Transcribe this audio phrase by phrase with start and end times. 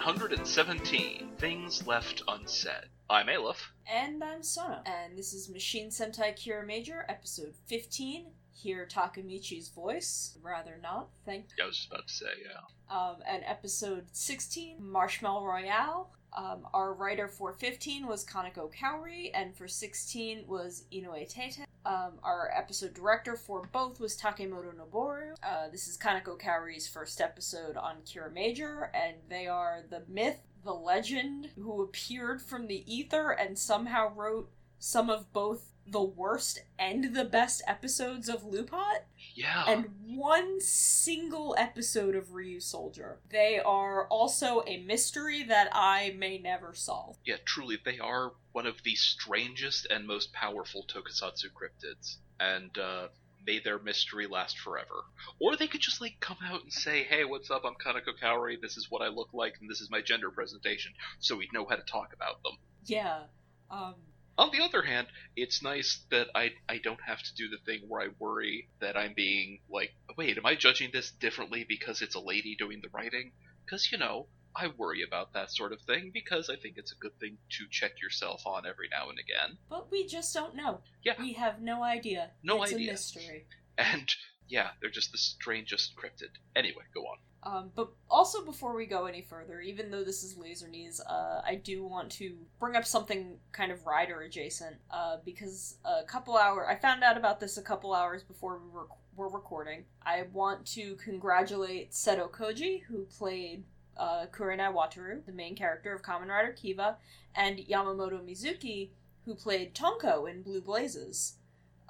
[0.00, 2.88] Laser Knees number 117 Things Left Unsaid.
[3.10, 3.72] I'm Aleph.
[3.90, 4.82] And I'm Sona.
[4.86, 8.26] And this is Machine Sentai Kiramager, episode 15.
[8.52, 10.38] Hear Takamichi's voice.
[10.42, 12.96] Rather not, thank I was just about to say, yeah.
[12.96, 16.10] Um, and episode 16, Marshmallow Royale.
[16.32, 21.66] Um, our writer for 15 was Kaneko Kaori, and for 16 was Inoue Tete.
[21.84, 25.34] Um, our episode director for both was Takemoto Noboru.
[25.42, 30.74] Uh, this is Kaneko Kaori's first episode on Kiramager, and they are the myth, the
[30.74, 37.14] legend, who appeared from the ether and somehow wrote some of both the worst and
[37.16, 39.00] the best episodes of Lupat
[39.34, 39.64] Yeah.
[39.66, 43.16] and one single episode of Ryusoulger.
[43.30, 47.16] They are also a mystery that I may never solve.
[47.24, 52.16] yeah, truly, they are one of the strangest and most powerful tokusatsu cryptids.
[52.38, 53.08] And, uh,
[53.46, 55.04] may their mystery last forever.
[55.40, 58.60] Or they could just, like, come out and say, hey, what's up, I'm Kaneko Kaori,
[58.60, 61.66] this is what I look like, and this is my gender presentation, so we'd know
[61.68, 62.52] how to talk about them.
[62.84, 63.22] Yeah.
[63.70, 63.94] Um
[64.40, 67.82] On the other hand, it's nice that I I don't have to do the thing
[67.88, 72.14] where I worry that I'm being like, wait, am I judging this differently because it's
[72.14, 73.32] a lady doing the writing?
[73.64, 76.96] Because you know, I worry about that sort of thing because I think it's a
[76.96, 79.58] good thing to check yourself on every now and again.
[79.68, 80.80] but we just don't know.
[81.04, 81.16] Yeah.
[81.18, 82.30] We have no idea.
[82.42, 82.88] No it's idea.
[82.88, 83.46] a mystery.
[83.76, 84.10] And
[84.48, 86.32] yeah, they're just the strangest cryptid.
[86.56, 87.18] Anyway, go on.
[87.42, 91.40] Um, but also before we go any further, even though this is Laser Knees, uh,
[91.44, 94.76] I do want to bring up something kind of rider adjacent.
[94.90, 98.68] Uh, because a couple hour, I found out about this a couple hours before we
[98.70, 98.86] were,
[99.16, 99.84] were recording.
[100.04, 103.64] I want to congratulate Seto Koji, who played
[103.96, 106.96] uh, Kurenai Wataru, the main character of Kamen Rider Kiva,
[107.34, 108.90] and Yamamoto Mizuki,
[109.24, 111.36] who played Tonko in Blue Blazes,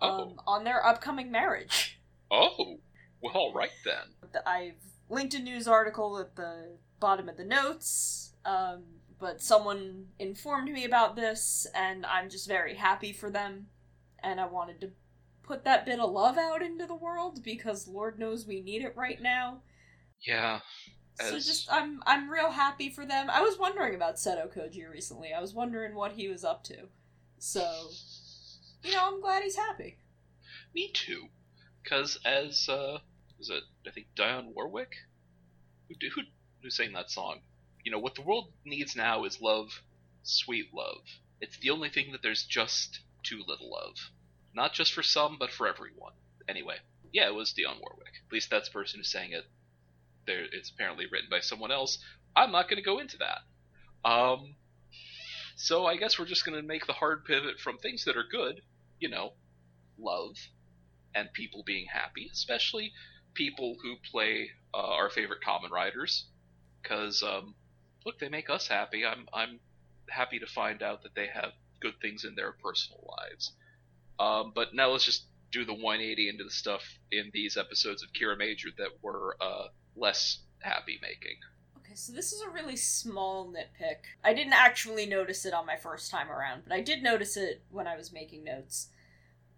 [0.01, 0.35] um, Oh.
[0.47, 1.99] on their upcoming marriage.
[2.31, 2.79] Oh,
[3.21, 4.41] well, all right then.
[4.47, 4.75] I've
[5.11, 8.85] linked a news article at the bottom of the notes, um,
[9.19, 13.67] but someone informed me about this, and I'm just very happy for them.
[14.23, 14.91] And I wanted to
[15.43, 18.95] put that bit of love out into the world because Lord knows we need it
[18.97, 19.63] right now.
[20.27, 20.61] Yeah,
[21.19, 23.31] So just I'm I'm real happy for them.
[23.31, 25.33] I was wondering about Seto Koji recently.
[25.37, 26.89] I was wondering what he was up to.
[27.39, 27.89] So
[28.85, 29.99] you know, I'm glad he's happy.
[30.75, 31.29] me too.
[31.83, 32.99] Because as uh,
[33.41, 34.93] was it I think Dionne Warwick
[35.89, 36.23] who who
[36.63, 37.41] who sang that song?
[37.83, 39.83] You know what the world needs now is love,
[40.23, 41.03] sweet love.
[41.41, 43.97] It's the only thing that there's just too little of.
[44.55, 46.13] Not just for some, but for everyone.
[46.49, 46.77] Anyway,
[47.13, 48.15] yeah, it was Dionne Warwick.
[48.27, 49.47] At least that's the person who sang it.
[50.27, 51.99] There, it's apparently written by someone else.
[52.37, 54.09] I'm not going to go into that.
[54.09, 54.57] Um,
[55.57, 58.25] so I guess we're just going to make the hard pivot from things that are
[58.31, 58.61] good,
[58.99, 59.33] you know,
[59.99, 60.37] love,
[61.15, 62.93] and people being happy, especially
[63.35, 66.27] people who play uh, our favorite Kamen Riders.
[66.83, 67.55] Because um,
[68.07, 69.05] look, they make us happy.
[69.05, 69.61] I'm I'm
[70.09, 73.53] happy to find out that they have good things in their personal lives.
[74.19, 78.11] Um, but now let's just do the 180 into the stuff in these episodes of
[78.13, 81.37] Kiramager that were uh, less happy making.
[81.79, 84.05] Okay, so this is a really small nitpick.
[84.23, 87.63] I didn't actually notice it on my first time around, but I did notice it
[87.71, 88.89] when I was making notes.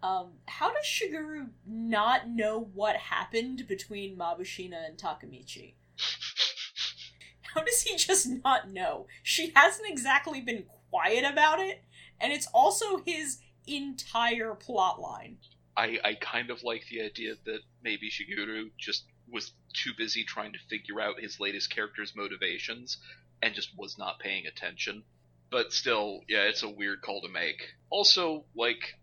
[0.02, 5.74] Um, how does Shiguru not know what happened between Mabushina and Takamichi?
[7.54, 9.06] How does he just not know?
[9.22, 11.84] She hasn't exactly been quiet about it,
[12.18, 15.36] and it's also his entire plot line.
[15.76, 20.52] I, I kind of like the idea that maybe Shiguru just was too busy trying
[20.52, 22.98] to figure out his latest character's motivations
[23.42, 25.04] and just was not paying attention.
[25.50, 27.62] But still, yeah, it's a weird call to make.
[27.90, 28.94] Also, like,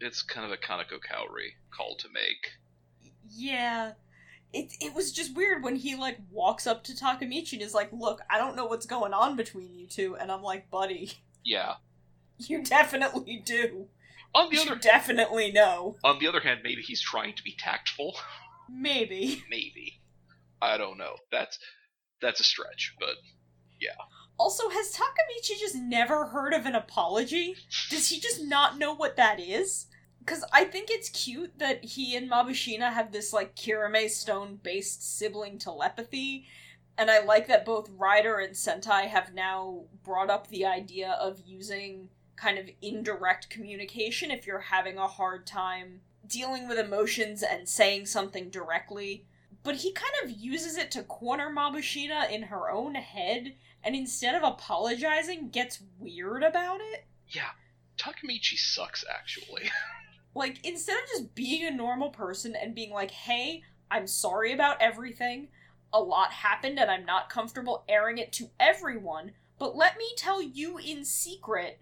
[0.00, 2.52] it's kind of a Kaneko Kaori call to make.
[3.30, 3.92] Yeah.
[4.52, 7.92] It, it was just weird when he like walks up to Takamichi and is like,
[7.92, 10.16] "Look, I don't know what's going on between you two.
[10.16, 11.12] and I'm like, "Buddy,
[11.44, 11.74] Yeah.
[12.38, 13.88] you definitely do.
[14.34, 15.96] On the You other definitely know.
[16.04, 18.16] on the other hand, maybe he's trying to be tactful.
[18.70, 20.00] Maybe." maybe.
[20.62, 21.16] I don't know.
[21.30, 21.58] That's
[22.22, 23.16] that's a stretch, but
[23.80, 23.90] yeah.
[24.38, 27.54] Also, has Takamichi just never heard of an apology?
[27.90, 29.87] Does he just not know what that is?
[30.28, 35.16] Because I think it's cute that he and Mabushina have this, like, Kirame Stone based
[35.16, 36.44] sibling telepathy,
[36.98, 41.40] and I like that both Rider and Sentai have now brought up the idea of
[41.46, 47.66] using kind of indirect communication if you're having a hard time dealing with emotions and
[47.66, 49.24] saying something directly.
[49.62, 54.34] But he kind of uses it to corner Mabushina in her own head and instead
[54.34, 57.06] of apologizing, gets weird about it.
[57.28, 57.52] yeah,
[57.96, 59.70] Takamichi sucks actually.
[60.34, 64.80] Like, instead of just being a normal person and being like, hey, I'm sorry about
[64.80, 65.48] everything,
[65.92, 70.42] a lot happened and I'm not comfortable airing it to everyone, but let me tell
[70.42, 71.80] you in secret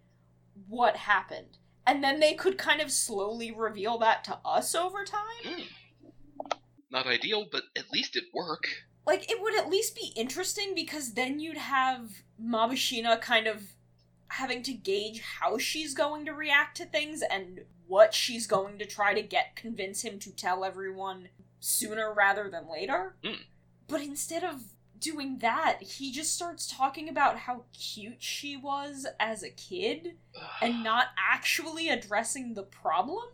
[0.69, 1.59] what happened.
[1.87, 5.45] And then they could kind of slowly reveal that to us over time.
[5.45, 5.65] Mm.
[6.91, 8.67] Not ideal, but at least it work.
[9.07, 12.11] Like, it would at least be interesting because then you'd have
[12.43, 13.63] Mabushina kind of
[14.29, 18.87] having to gauge how she's going to react to things and what she's going to
[18.87, 21.29] try to get convince him to tell everyone
[21.61, 23.17] sooner rather than later.
[23.25, 23.39] Mm.
[23.89, 24.63] But instead of
[24.99, 30.17] doing that, he just starts talking about how cute she was as a kid
[30.63, 33.25] and not actually addressing the problem.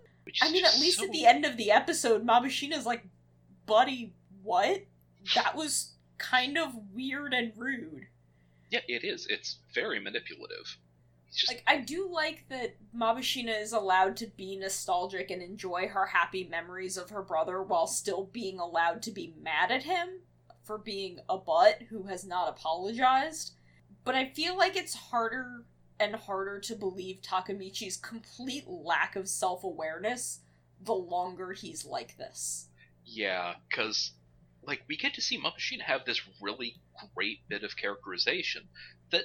[0.40, 3.04] I mean, at least so- at the end of the episode, Mabushina's like,
[3.66, 4.82] buddy, what?
[5.34, 8.06] That was kind of weird and rude.
[8.70, 9.26] Yeah, it is.
[9.28, 10.78] It's very manipulative.
[11.32, 16.06] Just Like, I do like that Mabushina is allowed to be nostalgic and enjoy her
[16.06, 20.20] happy memories of her brother while still being allowed to be mad at him
[20.62, 23.52] for being a butt who has not apologized.
[24.04, 25.64] But I feel like it's harder
[25.98, 30.40] and harder to believe Takamichi's complete lack of self awareness
[30.80, 32.68] the longer he's like this.
[33.04, 34.12] Yeah, because
[34.64, 36.76] like we get to see Mabushina have this really
[37.14, 38.68] great bit of characterization
[39.10, 39.24] that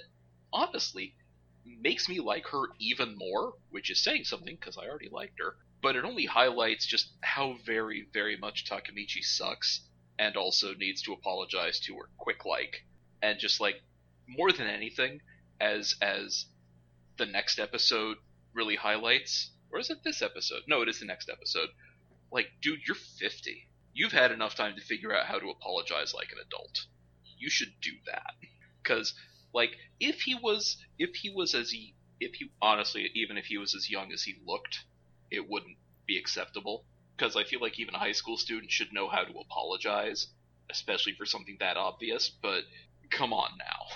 [0.53, 1.15] honestly
[1.81, 5.55] makes me like her even more, which is saying something because I already liked her.
[5.81, 9.81] But it only highlights just how very, very much Takamichi sucks
[10.17, 12.83] and also needs to apologize to her quick like.
[13.21, 13.81] And just like
[14.27, 15.21] more than anything,
[15.59, 16.45] as as
[17.17, 18.17] the next episode
[18.53, 20.63] really highlights, or is it this episode?
[20.67, 21.69] No, it is the next episode.
[22.31, 23.67] Like, dude, you're 50
[23.97, 26.85] you've had enough time to figure out how to apologize like an adult.
[27.39, 28.35] You should do that.
[28.83, 29.13] Cuz
[29.53, 33.57] like if he was if he was as he if he honestly even if he
[33.57, 34.83] was as young as he looked,
[35.31, 36.83] it wouldn't be acceptable
[37.15, 40.27] because I feel like even a high school student should know how to apologize,
[40.69, 42.63] especially for something that obvious, but
[43.09, 43.95] come on now.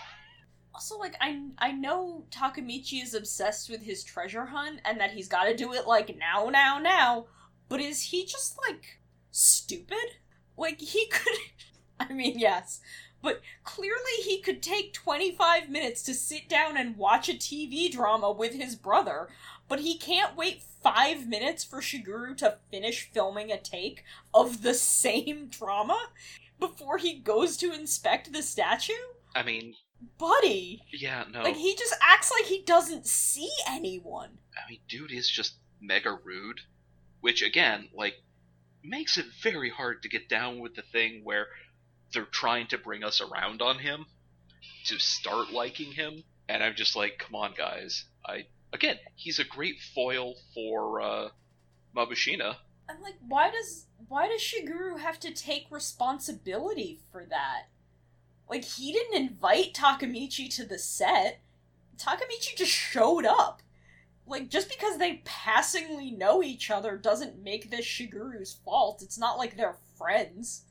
[0.74, 5.28] Also, like I I know Takamichi is obsessed with his treasure hunt and that he's
[5.28, 7.26] got to do it like now, now, now.
[7.68, 9.00] But is he just like
[9.32, 10.18] stupid?
[10.58, 11.38] Like he could.
[12.00, 12.80] I mean, yes,
[13.22, 17.92] but clearly he could take twenty five minutes to sit down and watch a TV
[17.92, 19.30] drama with his brother,
[19.68, 24.04] but he can't wait five minutes for Shiguru to finish filming a take
[24.34, 26.10] of the same drama
[26.60, 28.94] before he goes to inspect the statue.
[29.36, 29.76] I mean,
[30.18, 30.84] Buddy.
[30.92, 31.44] yeah, no.
[31.44, 34.38] Like he just acts like he doesn't see anyone.
[34.56, 36.62] I mean, dude is just mega rude,
[37.22, 38.16] which again, like,
[38.84, 41.48] makes it very hard to get down with the thing where
[42.14, 44.06] they're trying to bring us around on him
[44.86, 48.06] to start liking him, and I'm just like, come on, guys.
[48.26, 51.30] I again, he's a great foil for uh,
[51.96, 52.56] Mabushina.
[52.90, 57.68] I'm like, why does why does Shiguru have to take responsibility for that?
[58.50, 61.42] Like he didn't invite Takamichi to the set.
[61.98, 63.62] Takamichi just showed up.
[64.28, 69.02] Like just because they passingly know each other doesn't make this Shiguru's fault.
[69.02, 70.64] It's not like they're friends.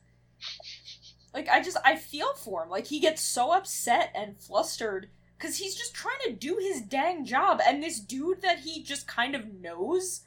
[1.33, 2.71] Like I just I feel for him.
[2.71, 7.25] Like he gets so upset and flustered cuz he's just trying to do his dang
[7.25, 10.23] job and this dude that he just kind of knows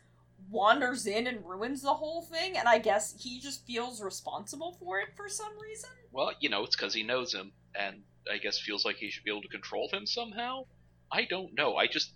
[0.49, 4.99] wanders in and ruins the whole thing and I guess he just feels responsible for
[4.99, 5.89] it for some reason.
[6.11, 9.23] Well, you know, it's because he knows him, and I guess feels like he should
[9.23, 10.65] be able to control him somehow.
[11.11, 11.75] I don't know.
[11.75, 12.13] I just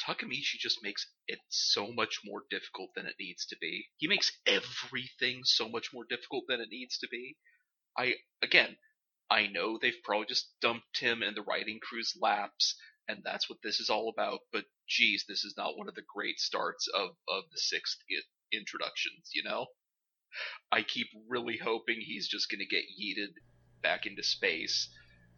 [0.00, 3.88] Takamichi just makes it so much more difficult than it needs to be.
[3.96, 7.36] He makes everything so much more difficult than it needs to be.
[7.96, 8.76] I again,
[9.30, 12.76] I know they've probably just dumped him in the writing crew's laps,
[13.08, 14.40] and that's what this is all about.
[14.52, 18.22] But geez, this is not one of the great starts of of the sixth I-
[18.56, 19.30] introductions.
[19.32, 19.66] You know,
[20.72, 23.34] I keep really hoping he's just gonna get yeeted
[23.82, 24.88] back into space.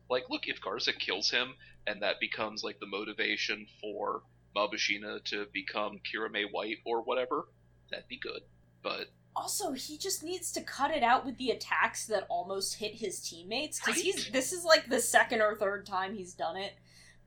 [0.09, 1.55] Like, look, if Garza kills him
[1.87, 4.23] and that becomes like the motivation for
[4.57, 7.49] Mabushina to become Kirame White or whatever,
[7.91, 8.43] that'd be good.
[8.83, 12.95] But Also, he just needs to cut it out with the attacks that almost hit
[12.95, 16.79] his teammates cuz he's this is like the second or third time he's done it.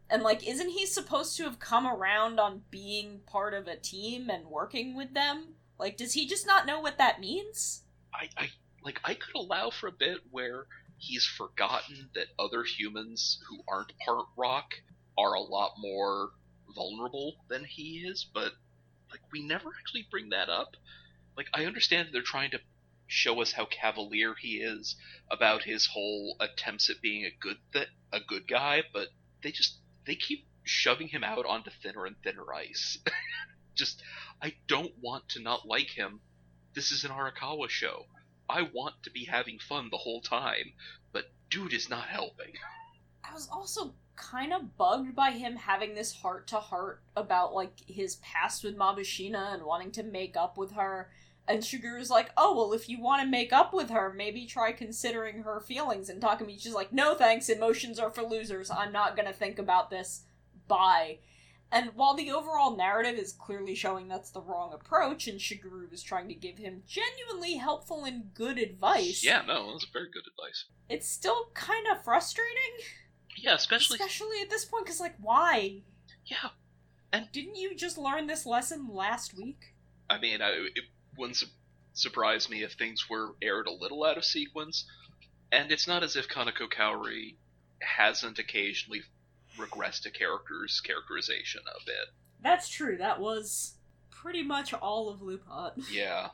[0.10, 4.30] And like isn't he supposed to have come around on being part of a team
[4.30, 5.56] and working with them?
[5.78, 7.84] Like does he just not know what that means?
[8.12, 8.50] I, I
[8.84, 10.66] like I could allow for a bit where
[10.98, 14.74] he's forgotten that other humans who aren't part rock
[15.16, 16.32] are a lot more
[16.76, 18.54] vulnerable than he is, but
[19.12, 20.76] like we never actually bring that up.
[21.40, 22.60] Like I understand they're trying to
[23.08, 24.98] show us how cavalier he is
[25.32, 29.08] about his whole attempts at being a good th- a good guy, but
[29.42, 32.98] they just they keep shoving him out onto thinner and thinner ice.
[33.74, 34.04] just
[34.42, 36.20] I don't want to not like him.
[36.74, 38.08] This is an Arakawa show.
[38.50, 40.74] I want to be having fun the whole time.
[41.14, 42.52] but dude is not helping.
[43.24, 47.80] I was also kind of bugged by him having this heart to heart about like
[47.88, 51.10] his past with Mabushina and wanting to make up with her.
[51.50, 54.72] And Shiguru's like, oh, well, if you want to make up with her, maybe try
[54.72, 56.08] considering her feelings.
[56.08, 58.70] And Takamichi's like, no thanks, emotions are for losers.
[58.70, 60.26] I'm not gonna think about this.
[60.68, 61.18] Bye.
[61.72, 66.04] And while the overall narrative is clearly showing that's the wrong approach, and Shiguru is
[66.04, 70.66] trying to give him genuinely helpful and good advice, Yeah, no, that's very good advice.
[70.88, 72.54] it's still kind of frustrating.
[73.38, 75.82] Yeah, especially Especially at this point, because, like, why?
[76.26, 76.50] yeah.
[77.12, 79.74] And didn't you just learn this lesson last week?
[80.10, 80.84] I mean, I, it
[81.20, 81.48] wouldn't su-
[81.94, 84.86] surprise me if things were aired a little out of sequence.
[85.52, 87.36] And it's not as if Kaneko Kaori
[87.82, 89.02] hasn't occasionally
[89.58, 92.08] regressed a character's characterization a bit.
[92.42, 93.76] That's true, that was
[94.10, 95.74] pretty much all of Lupat.
[95.92, 96.30] Yeah.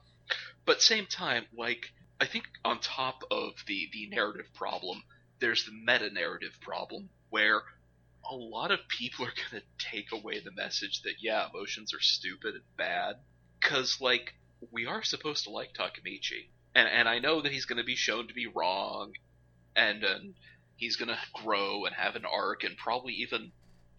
[0.65, 5.03] But same time, like I think on top of the the narrative problem,
[5.39, 7.61] there's the meta narrative problem where
[8.27, 12.01] a lot of people are going to take away the message that yeah, emotions are
[12.01, 13.17] stupid and bad
[13.61, 14.33] cuz like
[14.71, 16.49] we are supposed to like Takamichi.
[16.73, 19.13] And and I know that he's going to be shown to be wrong
[19.75, 20.35] and and
[20.75, 23.51] he's going to grow and have an arc and probably even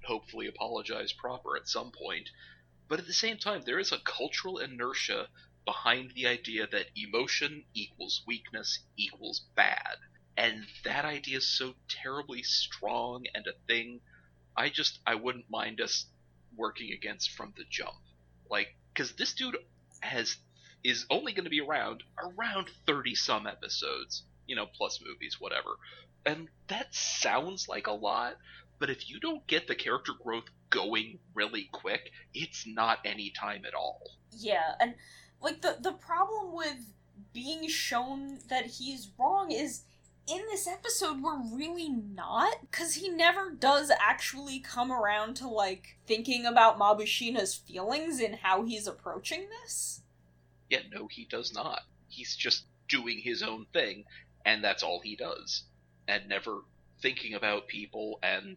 [0.05, 2.31] hopefully apologize proper at some point.
[2.89, 5.29] But at the same time, there is a cultural inertia
[5.65, 9.97] behind the idea that emotion equals weakness equals bad.
[10.37, 14.01] And that idea is so terribly strong and a thing,
[14.57, 16.07] I just, I wouldn't mind us
[16.57, 17.97] working against from the jump.
[18.49, 19.57] Like, because this dude
[20.01, 20.37] has,
[20.87, 25.71] is only going to be around, around 30 some episodes, you know, plus movies, whatever.
[26.25, 28.37] And that sounds like a lot,
[28.79, 33.65] but if you don't get the character growth going really quick, it's not any time
[33.67, 34.01] at all.
[34.31, 34.95] Yeah, and
[35.41, 36.93] like the the problem with
[37.33, 39.83] being shown that he's wrong is
[40.29, 45.99] in this episode we're really not cuz he never does actually come around to like
[46.07, 50.03] thinking about Mabushina's feelings and how he's approaching this.
[50.71, 51.83] Yeah, no, he does not.
[52.09, 54.05] He's just doing his own thing,
[54.45, 55.65] and that's all he does,
[56.07, 56.63] and never
[57.01, 58.19] thinking about people.
[58.23, 58.57] And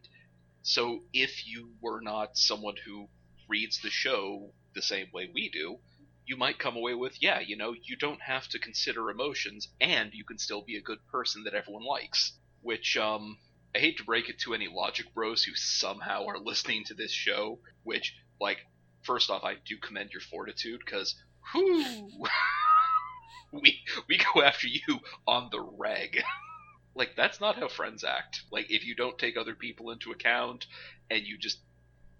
[0.62, 3.08] so, if you were not someone who
[3.48, 5.78] reads the show the same way we do,
[6.26, 10.12] you might come away with, yeah, you know, you don't have to consider emotions, and
[10.14, 12.38] you can still be a good person that everyone likes.
[12.62, 13.38] Which, um,
[13.74, 17.12] I hate to break it to any logic bros who somehow are listening to this
[17.12, 18.58] show, which, like,
[19.02, 21.14] first off, I do commend your fortitude, because,
[23.52, 26.22] we, we go after you on the reg.
[26.94, 28.42] like, that's not how friends act.
[28.50, 30.66] Like, if you don't take other people into account,
[31.10, 31.58] and you just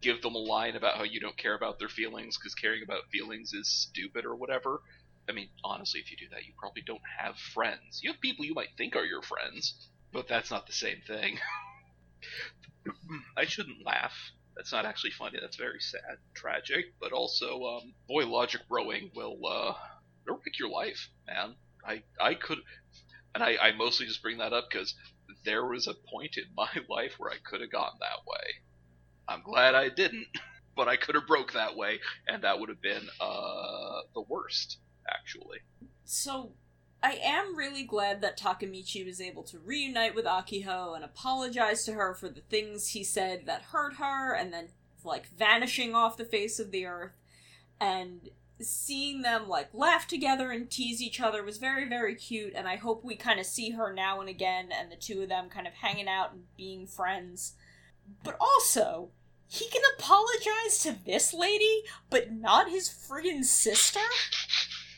[0.01, 3.11] give them a line about how you don't care about their feelings because caring about
[3.13, 4.81] feelings is stupid or whatever.
[5.29, 8.01] I mean, honestly, if you do that, you probably don't have friends.
[8.03, 9.75] You have people you might think are your friends,
[10.13, 11.39] but that's not the same thing.
[13.37, 14.33] I shouldn't laugh.
[14.57, 15.39] That's not actually funny.
[15.41, 19.75] That's very sad, tragic, but also, um, boy, logic rowing will uh,
[20.27, 21.55] wreck your life, man.
[21.87, 22.59] I I could,
[23.35, 24.95] and I, I mostly just bring that up because
[25.45, 28.55] there was a point in my life where I could have gone that way.
[29.29, 30.27] I'm glad I didn't,
[30.77, 34.79] but I could have broke that way, and that would have been uh, the worst,
[35.09, 35.59] actually.
[36.05, 36.53] So
[37.03, 41.93] I am really glad that Takamichi was able to reunite with Akiho and apologize to
[41.93, 44.69] her for the things he said that hurt her and then
[45.03, 47.17] like vanishing off the face of the earth
[47.81, 48.29] and
[48.61, 52.77] seeing them like laugh together and tease each other was very very cute and I
[52.77, 55.67] hope we kind of see her now and again and the two of them kind
[55.67, 57.55] of hanging out and being friends.
[58.23, 59.11] But also,
[59.49, 64.01] he can apologize to this lady, but not his friggin' sister?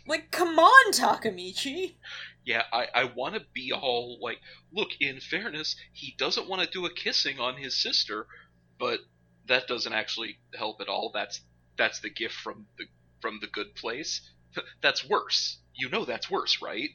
[0.07, 1.95] Like, come on, Takamichi.
[2.45, 4.39] Yeah, I, I want to be all like,
[4.73, 8.27] look, in fairness, he doesn't want to do a kissing on his sister,
[8.79, 9.01] but
[9.47, 11.11] that doesn't actually help at all.
[11.15, 11.41] That's
[11.77, 12.87] that's the gift from the
[13.21, 14.21] from the good place.
[14.83, 15.59] That's worse.
[15.75, 16.91] You know that's worse, right?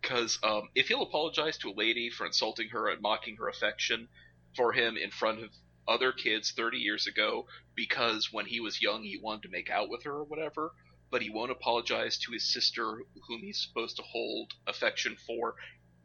[0.00, 4.06] Because um, if he'll apologize to a lady for insulting her and mocking her affection
[4.54, 5.50] for him in front of
[5.88, 9.88] other kids 30 years ago because when he was young he wanted to make out
[9.88, 10.72] with her or whatever,
[11.14, 15.54] but he won't apologize to his sister whom he's supposed to hold affection for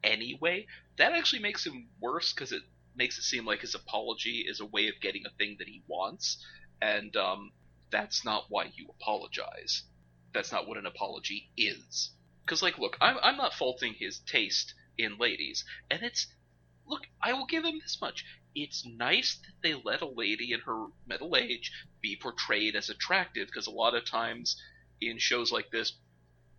[0.04, 0.68] anyway,
[1.00, 2.62] that actually makes him worse because it
[2.96, 5.82] makes it seem like his apology is a way of getting a thing that he
[5.88, 6.46] wants,
[6.80, 7.51] and um,
[7.89, 9.82] that's not why you apologize.
[10.32, 12.12] That's not what an apology is.
[12.46, 16.28] Because, like, look, I'm, I'm not faulting his taste in ladies, and it's
[16.86, 18.25] look, I will give him this much.
[18.54, 23.48] It's nice that they let a lady in her middle age be portrayed as attractive
[23.48, 24.56] because a lot of times
[25.01, 25.94] in shows like this,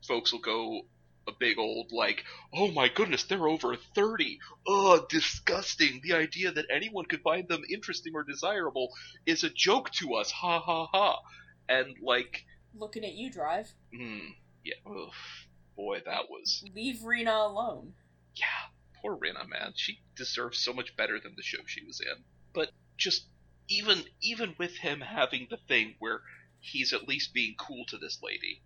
[0.06, 0.82] folks will go
[1.28, 4.38] a big old like, oh my goodness, they're over thirty.
[4.66, 6.00] Ugh, disgusting.
[6.02, 8.88] The idea that anyone could find them interesting or desirable
[9.26, 10.30] is a joke to us.
[10.30, 11.18] Ha ha ha.
[11.68, 12.44] And like,
[12.74, 13.68] Looking at you, Drive.
[13.94, 14.18] hmm,
[14.64, 15.12] yeah, ugh,
[15.76, 17.92] boy, that was Leave Rena alone.
[18.34, 18.46] yeah,
[19.02, 19.72] poor Rena, man.
[19.76, 22.24] She deserves so much better than the show she was in.
[22.54, 23.26] But just
[23.68, 26.22] even even with him having the thing where
[26.60, 28.62] he's at least being cool to this lady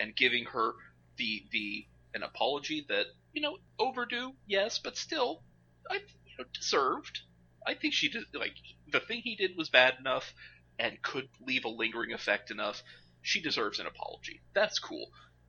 [0.00, 0.72] and giving her
[1.16, 5.42] the the an apology that you know overdue, yes, but still,
[5.90, 7.20] I you know deserved.
[7.66, 8.54] I think she did like
[8.90, 10.32] the thing he did was bad enough
[10.78, 12.82] and could leave a lingering effect enough.
[13.22, 14.42] She deserves an apology.
[14.54, 15.06] That's cool.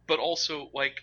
[0.08, 0.96] But also like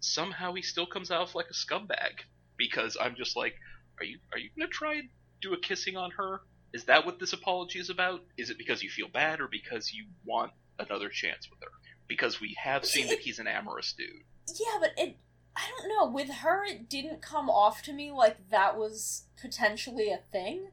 [0.00, 2.22] somehow he still comes off like a scumbag
[2.56, 3.54] because I'm just like,
[3.98, 5.08] are you are you gonna try and
[5.40, 6.40] do a kissing on her?
[6.72, 8.22] Is that what this apology is about?
[8.36, 11.72] Is it because you feel bad or because you want another chance with her?
[12.06, 14.24] Because we have seen that he's an amorous dude.
[14.48, 15.16] Yeah, but it.
[15.56, 16.08] I don't know.
[16.08, 20.68] With her, it didn't come off to me like that was potentially a thing.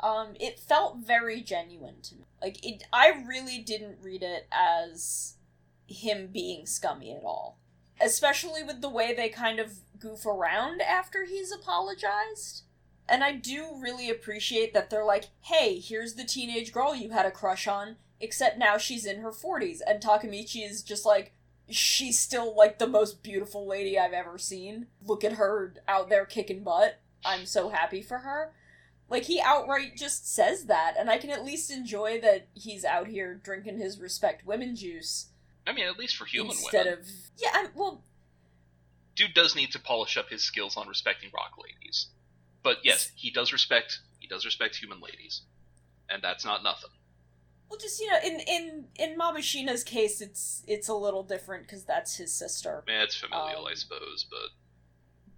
[0.00, 2.24] Um, it felt very genuine to me.
[2.40, 5.36] Like it, I really didn't read it as
[5.86, 7.58] him being scummy at all.
[8.00, 12.62] Especially with the way they kind of goof around after he's apologized.
[13.08, 17.26] And I do really appreciate that they're like, hey, here's the teenage girl you had
[17.26, 19.80] a crush on, except now she's in her 40s.
[19.86, 21.32] And Takamichi is just like,
[21.68, 24.86] she's still like the most beautiful lady I've ever seen.
[25.04, 27.00] Look at her out there kicking butt.
[27.24, 28.52] I'm so happy for her.
[29.08, 33.06] Like, he outright just says that, and I can at least enjoy that he's out
[33.06, 35.26] here drinking his respect women juice.
[35.66, 36.98] I mean, at least for human instead women.
[37.00, 37.30] Instead of.
[37.36, 38.02] Yeah, I'm, well,
[39.14, 42.08] Dude does need to polish up his skills on respecting rock ladies.
[42.64, 45.42] But yes, he does respect he does respect human ladies.
[46.10, 46.90] And that's not nothing.
[47.68, 51.84] Well, just you know, in in in Mabushina's case, it's it's a little different because
[51.84, 52.82] that's his sister.
[52.88, 54.50] Eh, it's familial, Um, I suppose, but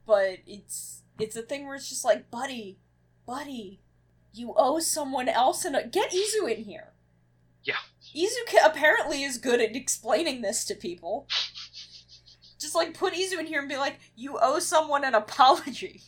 [0.06, 2.78] But it's it's a thing where it's just like, buddy,
[3.26, 3.80] buddy,
[4.32, 6.92] you owe someone else, and get Izu in here.
[7.64, 7.76] Yeah.
[8.14, 11.26] Izu apparently is good at explaining this to people.
[12.58, 16.02] Just like put Izu in here and be like, you owe someone an apology.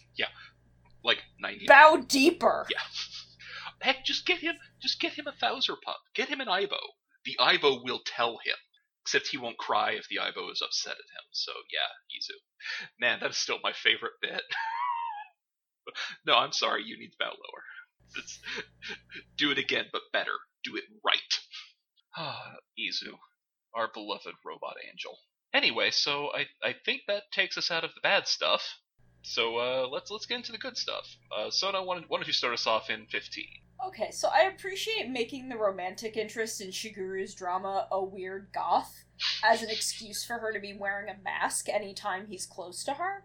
[1.05, 2.67] Like ninety Bow deeper.
[2.71, 2.79] Yeah.
[3.81, 6.01] Heck, just get him just get him a Thouser pup.
[6.15, 6.79] Get him an Ibo.
[7.25, 8.57] The Ibo will tell him.
[9.03, 11.25] Except he won't cry if the Ibo is upset at him.
[11.33, 12.37] So yeah, Izu.
[13.01, 14.43] Man, that is still my favorite bit.
[16.27, 17.65] no, I'm sorry, you need to bow lower.
[18.17, 18.39] It's,
[19.37, 20.37] do it again, but better.
[20.65, 21.19] Do it right.
[22.17, 23.13] Ah, Izu,
[23.75, 25.17] our beloved robot angel.
[25.55, 28.81] Anyway, so I I think that takes us out of the bad stuff.
[29.23, 31.17] So uh, let's let's get into the good stuff.
[31.37, 33.45] Uh, Sona, why don't, why don't you start us off in 15?
[33.87, 39.05] Okay, so I appreciate making the romantic interest in Shiguru's drama a weird goth
[39.45, 43.25] as an excuse for her to be wearing a mask anytime he's close to her.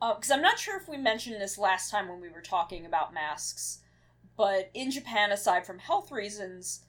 [0.00, 3.14] Because I'm not sure if we mentioned this last time when we were talking about
[3.14, 3.78] masks,
[4.36, 6.80] but in Japan, aside from health reasons,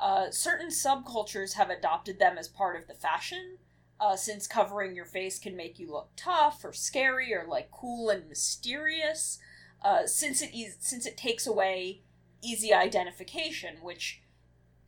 [0.00, 3.58] uh, certain subcultures have adopted them as part of the fashion.
[4.02, 8.10] Uh, since covering your face can make you look tough or scary or like cool
[8.10, 9.38] and mysterious,
[9.84, 12.00] uh, since it is since it takes away
[12.42, 14.20] easy identification, which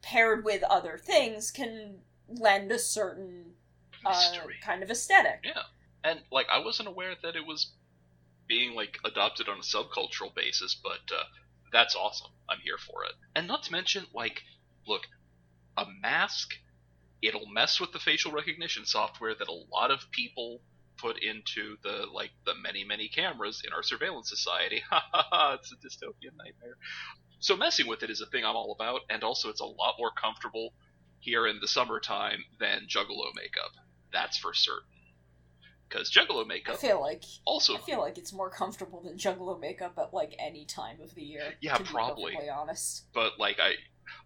[0.02, 1.98] paired with other things can
[2.28, 3.52] lend a certain
[4.04, 5.44] uh, kind of aesthetic.
[5.44, 5.62] Yeah.
[6.02, 7.70] And like I wasn't aware that it was
[8.48, 11.22] being like adopted on a subcultural basis, but uh,
[11.72, 12.32] that's awesome.
[12.48, 13.12] I'm here for it.
[13.36, 14.42] And not to mention, like,
[14.88, 15.02] look,
[15.76, 16.54] a mask,
[17.26, 20.60] it'll mess with the facial recognition software that a lot of people
[20.96, 24.82] put into the like the many many cameras in our surveillance society.
[24.90, 25.52] Ha ha ha!
[25.58, 26.76] It's a dystopian nightmare.
[27.40, 29.96] So messing with it is a thing I'm all about, and also it's a lot
[29.98, 30.72] more comfortable
[31.20, 33.72] here in the summertime than Juggalo makeup.
[34.12, 34.88] That's for certain.
[35.88, 39.60] Because Juggalo makeup, I feel like also I feel like it's more comfortable than Juggalo
[39.60, 41.54] makeup at like any time of the year.
[41.60, 42.36] Yeah, to be probably.
[42.48, 43.04] honest.
[43.12, 43.74] but like I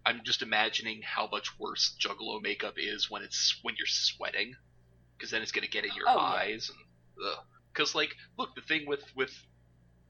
[0.07, 4.55] I'm just imagining how much worse Juggalo makeup is when it's when you're sweating,
[5.17, 6.35] because then it's gonna get in your Oh, yeah.
[6.35, 6.79] eyes and
[7.73, 9.33] because like look the thing with with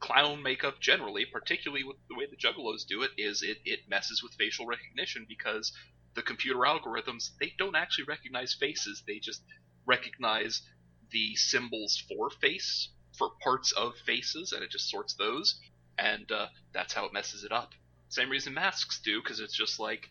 [0.00, 4.22] clown makeup generally, particularly with the way the Juggalos do it, is it it messes
[4.22, 5.72] with facial recognition because
[6.14, 9.42] the computer algorithms they don't actually recognize faces, they just
[9.86, 10.62] recognize
[11.10, 15.60] the symbols for face for parts of faces, and it just sorts those,
[15.98, 17.72] and uh, that's how it messes it up.
[18.08, 20.08] Same reason masks do, because it's just like,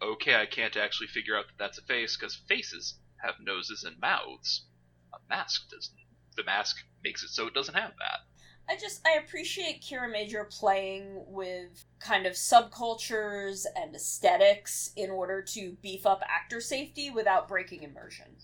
[0.00, 3.98] okay, I can't actually figure out that that's a face, because faces have noses and
[4.00, 4.62] mouths.
[5.12, 5.96] A mask doesn't.
[6.36, 8.20] The mask makes it so it doesn't have that.
[8.68, 15.76] I just I appreciate Kiramager playing with kind of subcultures and aesthetics in order to
[15.82, 18.36] beef up actor safety without breaking immersion.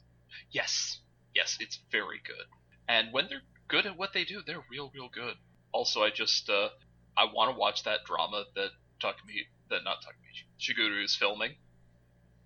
[0.50, 0.98] Yes,
[1.38, 2.46] Yes, it's very good.
[2.88, 5.34] And when they're good at what they do, they're real, real good.
[5.70, 6.70] Also, I just uh,
[7.16, 11.52] I want to watch that drama that Takumi, that not Takumi, Shiguru is filming.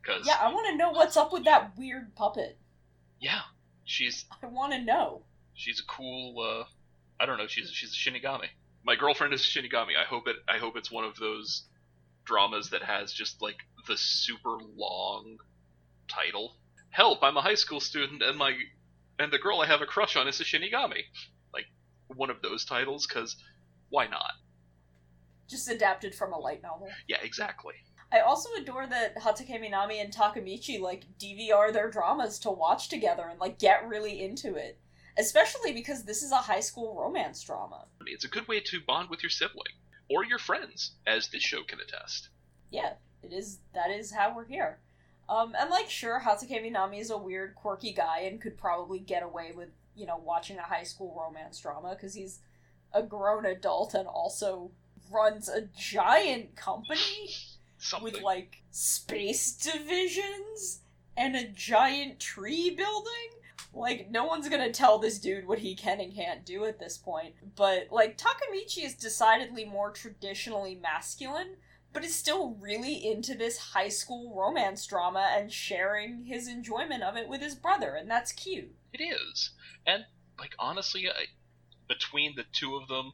[0.05, 2.59] Cause Yeah, I want to know what's up with that weird puppet.
[3.21, 3.43] yeah,
[3.85, 5.23] she's I want to know.
[5.55, 6.41] she's a cool.
[6.41, 6.65] Uh,
[7.23, 7.47] I don't know.
[7.47, 8.49] She's she's a Shinigami.
[8.85, 9.97] My girlfriend is a Shinigami.
[9.97, 10.37] I hope it.
[10.49, 11.65] I hope it's one of those
[12.25, 15.37] dramas that has just like the super long
[16.09, 16.57] title.
[16.91, 17.23] Help!
[17.23, 18.55] I'm a high school student, and my
[19.21, 21.03] and the girl I have a crush on is a Shinigami.
[21.55, 21.67] Like
[22.09, 23.37] one of those titles, because
[23.89, 24.33] why not?
[25.49, 26.89] Just adapted from a light novel.
[27.09, 27.75] Yeah, exactly.
[28.13, 33.41] I also adore that Hakataminami and Takamichi like DVR their dramas to watch together and
[33.41, 34.79] like get really into it.
[35.19, 37.87] Especially because this is a high school romance drama.
[38.07, 39.75] It's a good way to bond with your sibling
[40.11, 42.29] or your friends, as this show can attest.
[42.71, 44.79] Yeah, it is that is how we're here.
[45.29, 49.53] Um, and like sure, Hakataminami is a weird, quirky guy and could probably get away
[49.55, 52.41] with, you know, watching a high school romance drama because he's
[52.93, 54.71] a grown adult and also
[55.13, 57.31] runs a giant company
[57.79, 58.13] Something.
[58.13, 60.81] with like space divisions
[61.17, 63.39] and a giant tree building.
[63.75, 66.99] Like, no one's gonna tell this dude what he can and can't do at this
[66.99, 67.35] point.
[67.57, 71.57] But, like, Takamichi is decidedly more traditionally masculine,
[71.95, 77.17] but is still really into this high school romance drama and sharing his enjoyment of
[77.17, 78.75] it with his brother, and that's cute.
[78.93, 79.51] It is,
[79.87, 80.05] and
[80.39, 81.27] like honestly, I,
[81.89, 83.13] between the two of them,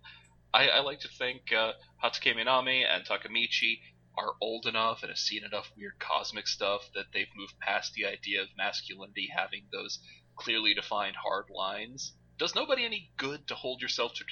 [0.54, 3.80] I, I like to think uh, Hakataminami and Takamichi
[4.16, 8.06] are old enough and have seen enough weird cosmic stuff that they've moved past the
[8.06, 9.98] idea of masculinity having those
[10.36, 12.14] clearly defined hard lines.
[12.38, 14.24] Does nobody any good to hold yourself to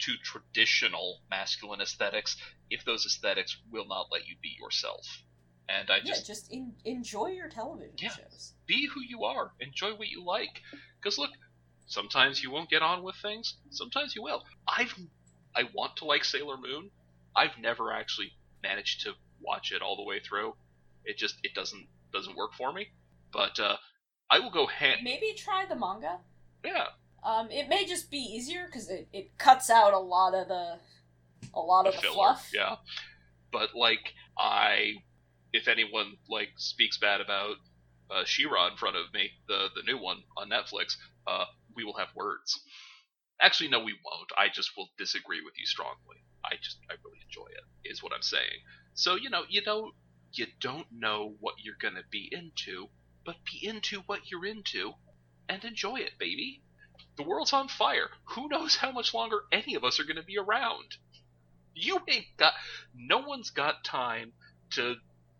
[0.00, 2.36] to traditional masculine aesthetics
[2.70, 5.06] if those aesthetics will not let you be yourself?
[5.68, 8.10] And I just yeah, just in- enjoy your television Yeah.
[8.16, 8.54] shows.
[8.66, 9.52] be who you are.
[9.60, 10.60] Enjoy what you like.
[11.00, 11.30] Because look,
[11.86, 13.56] sometimes you won't get on with things.
[13.70, 14.42] Sometimes you will.
[14.68, 14.94] I've
[15.56, 16.90] I want to like Sailor Moon.
[17.36, 20.54] I've never actually managed to watch it all the way through.
[21.04, 22.88] It just it doesn't doesn't work for me.
[23.32, 23.76] But uh,
[24.30, 25.00] I will go hand.
[25.02, 26.18] Maybe try the manga.
[26.64, 26.86] Yeah,
[27.24, 30.78] Um, it may just be easier because it, it cuts out a lot of the
[31.54, 32.14] a lot of a the filler.
[32.14, 32.50] fluff.
[32.54, 32.76] Yeah,
[33.50, 34.92] but like I,
[35.52, 37.56] if anyone like speaks bad about
[38.10, 41.96] uh, She-Ra in front of me, the the new one on Netflix, uh, we will
[41.96, 42.60] have words.
[43.42, 44.30] Actually, no, we won't.
[44.38, 46.24] I just will disagree with you strongly.
[46.44, 47.90] I just I really enjoy it.
[47.90, 48.62] Is what I'm saying.
[48.94, 49.92] So you know, you know,
[50.32, 52.88] you don't know what you're gonna be into,
[53.24, 54.94] but be into what you're into,
[55.48, 56.62] and enjoy it, baby.
[57.16, 58.10] The world's on fire.
[58.30, 60.96] Who knows how much longer any of us are gonna be around?
[61.74, 62.54] You ain't got.
[62.94, 64.34] No one's got time
[64.74, 64.96] to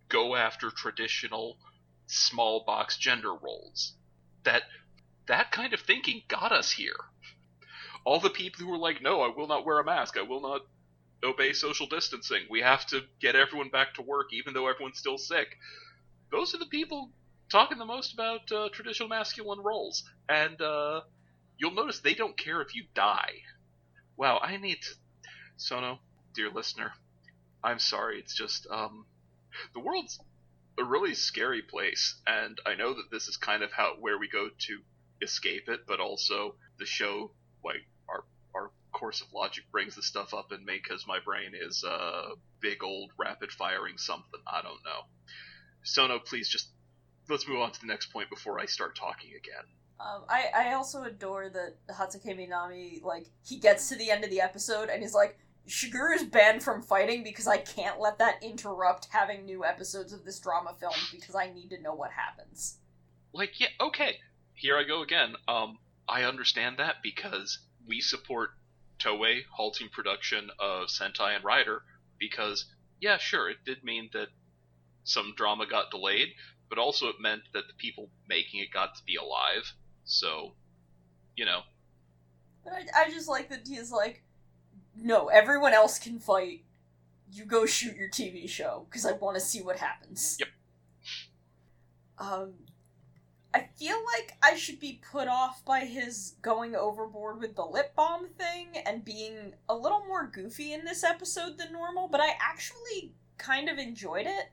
[0.09, 1.57] go after traditional
[2.07, 3.97] small box gender roles.
[4.43, 4.65] That
[5.27, 6.97] that kind of thinking got us here.
[8.05, 10.17] All the people who were like, "No, I will not wear a mask.
[10.17, 10.63] I will not
[11.23, 12.47] obey social distancing.
[12.51, 15.57] We have to get everyone back to work, even though everyone's still sick."
[16.31, 17.13] Those are the people
[17.51, 21.03] talking the most about uh, traditional masculine roles, and uh,
[21.59, 23.43] you'll notice they don't care if you die.
[24.17, 24.95] Wow, I need to.
[25.57, 26.01] Sono,
[26.35, 26.93] dear listener,
[27.63, 28.19] I'm sorry.
[28.19, 29.07] It's just um,
[29.75, 30.19] the world's
[30.79, 34.29] a really scary place, and I know that this is kind of how where we
[34.29, 34.81] go to
[35.21, 37.33] escape it, but also the show,
[37.65, 41.53] like our our course of logic, brings the stuff up in me because my brain
[41.55, 44.41] is uh big old rapid firing something.
[44.47, 45.03] I don't know.
[45.85, 46.69] Sono, please just
[47.29, 49.65] let's move on to the next point before I start talking again.
[50.01, 54.41] Um, I I also adore that Hakataminami like he gets to the end of the
[54.41, 55.39] episode and he's like.
[55.69, 60.41] Shiguru's banned from fighting because I can't let that interrupt having new episodes of this
[60.41, 62.79] drama film because I need to know what happens.
[63.33, 64.17] like yeah okay
[64.55, 68.51] here i go again um i understand that because we support
[68.99, 71.83] toei halting production of sentai and rider
[72.19, 72.67] because
[73.01, 74.29] yeah sure it did mean that
[75.05, 76.29] some drama got delayed
[76.69, 79.73] but also it meant that the people making it got to be alive
[80.05, 80.55] so
[81.37, 81.61] you know
[82.65, 84.23] But I, I just like that he's like,
[84.97, 86.65] no, everyone else can fight.
[87.33, 90.37] You go shoot your TV show because I want to see what happens.
[90.39, 90.49] Yep.
[92.19, 92.53] Um,
[93.55, 97.95] I feel like I should be put off by his going overboard with the lip
[97.95, 102.31] balm thing and being a little more goofy in this episode than normal, but I
[102.41, 104.53] actually kind of enjoyed it.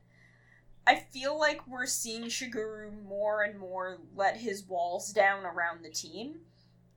[0.85, 5.91] I feel like we're seeing Shiguru more and more let his walls down around the
[5.91, 6.39] team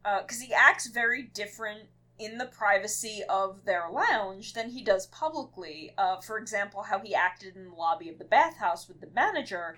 [0.03, 1.83] because he acts very different
[2.19, 5.93] in the privacy of their lounge than he does publicly.
[5.99, 9.77] Uh, for example, how he acted in the lobby of the bathhouse with the manager,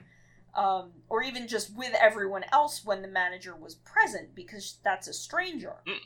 [0.57, 5.12] um, or even just with everyone else when the manager was present, because that's a
[5.12, 5.77] stranger.
[5.87, 5.99] Mm.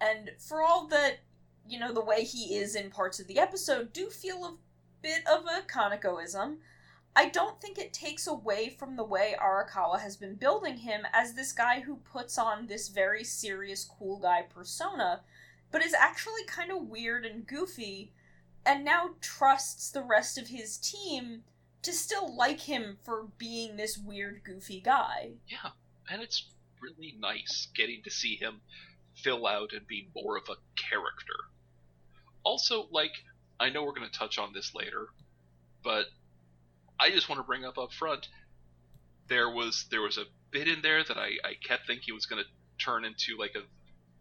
[0.00, 1.18] And for all that,
[1.68, 4.56] you know, the way he is in parts of the episode do feel a
[5.02, 6.56] bit of a Kanekoism,
[7.18, 11.32] I don't think it takes away from the way Arakawa has been building him as
[11.32, 15.22] this guy who puts on this very serious, cool guy persona,
[15.72, 18.12] but is actually kind of weird and goofy,
[18.66, 21.42] and now trusts the rest of his team
[21.86, 25.32] to still like him for being this weird, goofy guy.
[25.48, 25.70] Yeah,
[26.10, 26.48] and it's
[26.80, 28.60] really nice getting to see him
[29.14, 30.56] fill out and be more of a
[30.90, 31.34] character.
[32.44, 33.12] Also, like,
[33.58, 35.06] I know we're going to touch on this later,
[35.82, 36.06] but
[37.00, 38.28] I just want to bring up up front
[39.28, 42.42] there was there was a bit in there that I, I kept thinking was going
[42.42, 43.62] to turn into like a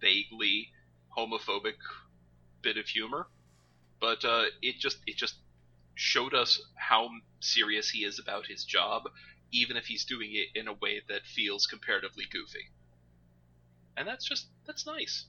[0.01, 0.69] vaguely
[1.15, 1.75] homophobic
[2.62, 3.28] bit of humor,
[3.99, 5.36] but uh, it just it just
[5.96, 9.04] showed us how serious he is about his job,
[9.52, 12.70] even if he's doing it in a way that feels comparatively goofy.
[13.98, 15.26] And that's just that's nice.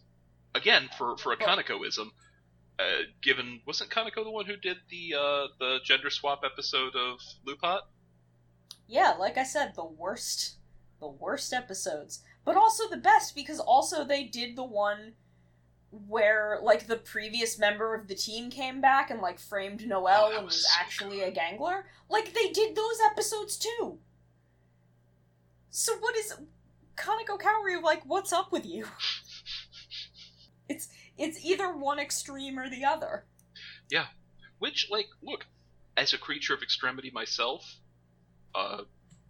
[0.55, 2.11] Again, for for a Kanekoism,
[2.79, 7.21] uh, given wasn't Kaneko the one who did the uh, the gender swap episode of
[7.47, 7.81] Lupat?
[8.89, 10.57] Yeah, like I said, the worst,
[11.01, 15.15] the worst episodes, but also the best because also they did the one
[15.91, 20.37] where like the previous member of the team came back and like framed Noel Oh,
[20.37, 21.87] and was actually a gangler.
[22.09, 23.99] Like they did those episodes too.
[25.71, 26.35] So what is
[26.97, 28.03] Kaneko Kaori like?
[28.05, 28.87] What's up with you?
[30.69, 33.25] It's it's either one extreme or the other.
[33.89, 34.07] Yeah,
[34.59, 35.47] which, like, look,
[35.97, 37.65] as a creature of extremity myself,
[38.55, 38.83] uh,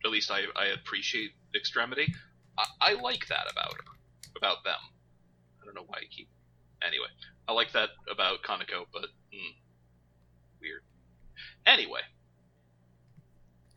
[0.04, 2.14] at least I I appreciate extremity.
[2.58, 3.80] I, I like that about her,
[4.36, 4.78] about them.
[5.60, 6.28] I don't know why I keep.
[6.82, 7.08] Anyway,
[7.48, 9.54] I like that about Kaneko, but mm,
[10.60, 10.82] weird.
[11.66, 12.00] Anyway,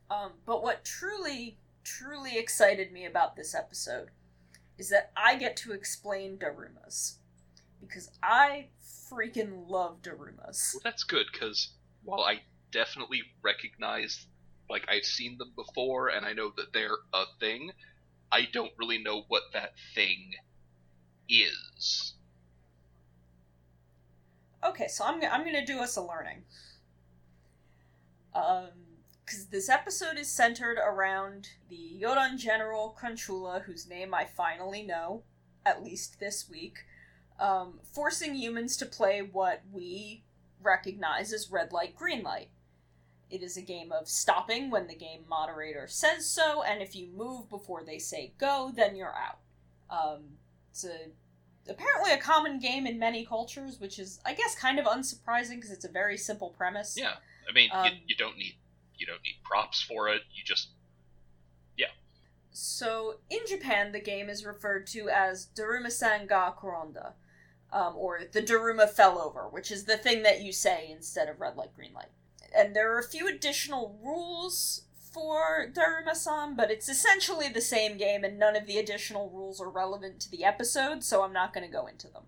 [0.10, 4.10] Um, but what truly, truly excited me about this episode
[4.78, 7.18] is that I get to explain Darumas.
[7.80, 10.74] Because I freaking love Darumas.
[10.74, 11.70] Well, that's good because
[12.04, 14.28] while I definitely recognize,
[14.70, 17.72] like I've seen them before and I know that they're a thing,
[18.32, 20.34] I don't really know what that thing
[21.30, 22.14] is.
[24.64, 26.44] Okay, so I'm, I'm gonna do us a learning.
[28.34, 28.70] Um,
[29.30, 35.22] because this episode is centered around the Yodan General Crunchula, whose name I finally know,
[35.64, 36.80] at least this week,
[37.40, 40.24] um, forcing humans to play what we
[40.64, 42.50] recognize as red light, green light.
[43.30, 47.08] It is a game of stopping when the game moderator says so, and if you
[47.16, 49.38] move before they say go, then you're out.
[49.92, 50.24] Um,
[50.72, 51.12] it's a
[51.70, 55.72] apparently a common game in many cultures, which is, I guess, kind of unsurprising because
[55.72, 56.96] it's a very simple premise.
[56.98, 57.14] Yeah,
[57.50, 58.56] I mean, you, Um, you don't need
[58.96, 60.22] you don't need props for it.
[60.34, 60.70] You just
[61.78, 61.88] yeah.
[62.52, 67.14] So, in Japan, the game is referred to as Daruma-san ga koronda,
[67.72, 71.40] um, or the Daruma fell over, which is the thing that you say instead of
[71.40, 72.10] red light, green light.
[72.56, 78.24] And there are a few additional rules for Daruma-san, but it's essentially the same game,
[78.24, 81.66] and none of the additional rules are relevant to the episode, so I'm not going
[81.66, 82.24] to go into them.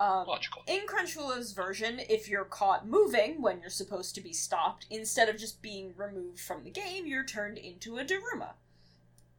[0.00, 0.62] Um, logical.
[0.66, 5.36] in Crunchula's version, if you're caught moving when you're supposed to be stopped, instead of
[5.36, 8.52] just being removed from the game, you're turned into a Daruma.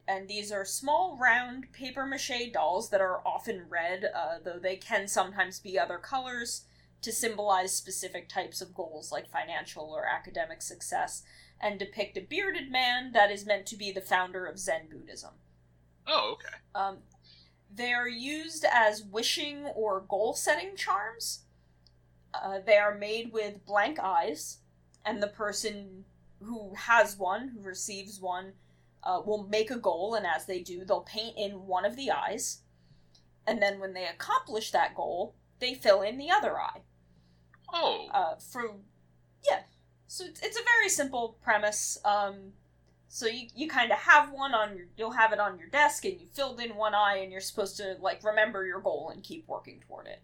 [0.06, 4.76] And these are small, round, paper mache dolls that are often red, uh, though they
[4.76, 6.62] can sometimes be other colors,
[7.02, 11.24] to symbolize specific types of goals like financial or academic success,
[11.62, 15.30] and depict a bearded man that is meant to be the founder of Zen Buddhism.
[16.06, 16.56] Oh, okay.
[16.74, 16.98] Um,
[17.72, 21.44] they are used as wishing or goal setting charms.
[22.34, 24.58] Uh, they are made with blank eyes,
[25.04, 26.04] and the person
[26.42, 28.54] who has one, who receives one,
[29.04, 32.10] uh, will make a goal, and as they do, they'll paint in one of the
[32.10, 32.62] eyes.
[33.46, 36.82] And then when they accomplish that goal, they fill in the other eye.
[37.72, 38.76] Oh, Uh, for
[39.48, 39.62] yeah,
[40.12, 41.96] so it's, it's a very simple premise.
[42.04, 42.52] Um,
[43.08, 46.04] so you, you kind of have one on your you'll have it on your desk
[46.04, 49.22] and you filled in one eye and you're supposed to like remember your goal and
[49.22, 50.20] keep working toward it.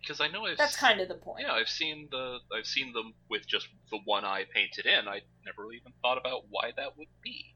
[0.00, 1.44] because I know I've That's kind of the point.
[1.46, 5.06] yeah I've seen the I've seen them with just the one eye painted in.
[5.06, 7.54] I never even thought about why that would be.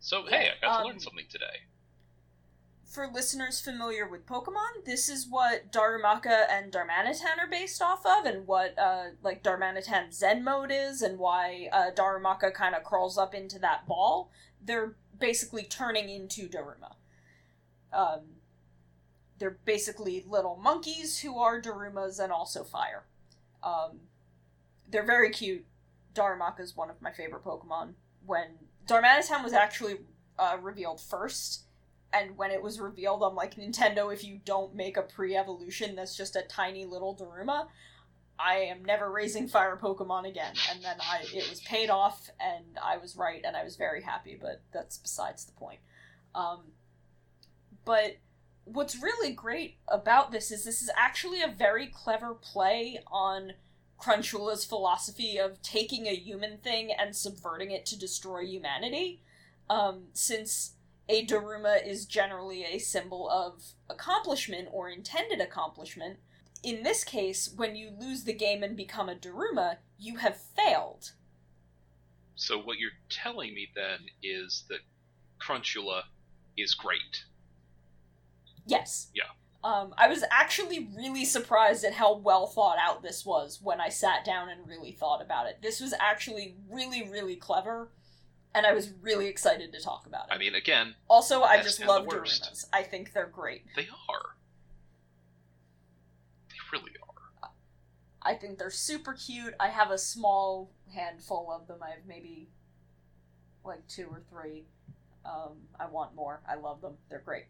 [0.00, 1.60] So hey, I got to um, learn something today.
[2.94, 8.24] For listeners familiar with Pokemon, this is what Darumaka and Darmanitan are based off of,
[8.24, 13.18] and what uh, like Darmanitan's Zen mode is, and why uh, Darumaka kind of crawls
[13.18, 14.30] up into that ball.
[14.64, 16.94] They're basically turning into Daruma.
[17.92, 18.20] Um,
[19.40, 23.02] they're basically little monkeys who are Darumas and also fire.
[23.64, 24.02] Um,
[24.88, 25.64] they're very cute.
[26.14, 27.94] Darumaka is one of my favorite Pokemon.
[28.24, 28.50] when
[28.86, 29.96] Darmanitan was actually
[30.38, 31.64] uh, revealed first,
[32.14, 35.96] and when it was revealed, I'm like, Nintendo, if you don't make a pre evolution
[35.96, 37.66] that's just a tiny little Daruma,
[38.38, 40.54] I am never raising fire Pokemon again.
[40.70, 44.02] And then I it was paid off, and I was right, and I was very
[44.02, 45.80] happy, but that's besides the point.
[46.34, 46.60] Um,
[47.84, 48.16] but
[48.64, 53.52] what's really great about this is this is actually a very clever play on
[54.00, 59.20] Crunchula's philosophy of taking a human thing and subverting it to destroy humanity.
[59.70, 60.73] Um, since
[61.08, 66.18] a Daruma is generally a symbol of accomplishment or intended accomplishment,
[66.62, 71.12] in this case, when you lose the game and become a Daruma, you have failed.
[72.36, 74.80] So what you're telling me then is that
[75.40, 76.02] Crunchula
[76.56, 77.24] is great.
[78.66, 79.08] Yes.
[79.14, 79.24] Yeah.
[79.62, 83.88] Um, I was actually really surprised at how well thought out this was when I
[83.88, 85.58] sat down and really thought about it.
[85.62, 87.90] This was actually really, really clever,
[88.54, 90.34] and I was really excited to talk about it.
[90.34, 92.06] I mean, again, also, I just love.
[92.06, 92.66] Darumas.
[92.72, 93.62] I think they're great.
[93.76, 94.36] they are.
[96.48, 96.92] They really
[97.42, 97.50] are.
[98.22, 99.54] I think they're super cute.
[99.60, 101.78] I have a small handful of them.
[101.82, 102.48] I have maybe
[103.64, 104.64] like two or three.
[105.24, 106.40] Um, I want more.
[106.48, 106.94] I love them.
[107.10, 107.46] They're great.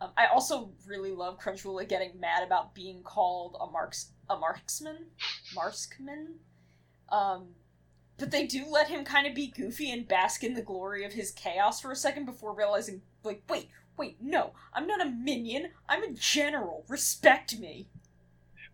[0.00, 5.06] Um, I also really love Crunchula getting mad about being called a marks a marksman,
[5.54, 6.36] marksman.
[7.10, 7.48] Um,
[8.20, 11.14] but they do let him kind of be goofy and bask in the glory of
[11.14, 15.70] his chaos for a second before realizing, like, wait, wait, no, I'm not a minion.
[15.88, 16.84] I'm a general.
[16.88, 17.88] Respect me.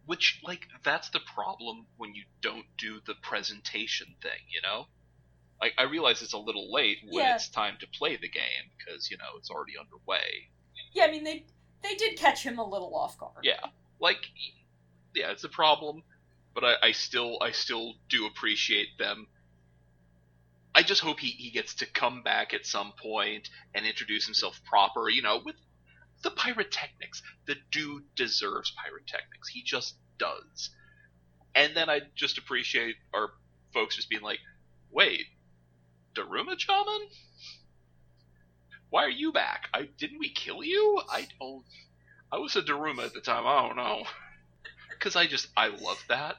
[0.05, 4.87] Which, like, that's the problem when you don't do the presentation thing, you know?
[5.61, 7.37] Like, I realize it's a little late when Yeah.
[7.37, 10.51] it's time to play the game, because, you know, it's already underway.
[10.93, 11.47] Yeah, I mean they
[11.83, 13.45] they did catch him a little off guard.
[13.45, 13.61] Yeah.
[14.01, 14.31] Like,
[15.15, 16.03] yeah, it's a problem,
[16.55, 19.27] but I, I still, I still do appreciate them.
[20.77, 24.61] I just hope he, he gets to come back at some point and introduce himself
[24.67, 25.57] proper, you know, with
[26.23, 27.23] the pyrotechnics.
[27.47, 29.49] The dude deserves pyrotechnics.
[29.49, 30.71] He just does.
[31.55, 33.31] And then I just appreciate our
[33.73, 34.41] folks just being like,
[34.93, 35.25] wait,
[36.15, 37.09] Daruma Chaman?
[38.91, 39.69] Why are you back?
[39.75, 41.01] I didn't we kill you?
[41.11, 41.65] I don't.
[42.33, 43.47] I was a Daruma at the time.
[43.47, 44.05] I don't know.
[44.99, 46.37] Because I just I love that.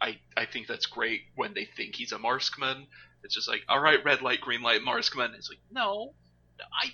[0.00, 2.86] I I think that's great when they think he's a Marskman.
[3.22, 5.34] It's just like, all right, red light, green light, Marskman.
[5.34, 6.14] It's like, no,
[6.60, 6.90] I.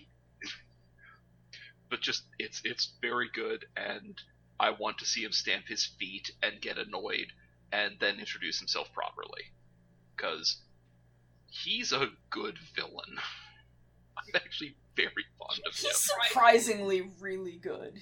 [1.90, 4.20] But just it's it's very good, and
[4.58, 7.26] I want to see him stamp his feet and get annoyed,
[7.72, 9.52] and then introduce himself properly,
[10.16, 10.60] because
[11.50, 13.18] he's a good villain.
[14.16, 15.90] I'm actually very fond of him.
[15.90, 17.98] He's surprisingly really good.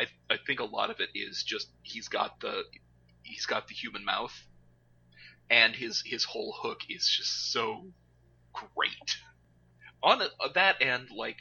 [0.00, 2.62] I, I think a lot of it is just he's got the
[3.22, 4.34] he's got the human mouth,
[5.50, 7.84] and his his whole hook is just so
[8.52, 9.16] great.
[10.02, 11.36] On a, that end, like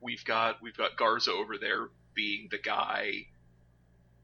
[0.00, 3.12] we've got we've got Garza over there being the guy,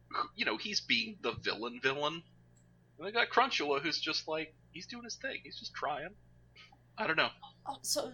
[0.09, 2.22] who, you know, he's being the villain villain.
[2.98, 6.11] And they got Crunchula who's just like he's doing his thing, he's just trying.
[6.98, 7.31] I don't know.
[7.66, 8.12] Oh, so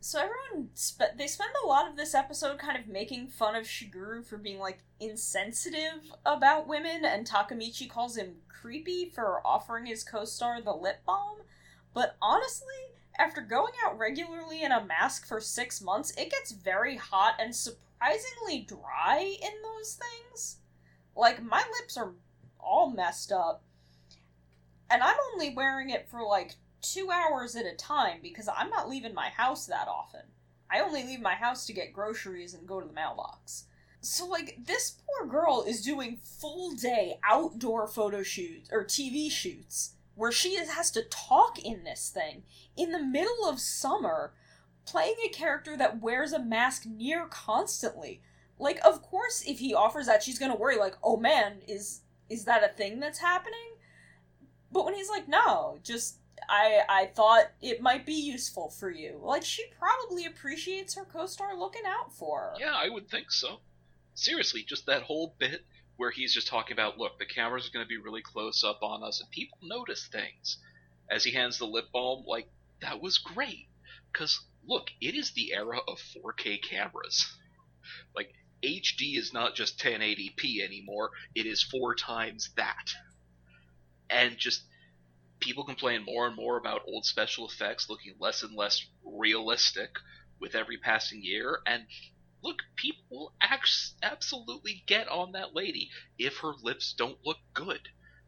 [0.00, 3.64] so everyone spe- they spend a lot of this episode kind of making fun of
[3.64, 10.04] Shiguru for being like insensitive about women and Takamichi calls him creepy for offering his
[10.04, 11.38] co-star the lip balm.
[11.94, 12.66] But honestly
[13.18, 17.54] after going out regularly in a mask for 6 months it gets very hot and
[17.54, 20.58] surprisingly dry in those things.
[21.16, 22.12] Like my lips are
[22.60, 23.62] all messed up.
[24.90, 26.54] And I'm only wearing it for like
[26.92, 30.22] two hours at a time because I'm not leaving my house that often.
[30.70, 33.64] I only leave my house to get groceries and go to the mailbox.
[34.00, 39.94] So, like, this poor girl is doing full day outdoor photo shoots or TV shoots
[40.14, 42.42] where she is, has to talk in this thing
[42.76, 44.32] in the middle of summer,
[44.86, 48.22] playing a character that wears a mask near constantly.
[48.58, 52.44] Like, of course, if he offers that, she's gonna worry, like, oh man, is is
[52.44, 53.76] that a thing that's happening?
[54.72, 56.18] But when he's like, no, just
[56.48, 59.20] I I thought it might be useful for you.
[59.22, 62.54] Like she probably appreciates her co-star looking out for her.
[62.58, 63.60] Yeah, I would think so.
[64.14, 65.62] Seriously, just that whole bit
[65.96, 68.82] where he's just talking about, look, the camera's are going to be really close up
[68.82, 70.58] on us, and people notice things.
[71.10, 72.48] As he hands the lip balm, like,
[72.82, 73.68] that was great.
[74.12, 77.26] Because, look, it is the era of 4K cameras.
[78.14, 78.32] Like,
[78.62, 82.90] HD is not just 1080p anymore, it is four times that.
[84.10, 84.62] And just,
[85.46, 89.90] people complain more and more about old special effects looking less and less realistic
[90.40, 91.84] with every passing year, and
[92.42, 93.32] look, people will
[94.02, 95.88] absolutely get on that lady
[96.18, 97.80] if her lips don't look good.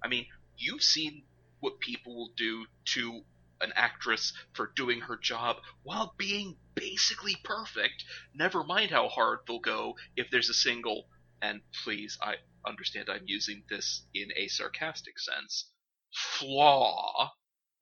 [0.02, 1.24] I mean, you've seen
[1.58, 3.22] what people will do to
[3.60, 8.04] an actress for doing her job while being basically perfect.
[8.32, 11.08] Never mind how hard they'll go if there's a single,
[11.42, 15.72] and please, I understand I'm using this in a sarcastic sense,
[16.14, 17.30] flaw,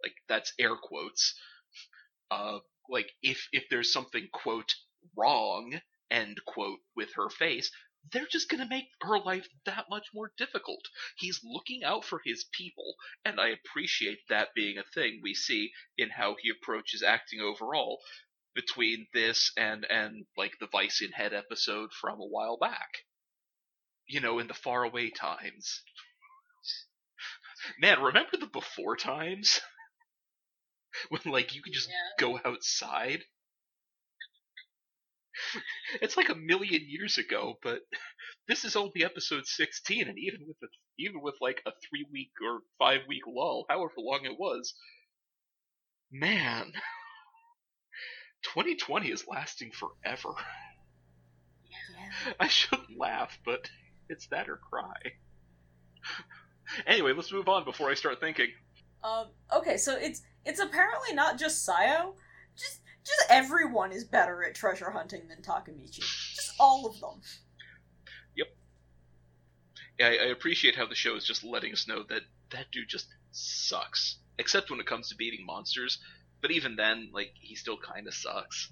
[0.03, 1.35] like that's air quotes,
[2.31, 2.59] uh,
[2.89, 4.75] like if, if there's something, quote,
[5.17, 7.71] wrong, end quote, with her face,
[8.13, 10.85] they're just going to make her life that much more difficult.
[11.19, 15.73] He's looking out for his people, and I appreciate that being a thing we see
[15.99, 18.01] in how he approaches acting overall
[18.55, 23.05] between this and and like the Vice in Head episode from a while back.
[24.07, 25.83] You know, in the faraway times.
[27.79, 29.61] Man, remember the before times?
[31.11, 31.95] when like you could just Yeah.
[32.19, 33.25] go outside?
[36.01, 37.81] it's like a million years ago, but
[38.49, 42.31] this is only episode 16, and even with a, even with like a three week
[42.43, 44.75] or five week lull, however long it was,
[46.11, 46.73] man,
[48.43, 50.35] 2020 is lasting forever.
[51.69, 52.35] Yeah.
[52.41, 53.69] I shouldn't laugh, but
[54.09, 54.95] it's that or cry.
[56.87, 58.49] Anyway, let's move on before I start thinking.
[59.05, 62.15] Um, okay, so it's it's apparently not just Sayo.
[62.57, 66.01] Just just everyone is better at treasure hunting than Takamichi.
[66.01, 67.21] Just all of them.
[68.37, 68.47] Yep.
[69.99, 72.89] Yeah, I, I appreciate how the show is just letting us know that that dude
[72.89, 74.17] just sucks.
[74.39, 75.99] Except when it comes to beating monsters.
[76.43, 78.71] But even then, like, he still kind of sucks.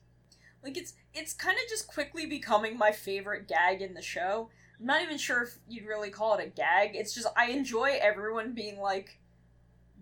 [0.65, 4.49] Like it's it's kind of just quickly becoming my favorite gag in the show.
[4.79, 6.91] I'm not even sure if you'd really call it a gag.
[6.95, 9.19] It's just I enjoy everyone being like,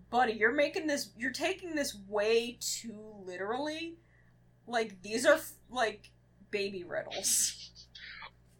[0.09, 1.09] "Buddy, you're making this.
[1.17, 3.97] You're taking this way too literally.
[4.67, 6.09] Like these are like
[6.51, 7.59] baby riddles."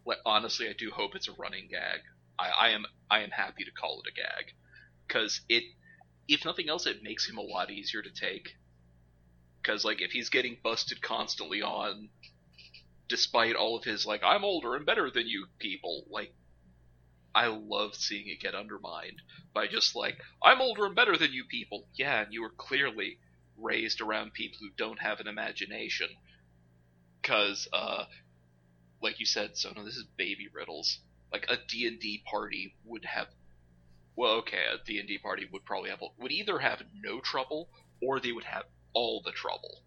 [0.06, 2.00] Like, honestly, I do hope it's a running gag.
[2.38, 4.52] I, I am I am happy to call it a gag,
[5.06, 5.64] because it,
[6.28, 8.56] if nothing else, it makes him a lot easier to take.
[9.62, 12.10] Because like if he's getting busted constantly on,
[13.08, 16.34] despite all of his like I'm older and better than you people, like
[17.34, 19.20] I love seeing it get undermined
[19.52, 21.88] by just like I'm older and better than you people.
[21.94, 23.18] Yeah, and you were clearly
[23.56, 26.08] raised around people who don't have an imagination.
[27.20, 28.04] Because uh,
[29.02, 31.00] like you said, Sona, this is baby riddles.
[31.32, 33.28] Like a D&D party would have
[34.16, 37.68] well, okay, a D&D party would probably have would either have no trouble
[38.00, 39.82] or they would have all the trouble.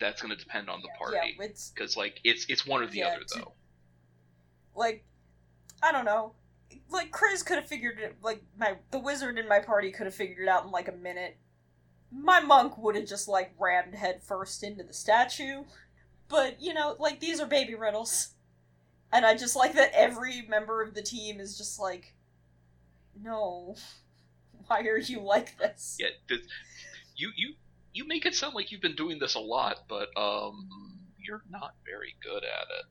[0.00, 2.98] That's going to depend on the party Yeah, cuz like it's it's one or the
[2.98, 3.54] Yeah, other though.
[4.74, 5.04] like
[5.82, 6.34] I don't know.
[6.90, 8.16] Like Chris could have figured it.
[8.22, 10.92] Like my the wizard in my party could have figured it out in like a
[10.92, 11.38] minute.
[12.12, 15.64] My monk would have just like rammed head first into the statue.
[16.28, 18.34] But you know, like these are baby riddles,
[19.12, 22.14] and I just like that every member of the team is just like,
[23.20, 23.76] no,
[24.66, 25.96] why are you like this?
[25.98, 26.40] Yeah, th-
[27.16, 27.54] you you
[27.94, 30.68] you make it sound like you've been doing this a lot, but um
[31.18, 32.84] you're not very good at it.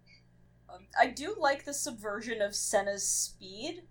[0.74, 3.84] Um, I do like the subversion of Senna's speed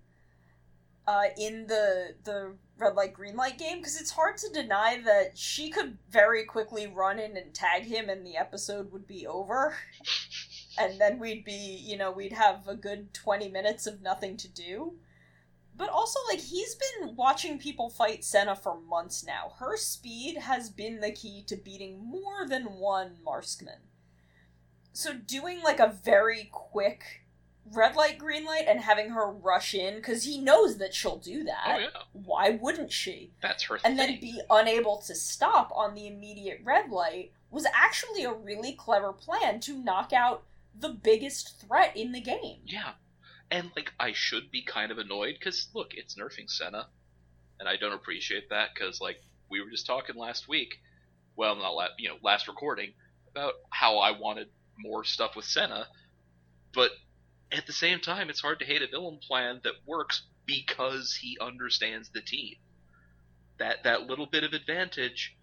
[1.06, 5.36] uh, in the the red light green light game because it's hard to deny that
[5.36, 9.76] she could very quickly run in and tag him and the episode would be over
[10.78, 14.48] and then we'd be you know we'd have a good 20 minutes of nothing to
[14.48, 14.94] do
[15.76, 19.54] but also like he's been watching people fight Senna for months now.
[19.58, 23.80] Her speed has been the key to beating more than one marskman
[24.92, 27.22] so doing like a very quick
[27.72, 31.44] red light green light and having her rush in because he knows that she'll do
[31.44, 31.64] that.
[31.66, 33.32] Oh yeah, why wouldn't she?
[33.40, 33.96] That's her and thing.
[33.96, 39.12] then be unable to stop on the immediate red light was actually a really clever
[39.12, 40.42] plan to knock out
[40.78, 42.60] the biggest threat in the game.
[42.66, 42.92] Yeah,
[43.52, 46.88] and like I should be kind of annoyed because look, it's nerfing Senna,
[47.60, 49.18] and I don't appreciate that because like
[49.50, 50.78] we were just talking last week,
[51.36, 52.94] well, not last, you know, last recording
[53.30, 54.48] about how I wanted
[54.78, 55.86] more stuff with Senna,
[56.74, 56.90] but
[57.52, 61.36] at the same time, it's hard to hate a villain plan that works because he
[61.38, 62.54] understands the team.
[63.58, 65.36] That that little bit of advantage.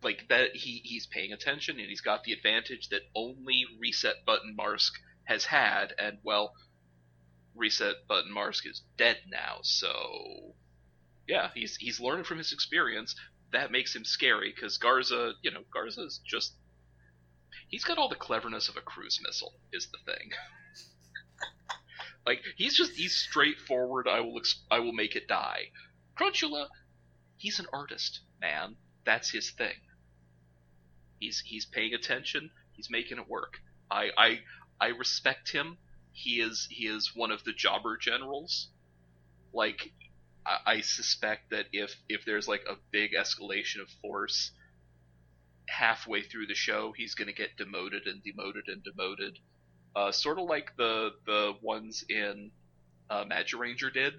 [0.00, 4.54] Like that, he, he's paying attention and he's got the advantage that only reset button
[4.56, 6.54] Marsk has had, and well,
[7.58, 10.54] reset button Marsk is dead now, so
[11.28, 13.14] yeah, he's he's learning from his experience.
[13.52, 16.54] That makes him scary because Garza, you know, Garza's just
[17.68, 19.52] he's got all the cleverness of a cruise missile.
[19.72, 20.30] Is the thing.
[22.26, 24.08] like he's just he's straightforward.
[24.08, 25.70] I will ex- I will make it die.
[26.18, 26.68] Crunchula,
[27.36, 28.76] he's an artist, man.
[29.04, 29.76] That's his thing.
[31.20, 32.50] He's he's paying attention.
[32.72, 33.58] He's making it work.
[33.90, 34.40] I I
[34.80, 35.78] I respect him.
[36.18, 38.68] He is he is one of the jobber generals.
[39.52, 39.92] Like
[40.46, 44.52] I, I suspect that if if there's like a big escalation of force
[45.68, 49.38] halfway through the show, he's going to get demoted and demoted and demoted,
[49.96, 52.50] uh, sort of like the the ones in
[53.10, 54.14] uh, Magiranger did,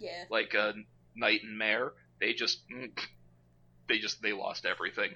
[0.00, 0.24] Yeah.
[0.30, 0.72] like uh,
[1.16, 1.90] Nai and Mea.
[2.20, 2.60] They just
[3.88, 5.14] they just they lost everything.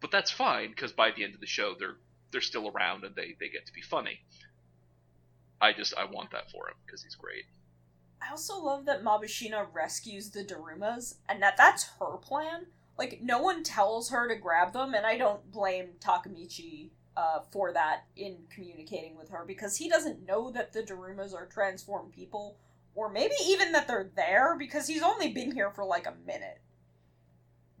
[0.00, 1.98] But that's fine because by the end of the show, they're
[2.30, 4.20] they're still around and they they get to be funny.
[5.60, 7.44] I just I want that for him because he's great.
[8.20, 12.66] I also love that Mabushina rescues the Darumas, and that that's her plan.
[12.98, 17.72] Like, no one tells her to grab them, and I don't blame Takamichi uh, for
[17.72, 22.56] that in communicating with her, because he doesn't know that the Darumas are transformed people,
[22.94, 26.58] or maybe even that they're there, because he's only been here for like a minute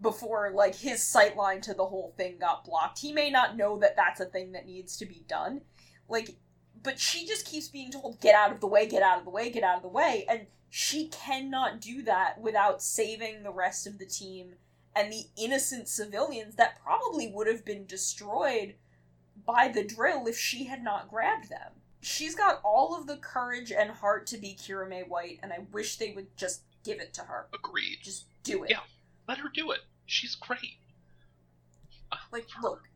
[0.00, 2.98] before, like, his sight line to the whole thing got blocked.
[2.98, 5.62] He may not know that that's a thing that needs to be done.
[6.08, 6.36] Like,
[6.82, 9.30] but she just keeps being told get out of the way get out of the
[9.30, 13.86] way get out of the way and she cannot do that without saving the rest
[13.86, 14.54] of the team
[14.94, 18.74] and the innocent civilians that probably would have been destroyed
[19.44, 23.72] by the drill if she had not grabbed them she's got all of the courage
[23.72, 27.22] and heart to be Kirame White and I wish they would just give it to
[27.22, 27.98] her Agreed.
[28.02, 28.80] just do it Yeah.
[29.28, 29.80] Let her do it.
[30.06, 30.78] She's great.
[32.12, 32.88] Uh, like look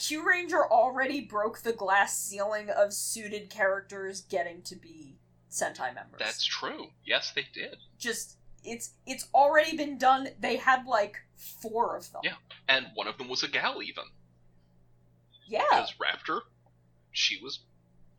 [0.00, 5.18] Kyuranger already broke the glass ceiling of suited characters getting to be
[5.50, 6.18] Sentai members.
[6.18, 6.88] That's true.
[7.04, 7.76] Yes, they did.
[7.98, 10.28] just it's it's already been done.
[10.40, 12.22] They had like four of them.
[12.24, 12.34] Yeah.
[12.68, 14.04] And one of them was a gal even.
[15.46, 15.64] Yeah.
[15.68, 16.40] Because Raptor,
[17.12, 17.60] she was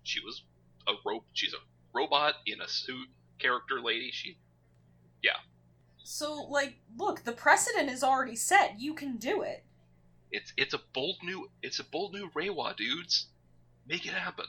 [0.03, 0.43] she was
[0.87, 3.07] a rope she's a robot in a suit
[3.39, 4.11] character lady.
[4.11, 4.37] She
[6.03, 8.79] So like, look, the precedent is already set.
[8.79, 9.63] You can do it.
[10.31, 13.27] it's it's a bold new it's a bold new Reiwa dudes.
[13.87, 14.45] Make it happen.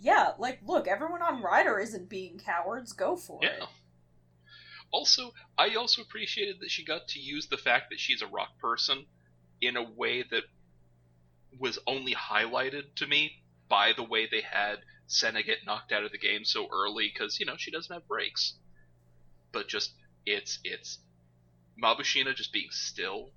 [0.00, 2.92] Yeah, like look, everyone on Rider isn't being cowards.
[2.92, 3.52] Go for it.
[3.56, 3.64] Yeah.
[3.64, 3.70] it.
[4.90, 8.58] Also, I also appreciated that she got to use the fact that she's a rock
[8.60, 9.06] person
[9.60, 10.44] in a way that
[11.58, 16.12] was only highlighted to me by the way they had Senna get knocked out of
[16.12, 18.54] the game so early because you know she doesn't have breaks.
[19.52, 19.92] But just
[20.26, 20.98] it's it's
[21.82, 23.30] Mabushina just being still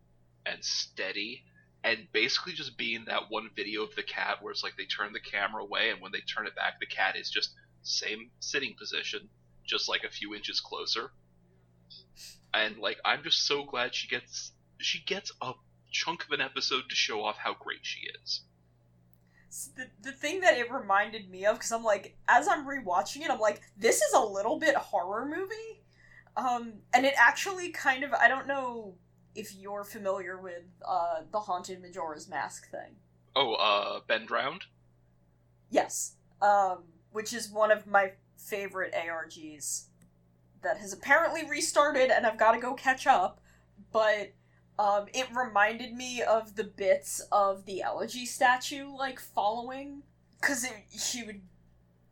[0.45, 1.43] and steady
[1.83, 5.13] and basically just being that one video of the cat where it's like they turn
[5.13, 8.75] the camera away and when they turn it back the cat is just same sitting
[8.77, 9.29] position
[9.65, 11.11] just like a few inches closer
[12.53, 15.53] and like i'm just so glad she gets she gets a
[15.91, 18.41] chunk of an episode to show off how great she is
[19.49, 23.21] S- The, the thing that it reminded me of, because I'm like, as I'm rewatching
[23.21, 25.83] it, I'm like, this is a little bit horror movie.
[26.37, 28.95] Um, and it actually kind of, I don't know
[29.35, 32.95] if you're familiar with uh, the Haunted Majora's Mask thing.
[33.35, 34.63] oh uh ben drowned
[35.69, 36.15] Yes.
[36.41, 39.87] Um, which is one of my favorite ARGs
[40.63, 43.41] that has apparently restarted and I've got to go catch up.
[43.91, 44.33] But
[44.79, 50.03] um, it reminded me of the bits of the elegy statue, like, following.
[50.39, 50.67] Because
[50.97, 51.41] she would.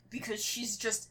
[0.10, 1.10] Because she's just.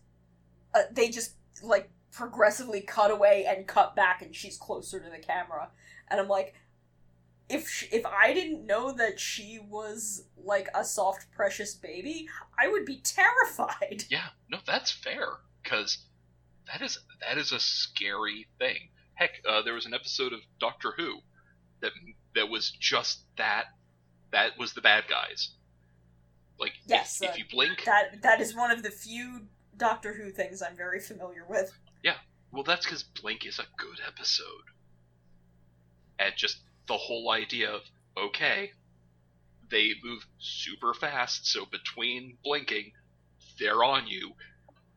[0.74, 5.18] Uh, they just, like, progressively cut away and cut back and she's closer to the
[5.18, 5.68] camera.
[6.08, 6.54] And I'm like,
[7.48, 12.68] if sh if I didn't know that she was like a soft precious baby, I
[12.68, 14.04] would be terrified.
[14.08, 15.26] yeah no that's fair
[15.62, 15.98] because
[16.66, 20.94] that is that is a scary thing heck uh, there was an episode of doctor
[20.96, 21.18] who
[21.82, 21.92] that
[22.34, 23.64] that was just that
[24.32, 25.50] that was the bad guys
[26.58, 29.42] like Yes, if, uh, you blink That that is one of the few
[29.76, 31.76] Doctor Who things I'm very familiar with.
[32.54, 34.46] Well, that's because Blink is a good episode.
[36.20, 37.80] And just the whole idea of,
[38.16, 38.70] okay,
[39.72, 42.92] they move super fast, so between blinking,
[43.58, 44.34] they're on you,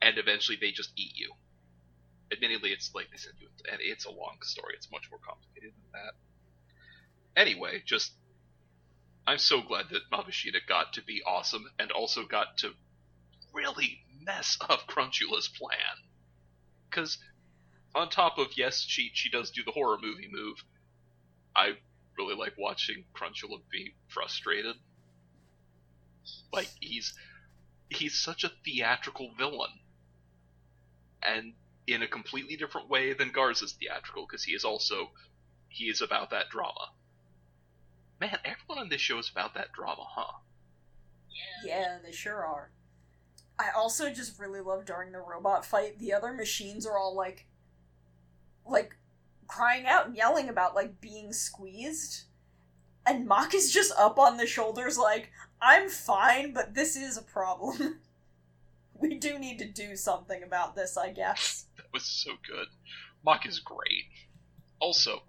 [0.03, 1.32] and eventually they just eat you.
[2.32, 3.32] Admittedly, it's like they said,
[3.72, 4.76] and it's a long story.
[4.76, 7.41] It's much more complicated than that.
[7.41, 8.12] Anyway, just
[9.26, 12.74] I'm so glad that Mabushina got to be awesome and also got to
[13.51, 15.80] really mess up Crunchula's plan.
[16.90, 17.18] Because
[17.96, 20.64] on top of yes, she she does do the horror movie move.
[21.56, 21.74] I
[22.18, 24.76] really like watching Crunchula be frustrated.
[26.52, 27.14] Like he's
[27.90, 29.72] he's such a theatrical villain,
[31.24, 31.54] and
[31.88, 35.12] in a completely different way than Garza's theatrical, because he is also
[35.70, 36.92] he is about that drama.
[38.20, 40.40] Man, everyone on this show is about that drama, huh?
[41.64, 42.72] Yeah, they sure are.
[43.60, 47.47] I also just really love during the robot fight, the other machines are all like
[48.66, 48.95] like
[49.47, 52.26] crying out and yelling about like being squeezed.
[53.05, 55.32] And Mach is just up on the shoulders like,
[55.62, 57.99] I'm fine, but this is a problem.
[58.93, 61.66] we do need to do something about this, I guess.
[61.78, 62.68] That was so good.
[63.24, 64.03] Mach is great.
[64.82, 65.22] Also,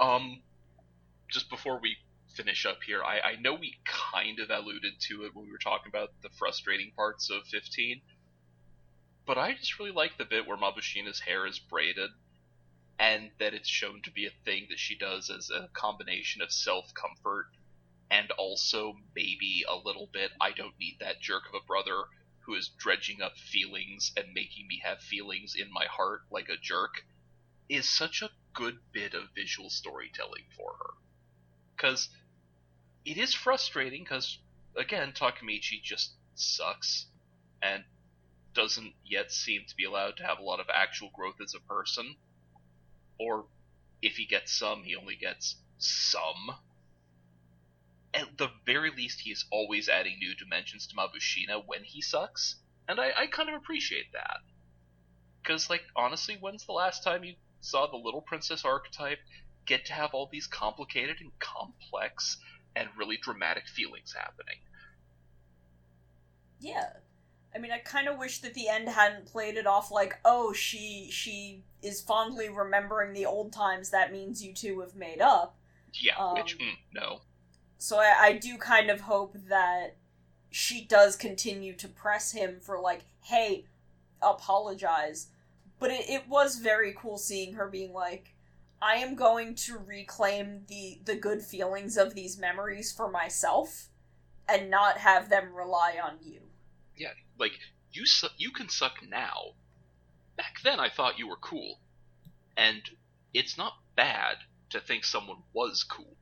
[0.00, 0.42] um,
[1.30, 1.96] just before we
[2.40, 5.58] finish up here, I, I know we kind of alluded to it when we were
[5.58, 8.00] talking about the frustrating parts of 15,
[9.26, 12.10] but I just really like the bit where Mabushina's hair is braided
[12.98, 16.50] and that it's shown to be a thing that she does as a combination of
[16.50, 17.46] self comfort
[18.10, 22.04] and also maybe a little bit I don't need that jerk of a brother
[22.40, 26.56] who is dredging up feelings and making me have feelings in my heart like a
[26.56, 27.04] jerk
[27.68, 30.94] is such a good bit of visual storytelling for her.
[31.76, 32.08] Because
[33.04, 34.38] it is frustrating, because,
[34.76, 37.06] again, Takamichi just sucks
[37.62, 37.84] and
[38.54, 41.72] doesn't yet seem to be allowed to have a lot of actual growth as a
[41.72, 42.16] person.
[43.18, 43.46] Or
[44.02, 46.56] if he gets some, he only gets some.
[48.12, 52.56] At the very least, he is always adding new dimensions to Mabushina when he sucks,
[52.88, 54.38] and I, I kind of appreciate that.
[55.42, 59.18] Because, like, honestly, when's the last time you saw the little princess archetype
[59.64, 62.38] get to have all these complicated and complex
[62.76, 64.56] and really dramatic feelings happening.
[66.60, 66.90] Yeah.
[67.54, 70.52] I mean, I kind of wish that the end hadn't played it off like, oh,
[70.52, 73.90] she she is fondly remembering the old times.
[73.90, 75.56] That means you two have made up.
[75.92, 77.22] Yeah, um, which mm, no.
[77.78, 79.96] So I, I do kind of hope that
[80.50, 83.64] she does continue to press him for like, hey,
[84.22, 85.28] apologize
[85.80, 88.34] but it, it was very cool seeing her being like
[88.82, 93.88] i am going to reclaim the the good feelings of these memories for myself
[94.50, 96.40] and not have them rely on you.
[96.96, 97.52] Yeah like
[97.92, 99.54] you su- you can suck now.
[100.36, 101.78] Back then i thought you were cool.
[102.56, 102.82] And
[103.32, 104.36] it's not bad
[104.70, 106.16] to think someone was cool.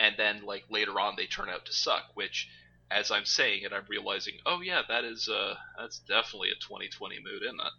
[0.00, 2.48] And then like later on they turn out to suck which
[2.88, 7.16] as i'm saying it i'm realizing oh yeah that is uh that's definitely a 2020
[7.22, 7.72] mood isn't it?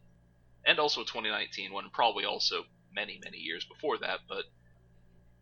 [0.66, 2.66] And also 2019 when probably also
[2.98, 4.20] many many years before that.
[4.28, 4.46] But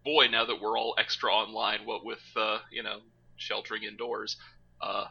[0.04, 3.00] boy, now that we're all extra online, what with uh, you know
[3.38, 4.38] sheltering indoors,
[4.82, 5.06] uh,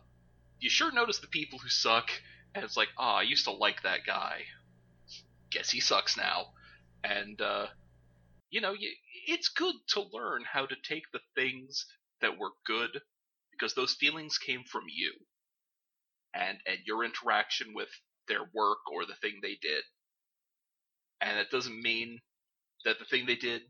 [0.60, 2.10] you sure notice the people who suck,
[2.54, 4.42] and it's like, ah, oh, I used to like that guy.
[5.50, 6.46] Guess he sucks now,
[7.02, 7.66] and uh,
[8.50, 8.74] you know,
[9.26, 11.86] it's good to learn how to take the things
[12.20, 13.00] that were good
[13.52, 15.12] because those feelings came from you
[16.34, 17.88] and and your interaction with
[18.28, 19.84] their work or the thing they did
[21.24, 22.20] and it doesn't mean
[22.84, 23.62] that the thing they did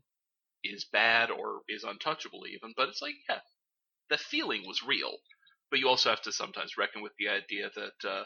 [0.63, 3.39] is bad or is untouchable even, but it's like, yeah,
[4.09, 5.17] the feeling was real.
[5.71, 8.23] But you also have to sometimes reckon with the idea that uh,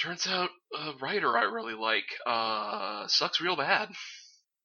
[0.00, 3.90] turns out a writer I really like uh, sucks real bad.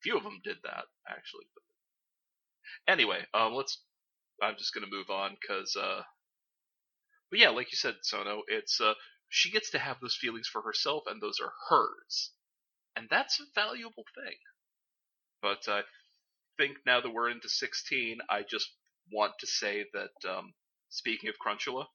[0.03, 1.45] Few of them did that actually.
[1.55, 3.81] But anyway, um, let's.
[4.41, 5.75] I'm just gonna move on because.
[5.75, 6.03] Uh,
[7.31, 8.93] but yeah, like you said, Sono, it's uh,
[9.29, 12.31] she gets to have those feelings for herself, and those are hers
[12.95, 14.37] and that's a valuable thing.
[15.41, 15.81] But I
[16.57, 18.69] think now that we're into 16, I just
[19.11, 20.53] want to say that um,
[20.89, 21.85] speaking of Crunchula,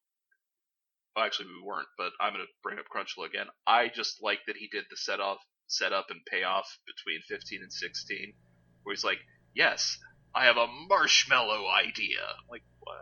[1.16, 3.46] well, actually we weren't, but I'm going to bring up Crunchula again.
[3.66, 7.60] I just like that he did the set off, set up and payoff between 15
[7.62, 8.32] and 16,
[8.82, 9.18] where he's like,
[9.54, 9.96] "Yes,
[10.34, 12.96] I have a marshmallow idea." I'm like what?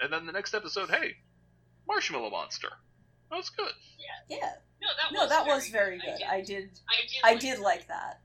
[0.00, 1.14] And then the next episode, hey,
[1.86, 2.68] marshmallow monster.
[3.30, 3.72] That was good.
[4.28, 4.36] Yeah.
[4.38, 4.52] Yeah.
[4.82, 6.18] No, that no, was that very was very good.
[6.18, 6.26] good.
[6.28, 6.46] I I did.
[6.46, 6.80] did.
[7.24, 7.36] I did.
[7.36, 8.20] I did like that.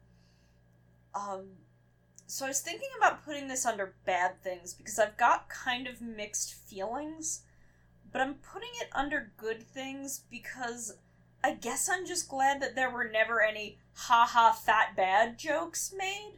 [1.18, 1.46] Um,
[2.28, 6.02] so I was thinking about putting this under bad things because I've got kind of
[6.02, 7.42] mixed feelings,
[8.12, 10.98] but I'm putting it under good things because
[11.44, 16.34] I guess I'm just glad that there were never any haha fat bad jokes made.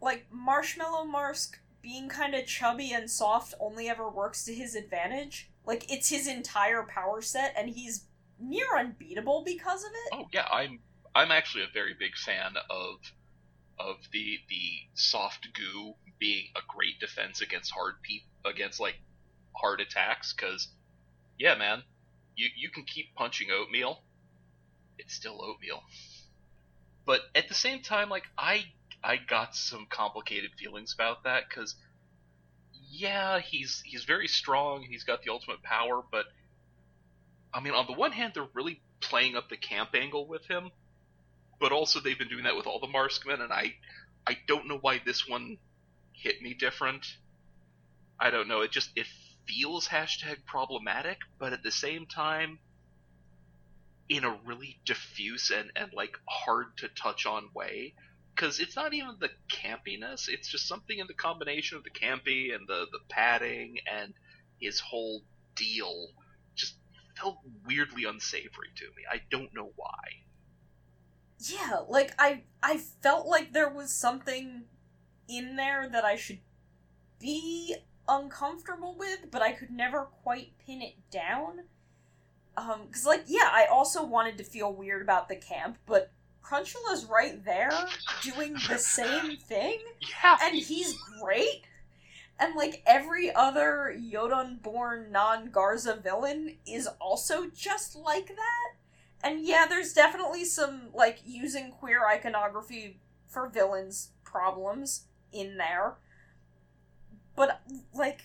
[0.00, 5.50] Like Marshmallow Marsk being kind of chubby and soft only ever works to his advantage.
[5.64, 8.04] Like it's his entire power set and he's
[8.38, 10.14] near unbeatable because of it.
[10.14, 10.80] Oh yeah, I'm
[11.14, 12.96] I'm actually a very big fan of
[13.78, 18.96] of the the soft goo being a great defense against hard pe- against like
[19.56, 20.68] hard attacks because
[21.38, 21.82] yeah man
[22.36, 24.02] you you can keep punching oatmeal.
[24.98, 25.82] It's still oatmeal.
[27.06, 28.64] But at the same time like i
[29.02, 31.74] i got some complicated feelings about that because
[32.90, 36.26] yeah he's he's very strong and he's got the ultimate power but
[37.52, 40.70] I mean, on the one hand, they're really playing up the camp angle with him,
[41.60, 43.74] but also they've been doing that with all the Marskmen, and I,
[44.26, 45.58] I don't know why this one
[46.12, 47.06] hit me different.
[48.18, 48.62] I don't know.
[48.62, 49.06] It just it
[49.46, 52.58] feels hashtag problematic, but at the same time,
[54.08, 57.94] in a really diffuse and and like hard to touch on way.
[58.34, 62.54] Because it's not even the campiness; it's just something in the combination of the campy
[62.54, 64.14] and the the padding and
[64.60, 65.22] his whole
[65.54, 66.08] deal
[66.54, 66.74] just
[67.16, 69.02] felt weirdly unsavory to me.
[69.10, 70.22] I don't know why.
[71.40, 74.64] Yeah, like I I felt like there was something
[75.28, 76.40] in there that I should
[77.18, 77.76] be
[78.08, 81.60] uncomfortable with, but I could never quite pin it down.
[82.56, 86.10] Um, cause like, yeah, I also wanted to feel weird about the camp, but
[86.42, 87.72] Crunchula's right there
[88.22, 89.78] doing the same thing,
[90.22, 90.36] Yeah.
[90.42, 91.62] and he's great.
[92.38, 98.69] And like every other Yodon born non Garza villain is also just like that.
[99.22, 105.96] And yeah, there's definitely some like using queer iconography for villains problems in there.
[107.36, 107.60] But
[107.94, 108.22] like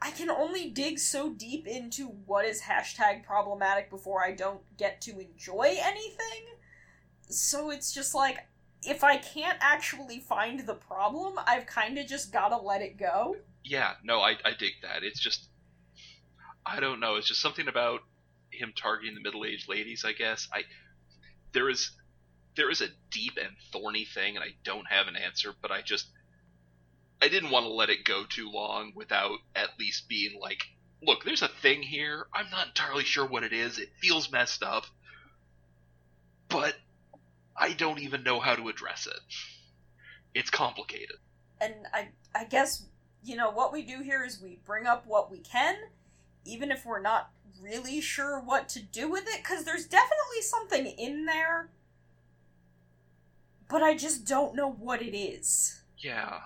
[0.00, 5.00] I can only dig so deep into what is hashtag problematic before I don't get
[5.02, 6.44] to enjoy anything.
[7.28, 8.46] So it's just like
[8.82, 13.36] if I can't actually find the problem, I've kind of just gotta let it go.
[13.64, 15.02] Yeah, no, I, I dig that.
[15.02, 15.48] It's just,
[16.64, 17.16] I don't know.
[17.16, 18.00] It's just something about
[18.56, 20.04] him targeting the middle-aged ladies.
[20.04, 20.64] I guess I
[21.52, 21.90] there is
[22.56, 25.82] there is a deep and thorny thing, and I don't have an answer, but I
[25.82, 26.06] just
[27.20, 30.62] I didn't want to let it go too long without at least being like,
[31.02, 32.26] look, there's a thing here.
[32.34, 33.78] I'm not entirely sure what it is.
[33.78, 34.84] It feels messed up,
[36.48, 36.74] but
[37.56, 39.20] I don't even know how to address it.
[40.34, 41.16] It's complicated.
[41.60, 42.84] And I I guess
[43.24, 45.76] you know what we do here is we bring up what we can,
[46.46, 47.30] even if we're not
[47.60, 51.70] really sure what to do with it, because there's definitely something in there,
[53.68, 55.82] but I just don't know what it is.
[55.98, 56.40] Yeah.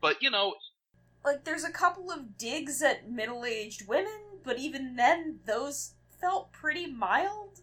[0.00, 0.54] But, you know,
[1.24, 6.52] Like, there's a couple of digs at middle aged women, but even then, those felt
[6.52, 7.60] pretty mild.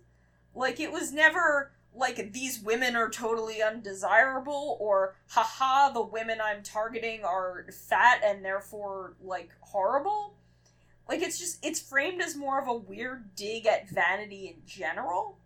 [0.56, 6.64] Like, it was never like these women are totally undesirable or haha the women i'm
[6.64, 10.34] targeting are fat and therefore like horrible
[11.12, 15.38] like it's just it's framed as more of a weird dig at vanity in general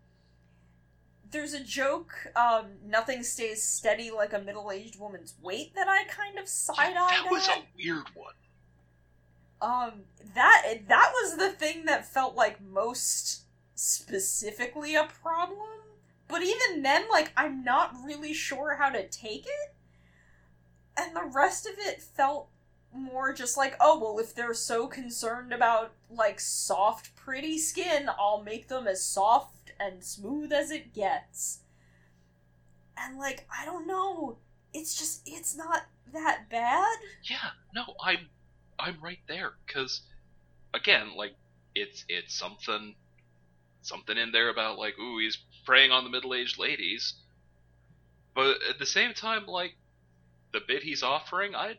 [1.32, 6.38] there's a joke um nothing stays steady like a middle-aged woman's weight that i kind
[6.38, 7.58] of side-eyed that was at.
[7.58, 8.34] a weird one.
[9.62, 10.02] Um,
[10.36, 15.80] that that was the thing that felt like most specifically a problem.
[16.28, 19.74] But even then, like I'm not really sure how to take it.
[20.98, 22.50] And the rest of it felt
[22.96, 28.44] more just like, oh well, if they're so concerned about like soft, pretty skin, I'll
[28.44, 31.60] make them as soft and smooth as it gets.
[32.98, 34.38] And like, I don't know.
[34.74, 35.84] It's just it's not
[36.14, 36.98] that bad.
[37.24, 38.30] Yeah, no, I'm
[38.80, 40.02] I'm right there cuz
[40.74, 41.36] again, like
[41.74, 42.96] it's it's something
[43.82, 47.14] something in there about like ooh, he's preying on the middle-aged ladies.
[48.34, 49.76] But at the same time like
[50.52, 51.78] the bit he's offering, I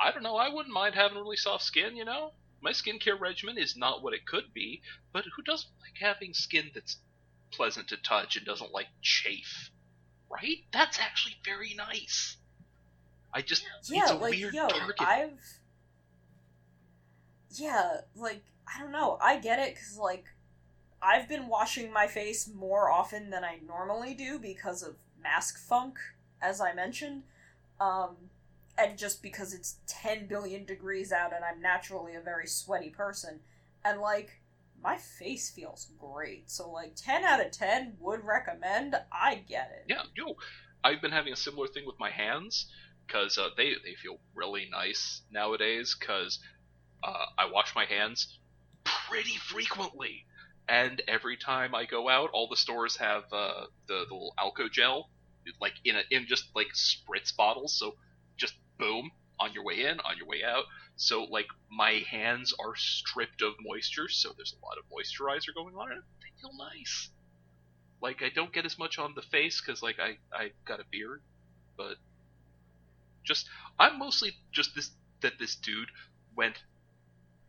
[0.00, 2.32] I don't know, I wouldn't mind having really soft skin, you know?
[2.62, 4.82] My skincare regimen is not what it could be,
[5.12, 6.96] but who doesn't like having skin that's
[7.52, 9.70] pleasant to touch and doesn't like chafe?
[10.30, 10.58] Right?
[10.72, 12.36] That's actually very nice.
[13.32, 15.00] I just yeah, it's a like weird yo, target.
[15.00, 15.58] I've
[17.52, 20.24] yeah, like I don't know, I get it because like
[21.02, 25.98] I've been washing my face more often than I normally do because of mask funk,
[26.42, 27.22] as I mentioned,
[27.80, 28.16] um,
[28.78, 33.40] and just because it's ten billion degrees out and I'm naturally a very sweaty person,
[33.84, 34.40] and like
[34.82, 38.96] my face feels great, so like ten out of ten would recommend.
[39.12, 39.84] I get it.
[39.88, 40.36] Yeah, yo,
[40.82, 42.66] I've been having a similar thing with my hands
[43.06, 46.38] because uh, they they feel really nice nowadays because
[47.02, 48.38] uh, I wash my hands
[48.84, 50.24] pretty frequently,
[50.68, 54.70] and every time I go out, all the stores have uh, the, the little Alco
[54.70, 55.10] gel,
[55.60, 57.96] like in a in just like spritz bottles, so
[58.80, 60.64] boom on your way in, on your way out.
[60.96, 65.74] So like my hands are stripped of moisture, so there's a lot of moisturizer going
[65.74, 67.10] on, and they feel nice.
[68.02, 70.84] Like I don't get as much on the face because like I I got a
[70.90, 71.22] beard,
[71.76, 71.96] but
[73.24, 74.90] just I'm mostly just this
[75.22, 75.88] that this dude
[76.36, 76.56] went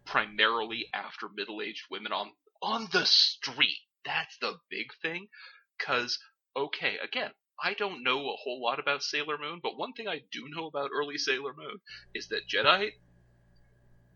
[0.06, 3.80] primarily after middle-aged women on on the street.
[4.06, 5.28] That's the big thing,
[5.80, 6.20] cause
[6.56, 7.32] okay, again,
[7.64, 10.68] I don't know a whole lot about Sailor Moon, but one thing I do know
[10.68, 11.80] about early Sailor Moon
[12.14, 12.94] is that Jadeite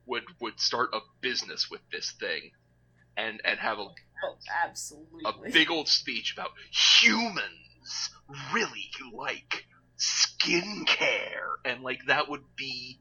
[0.06, 2.52] would would start a business with this thing,
[3.18, 3.88] and and have a
[4.24, 5.24] Oh, absolutely.
[5.26, 8.10] a big old speech about humans
[8.54, 9.66] really like
[9.98, 11.56] skincare.
[11.64, 13.00] And like that would be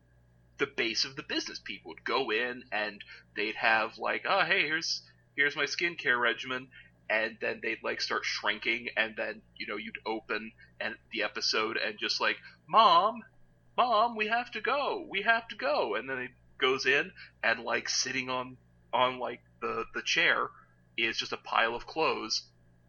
[0.58, 1.60] the base of the business.
[1.60, 3.02] People would go in and
[3.36, 5.02] they'd have like oh hey here's
[5.36, 6.68] here's my skincare regimen
[7.10, 11.76] and then they'd like start shrinking and then you know you'd open and the episode
[11.76, 12.36] and just like
[12.68, 13.22] mom
[13.76, 17.10] mom we have to go we have to go and then it goes in
[17.42, 18.56] and like sitting on
[18.92, 20.48] on like the the chair
[20.96, 22.42] is just a pile of clothes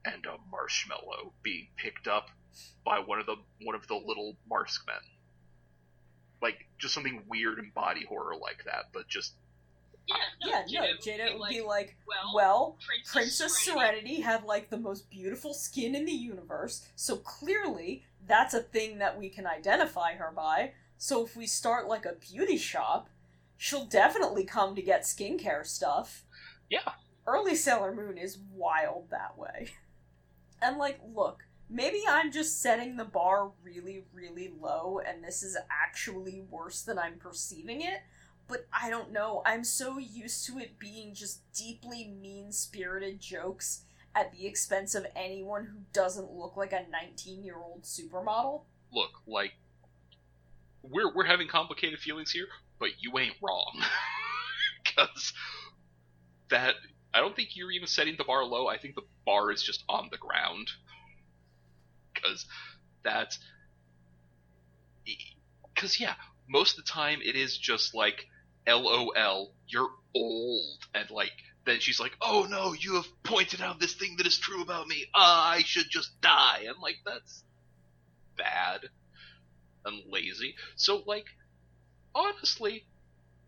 [0.05, 2.29] and a marshmallow being picked up
[2.83, 5.01] by one of the one of the little Marskmen.
[6.41, 9.33] Like just something weird and body horror like that, but just
[10.07, 13.65] Yeah, uh, no, yeah, no, Jadeite Jadeite would be like, like, well, well, Princess, Princess
[13.65, 18.99] Serenity had like the most beautiful skin in the universe, so clearly that's a thing
[18.99, 20.71] that we can identify her by.
[20.97, 23.09] So if we start like a beauty shop,
[23.57, 26.23] she'll definitely come to get skincare stuff.
[26.69, 26.91] yeah.
[27.27, 29.69] Early Sailor Moon is wild that way.
[30.61, 35.57] And like, look, maybe I'm just setting the bar really, really low and this is
[35.69, 38.01] actually worse than I'm perceiving it,
[38.47, 39.41] but I don't know.
[39.45, 43.81] I'm so used to it being just deeply mean spirited jokes
[44.13, 48.63] at the expense of anyone who doesn't look like a 19 year old supermodel.
[48.91, 49.53] Look, like
[50.81, 52.47] we're we're having complicated feelings here,
[52.79, 53.81] but you ain't wrong.
[54.95, 55.33] Cuz
[56.49, 56.75] that
[57.13, 58.67] I don't think you're even setting the bar low.
[58.67, 60.69] I think the bar is just on the ground.
[62.13, 62.45] Cuz
[63.03, 63.39] that's
[65.75, 66.15] cuz yeah,
[66.47, 68.27] most of the time it is just like
[68.67, 71.31] LOL, you're old and like
[71.65, 74.87] then she's like, "Oh no, you have pointed out this thing that is true about
[74.87, 75.05] me.
[75.13, 77.43] I should just die." And like that's
[78.37, 78.89] bad
[79.85, 80.55] and lazy.
[80.75, 81.25] So like
[82.13, 82.85] honestly,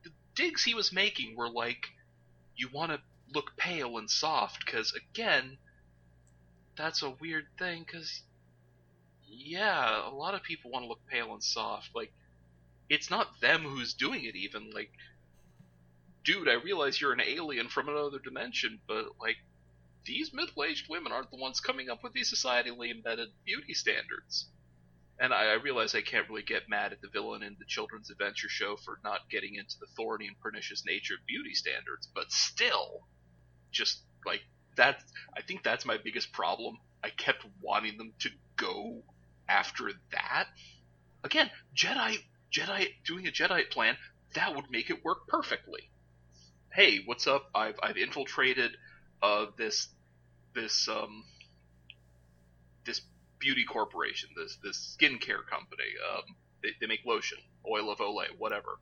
[0.04, 1.88] the digs he was making were like
[2.56, 3.00] you want to
[3.34, 5.58] look pale and soft cuz again,
[6.76, 8.24] that's a weird thing cuz
[9.28, 11.90] yeah, a lot of people want to look pale and soft.
[11.94, 12.12] Like
[12.90, 14.92] it's not them who's doing it even like
[16.28, 19.38] dude, I realize you're an alien from another dimension, but like
[20.06, 24.50] these middle-aged women aren't the ones coming up with these societally embedded beauty standards.
[25.20, 28.12] And I, I realize I can't really get mad at the villain in the children's
[28.12, 32.30] adventure show for not getting into the thorny and pernicious nature of beauty standards, but
[32.32, 33.08] still,
[33.72, 34.42] just like
[34.76, 35.02] that,
[35.36, 36.78] I think that's my biggest problem.
[37.04, 39.02] I kept wanting them to go
[39.48, 40.48] after that.
[41.24, 43.98] Again, Jadeite, Jadeite doing a Jadeite plan
[44.36, 45.90] that would make it work perfectly
[46.78, 47.50] hey, what's up?
[47.56, 48.78] I've I've infiltrated
[49.22, 49.88] uh, this
[50.54, 51.24] this um
[52.86, 53.02] this
[53.40, 55.90] beauty corporation, this this skincare company.
[56.14, 57.40] Um, they, they make lotion,
[57.70, 58.80] oil of Olay, whatever.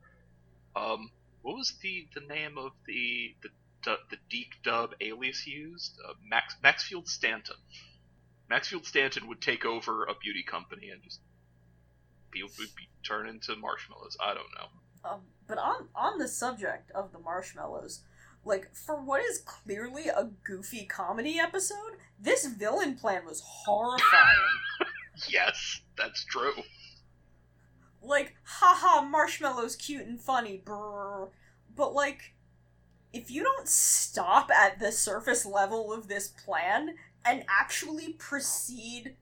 [0.76, 1.10] Um,
[1.42, 3.50] what was the the name of the the
[4.10, 5.98] the DiC Dub alias used?
[6.06, 7.58] Uh, Max Maxfield Stanton.
[8.50, 11.20] Maxfield Stanton would take over a beauty company and just
[12.36, 14.18] people would be turn into marshmallows.
[14.22, 15.10] I don't know.
[15.10, 18.02] Um, but on on the subject of the marshmallows,
[18.44, 24.60] like for what is clearly a goofy comedy episode, this villain plan was horrifying.
[25.30, 26.54] yes, that's true.
[28.02, 31.30] like, haha, marshmallows cute and funny, brr.
[31.76, 32.34] But like,
[33.14, 39.16] if you don't stop at the surface level of this plan and actually proceed,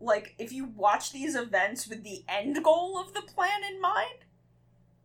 [0.00, 4.24] like, if you watch these events with the end goal of the plan in mind,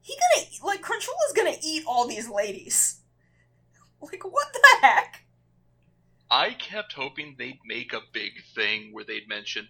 [0.01, 2.97] he gonna like Crunchula's gonna eat all these ladies.
[4.03, 5.25] Like what the heck?
[6.31, 9.67] I kept hoping they'd make a big thing where they'd mention,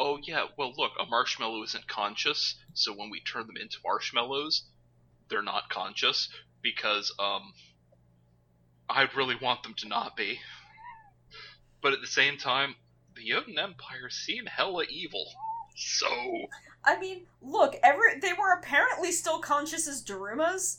[0.00, 4.64] oh yeah, well look, a marshmallow isn't conscious, so when we turn them into marshmallows,
[5.30, 6.28] they're not conscious
[6.60, 7.52] because um
[8.90, 10.40] I'd really want them to not be.
[11.80, 12.74] But at the same time,
[13.18, 15.26] the Yodon Empire seem hella evil.
[15.76, 16.08] So
[16.84, 20.78] I mean, look, every they were apparently still conscious as Darumas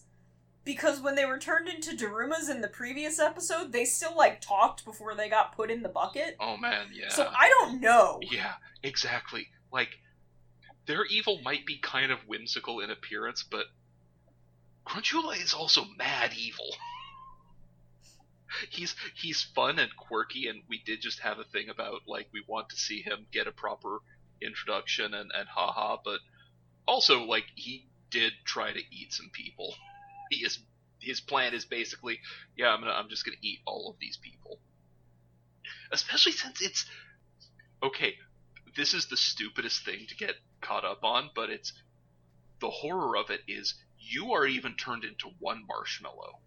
[0.66, 4.86] because when they were turned into Darumas in the previous episode, they still like talked
[4.86, 6.36] before they got put in the bucket.
[6.40, 7.10] Oh man, yeah.
[7.10, 8.20] So I don't know.
[8.22, 9.48] Yeah, exactly.
[9.72, 10.00] Like
[10.86, 13.66] their evil might be kind of whimsical in appearance, but
[14.88, 16.66] Crunchula is also mad evil.
[18.70, 22.44] he's he's fun and quirky, and we did just have a thing about like we
[22.48, 24.00] want to see him get a proper
[24.42, 26.20] introduction and and haha, but
[26.88, 29.76] also like he did try to eat some people.
[30.32, 30.60] He is
[31.02, 32.20] his plan is basically,
[32.56, 34.60] yeah, I'm gonna I'm just gonna eat all of these people.
[35.92, 36.86] Especially since it's
[37.82, 38.14] okay.
[38.76, 41.74] This is the stupidest thing to get caught up on, but it's
[42.62, 46.40] the horror of it is you are even turned into one marshmallow.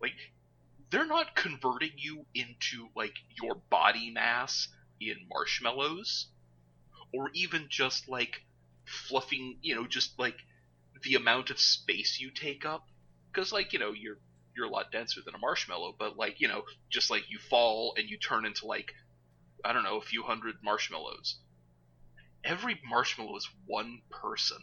[0.00, 0.14] Like
[0.90, 4.68] they're not converting you into like your body mass
[5.00, 6.28] in marshmallows
[7.12, 8.42] or even just like
[8.84, 10.36] fluffing, you know, just like
[11.02, 12.86] the amount of space you take up
[13.32, 14.18] because like, you know, you're
[14.56, 17.94] you're a lot denser than a marshmallow, but like, you know, just like you fall
[17.98, 18.92] and you turn into like
[19.64, 21.40] I don't know, a few hundred marshmallows.
[22.44, 24.58] Every marshmallow is one person.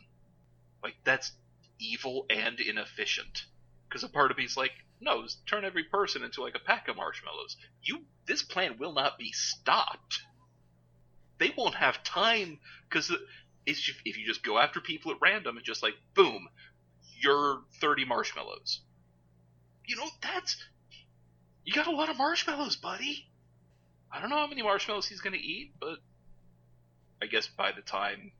[0.81, 1.31] Like that's
[1.79, 3.43] evil and inefficient.
[3.87, 4.71] Because a part of me's like,
[5.03, 7.57] No, turn every person into like a pack of marshmallows.
[7.81, 10.21] You, this plan will not be stopped.
[11.39, 13.11] They won't have time because
[13.65, 16.47] if you just go after people at random and just like boom,
[17.21, 18.79] you're 30 marshmallows.
[19.85, 20.55] You know that's
[21.65, 23.27] you got a lot of marshmallows, buddy.
[24.11, 25.97] I don't know how many marshmallows he's gonna eat, but
[27.21, 28.31] I guess by the time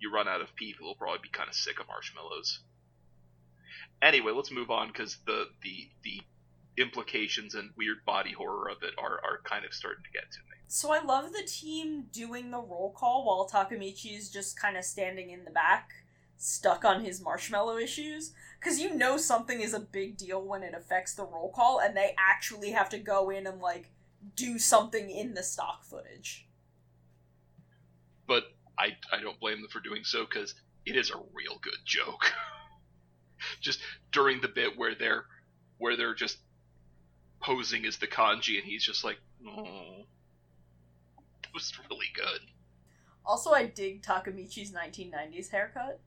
[0.00, 2.60] you run out of people, he'll probably be kind of sick of marshmallows.
[4.02, 6.20] Anyway, let's move on because the the the
[6.80, 10.38] implications and weird body horror of it are are kind of starting to get to
[10.50, 10.56] me.
[10.68, 14.84] So I love the team doing the roll call while Takamichi is just kind of
[14.84, 15.90] standing in the back,
[16.36, 18.32] stuck on his marshmallow issues.
[18.60, 21.96] Because you know something is a big deal when it affects the roll call, and
[21.96, 23.90] they actually have to go in and like
[24.36, 26.46] do something in the stock footage.
[28.26, 28.44] But
[28.78, 30.54] I I don't blame them for doing so because
[30.86, 32.32] it is a real good joke.
[33.60, 33.80] just
[34.12, 35.24] during the bit where they're
[35.78, 36.38] where they're just
[37.40, 40.04] posing as the kanji and he's just like, oh,
[41.42, 42.40] it was really good.
[43.24, 46.00] Also, I dig takamichi's 1990s haircut,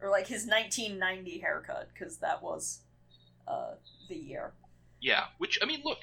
[0.00, 2.80] or like his 1990 haircut, because that was
[3.46, 3.74] uh,
[4.08, 4.52] the year.
[5.00, 5.98] Yeah, which I mean, look.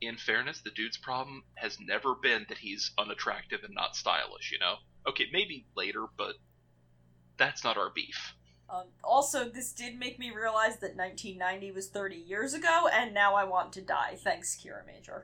[0.00, 4.50] In fairness, the dude's problem has never been that he's unattractive and not stylish.
[4.50, 4.76] You know,
[5.06, 6.36] okay, maybe later, but
[7.36, 8.34] that's not our beef.
[8.72, 13.34] Um, also, this did make me realize that 1990 was 30 years ago, and now
[13.34, 14.16] I want to die.
[14.16, 15.22] Thanks, Kiramager.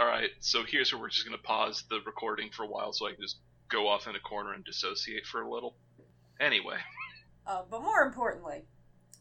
[0.00, 3.06] Alright, so here's where we're just going to pause the recording for a while so
[3.06, 5.74] I can just go off in a corner and dissociate for a little.
[6.40, 6.76] Anyway.
[7.46, 8.62] Uh, but more importantly,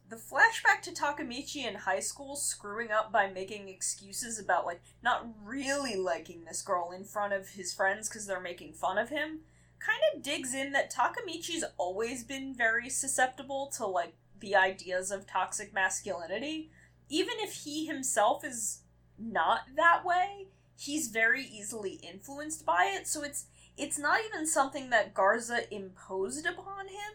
[0.09, 5.27] the flashback to Takamichi in high school screwing up by making excuses about, like, not
[5.43, 9.41] really liking this girl in front of his friends because they're making fun of him
[9.85, 15.27] kind of digs in that Takamichi's always been very susceptible to like the ideas of
[15.27, 16.71] toxic masculinity.
[17.09, 18.81] Even if he himself is
[19.17, 23.07] not that way, he's very easily influenced by it.
[23.07, 27.13] So it's it's not even something that Garza imposed upon him.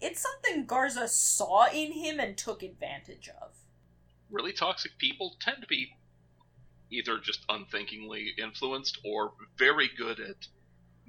[0.00, 3.52] It's something Garza saw in him and took advantage of.
[4.30, 5.92] Really toxic people tend to be
[6.90, 10.48] either just unthinkingly influenced or very good at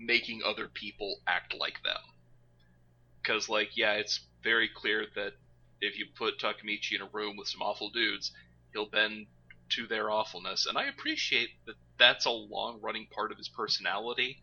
[0.06, 2.02] making other people act like them.
[3.22, 5.34] Because, like, yeah, it's very clear that
[5.80, 8.32] if you put Takamichi in a room with some awful dudes,
[8.74, 9.28] he'll bend
[9.70, 10.66] to their awfulness.
[10.66, 14.40] And I appreciate that that's a long running part of his personality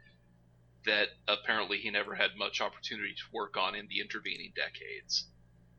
[0.86, 5.26] that apparently he never had much opportunity to work on in the intervening decades.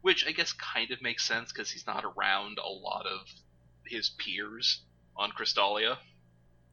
[0.01, 3.27] Which I guess kind of makes sense because he's not around a lot of
[3.85, 4.81] his peers
[5.17, 5.97] on Crystallia.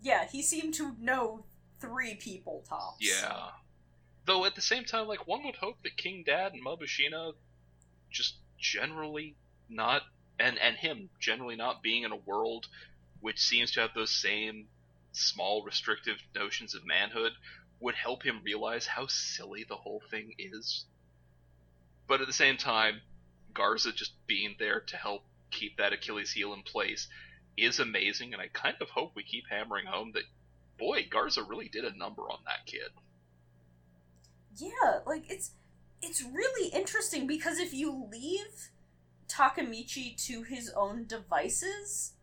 [0.00, 1.44] Yeah, he seemed to know
[1.80, 2.98] three people tops.
[3.00, 3.48] Yeah.
[4.24, 7.32] Though at the same time, like one would hope that King Dad and Mabushina
[8.10, 9.36] just generally
[9.68, 10.02] not
[10.38, 12.66] and and him generally not being in a world
[13.20, 14.66] which seems to have those same
[15.12, 17.32] small restrictive notions of manhood
[17.80, 20.84] would help him realize how silly the whole thing is.
[22.06, 23.00] But at the same time,
[23.52, 27.08] Garza just being there to help keep that Achilles heel in place
[27.56, 30.24] is amazing, and I kind of hope we keep hammering home that
[30.78, 32.90] boy, Garza really did a number on that kid.
[34.56, 35.52] Yeah, like it's
[36.02, 38.70] it's really interesting because if you leave
[39.28, 42.14] Takamichi to his own devices,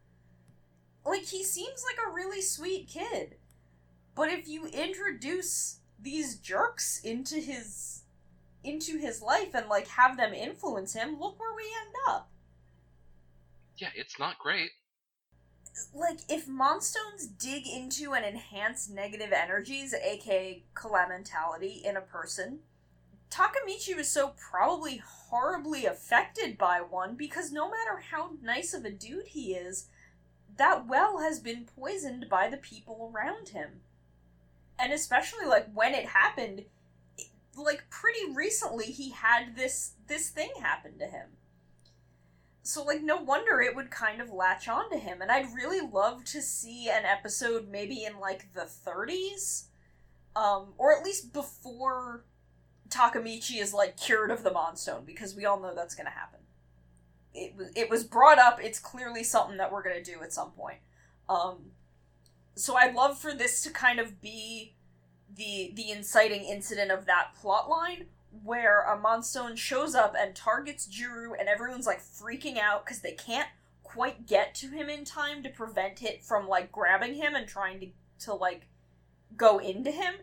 [1.05, 3.35] like he seems like a really sweet kid.
[4.15, 8.03] But if you introduce these jerks into his
[8.63, 12.29] into his life and like have them influence him, look where we end up.
[13.77, 14.71] Yeah, it's not great
[15.93, 22.59] like if monstones dig into and enhance negative energies, aka calamentality, in a person,
[23.29, 28.91] Takamichi was so probably horribly affected by one because no matter how nice of a
[28.91, 29.87] dude he is,
[30.57, 33.81] that well has been poisoned by the people around him.
[34.77, 36.65] And especially like when it happened,
[37.55, 41.29] like pretty recently he had this this thing happen to him
[42.63, 45.81] so like no wonder it would kind of latch on to him and i'd really
[45.81, 49.65] love to see an episode maybe in like the 30s
[50.35, 52.23] um or at least before
[52.93, 56.39] takamichi is like cured of the monstone because we all know that's going to happen.
[57.33, 60.51] It, it was brought up it's clearly something that we're going to do at some
[60.51, 60.79] point.
[61.27, 61.71] Um
[62.55, 64.75] so i'd love for this to kind of be
[65.35, 68.05] the the inciting incident of that plot line
[68.41, 73.13] where a Monstone shows up and targets Juru, and everyone's like freaking out because they
[73.13, 73.49] can't
[73.83, 77.79] quite get to him in time to prevent it from like grabbing him and trying
[77.79, 77.87] to
[78.19, 78.67] to like
[79.35, 80.15] go into him.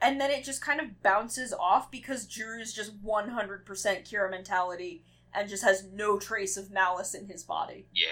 [0.00, 5.48] And then it just kind of bounces off because Juru's just 100% Kira mentality and
[5.48, 7.86] just has no trace of malice in his body.
[7.94, 8.08] Yeah,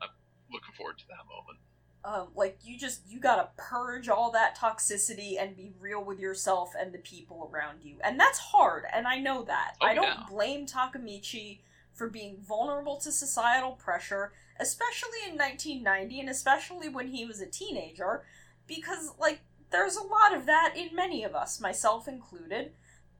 [0.00, 0.10] I'm
[0.52, 1.58] looking forward to that moment.
[2.04, 6.74] Um, like you just you gotta purge all that toxicity and be real with yourself
[6.78, 8.84] and the people around you, and that's hard.
[8.92, 9.76] And I know that.
[9.80, 10.24] Oh, I don't yeah.
[10.28, 11.60] blame Takamichi
[11.94, 17.46] for being vulnerable to societal pressure, especially in 1990, and especially when he was a
[17.46, 18.24] teenager,
[18.66, 19.40] because like
[19.70, 22.72] there's a lot of that in many of us, myself included.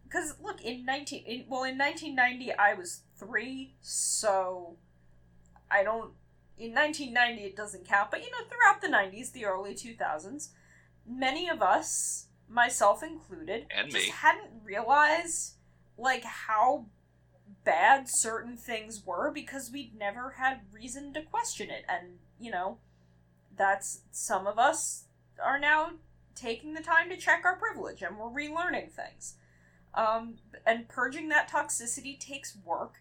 [0.05, 4.77] Because look, in 19 in, well in 1990 I was three, so
[5.71, 6.13] I don't
[6.59, 10.51] in 1990 it doesn't count but you know throughout the 90s the early 2000s
[11.07, 14.13] many of us myself included And just me.
[14.13, 15.55] hadn't realized
[15.97, 16.87] like how
[17.65, 21.85] bad certain things were because we'd never had reason to question it.
[21.89, 22.79] And you know
[23.57, 25.05] that's some of us
[25.43, 25.93] are now
[26.35, 29.35] taking the time to check our privilege and we're relearning things.
[29.95, 30.35] Um,
[30.67, 32.97] and purging that toxicity takes work.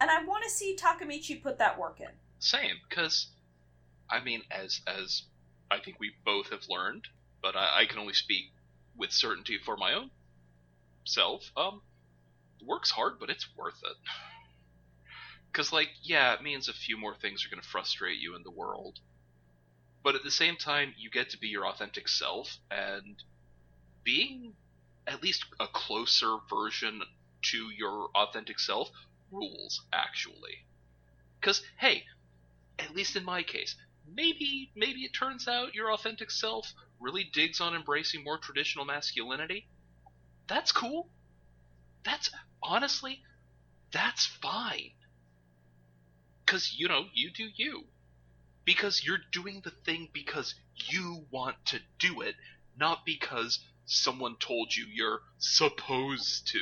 [0.00, 3.28] And i want to see takamichi put that work in Same, because
[4.10, 5.22] I mean, as as
[5.70, 7.04] I think we both have learned,
[7.42, 8.52] but I, I can only speak
[8.96, 10.10] with certainty for my own
[11.04, 11.50] self.
[11.56, 11.82] Um,
[12.64, 13.96] work's hard, but it's worth it.
[15.50, 18.42] Because, like, yeah, it means a few more things are going to frustrate you in
[18.42, 18.98] the world,
[20.02, 23.22] but at the same time, you get to be your authentic self, and
[24.04, 24.54] being
[25.06, 27.02] at least a closer version
[27.42, 28.90] to your authentic self
[29.30, 30.66] rules, actually.
[31.40, 32.04] Because, hey,
[32.78, 33.74] at least in my case,
[34.06, 39.68] maybe maybe it turns out your authentic self really digs on embracing more traditional masculinity.
[40.46, 41.08] That's cool.
[42.04, 42.30] That's
[42.62, 43.22] honestly,
[43.92, 44.92] that's fine.
[46.46, 47.84] Cause you know, you do you.
[48.64, 50.54] Because you're doing the thing because
[50.90, 52.34] you want to do it,
[52.78, 56.60] not because someone told you you're supposed to.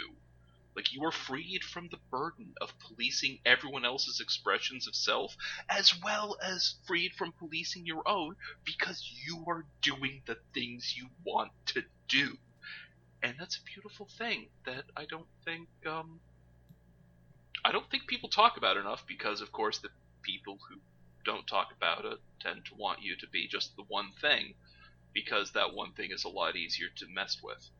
[0.76, 5.34] Like you are freed from the burden of policing everyone else's expressions of self,
[5.70, 11.08] as well as freed from policing your own because you are doing the things you
[11.24, 12.36] want to do.
[13.22, 16.20] And that's a beautiful thing that I don't think um
[17.64, 19.88] I don't think people talk about enough because of course the
[20.22, 20.76] people who
[21.24, 24.54] don't talk about it tend to want you to be just the one thing
[25.12, 27.70] because that one thing is a lot easier to mess with.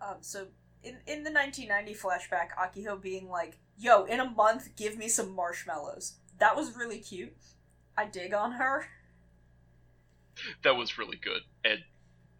[0.00, 0.46] Um, so
[0.86, 5.34] in in the 1990 flashback, Akiho being like, "Yo, in a month, give me some
[5.34, 7.34] marshmallows." That was really cute.
[7.96, 8.88] I dig on her.
[10.62, 11.42] That was really good.
[11.64, 11.80] And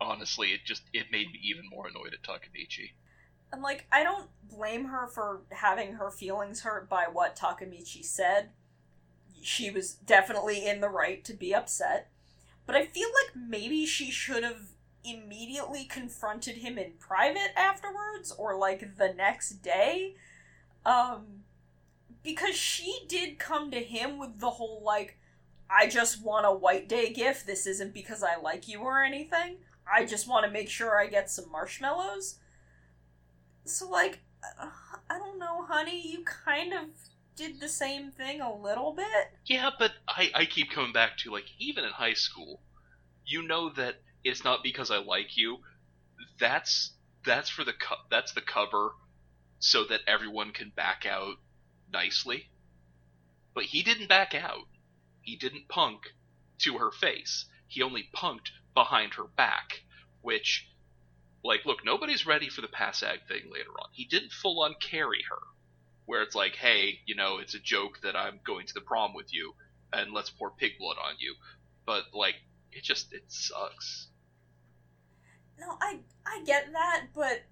[0.01, 2.91] honestly, it just it made me even more annoyed at Takamichi.
[3.53, 8.51] And like, I don't blame her for having her feelings hurt by what Takamichi said.
[9.43, 12.11] She was definitely in the right to be upset.
[12.67, 14.73] But I feel like maybe she should have
[15.07, 20.17] immediately confronted him in private afterwards or like the next day.
[20.85, 21.43] Um
[22.23, 25.19] because she did come to him with the whole like
[25.71, 27.47] I just want a white day gift.
[27.47, 29.59] This isn't because I like you or anything.
[29.91, 32.39] I just want to make sure I get some marshmallows.
[33.65, 34.21] So like
[34.61, 34.69] uh,
[35.11, 36.85] I don't know, honey, you kind of
[37.37, 39.33] did the same thing a little bit.
[39.45, 42.61] Yeah, but I, I keep coming back to like even in high school,
[43.25, 43.97] you know that
[44.29, 45.59] it's not because I like you.
[46.39, 46.93] That's
[47.25, 48.93] that's for the co- that's the cover,
[49.59, 51.37] so that everyone can back out
[51.93, 52.51] nicely.
[53.55, 54.69] But he didn't back out.
[55.23, 56.15] He didn't punk
[56.59, 57.47] to her face.
[57.67, 59.83] He only punked behind her back,
[60.23, 60.69] which,
[61.43, 63.89] like, look, nobody's ready for the pass ag thing later on.
[63.93, 65.39] He didn't full on carry her
[66.07, 69.13] where it's like, hey, you know, it's a joke that I'm going to the prom
[69.13, 69.55] with you,
[69.93, 71.35] and let's pour pig blood on you.
[71.85, 72.37] But like,
[72.73, 74.09] it just it sucks.
[75.59, 77.43] No, I I get that, but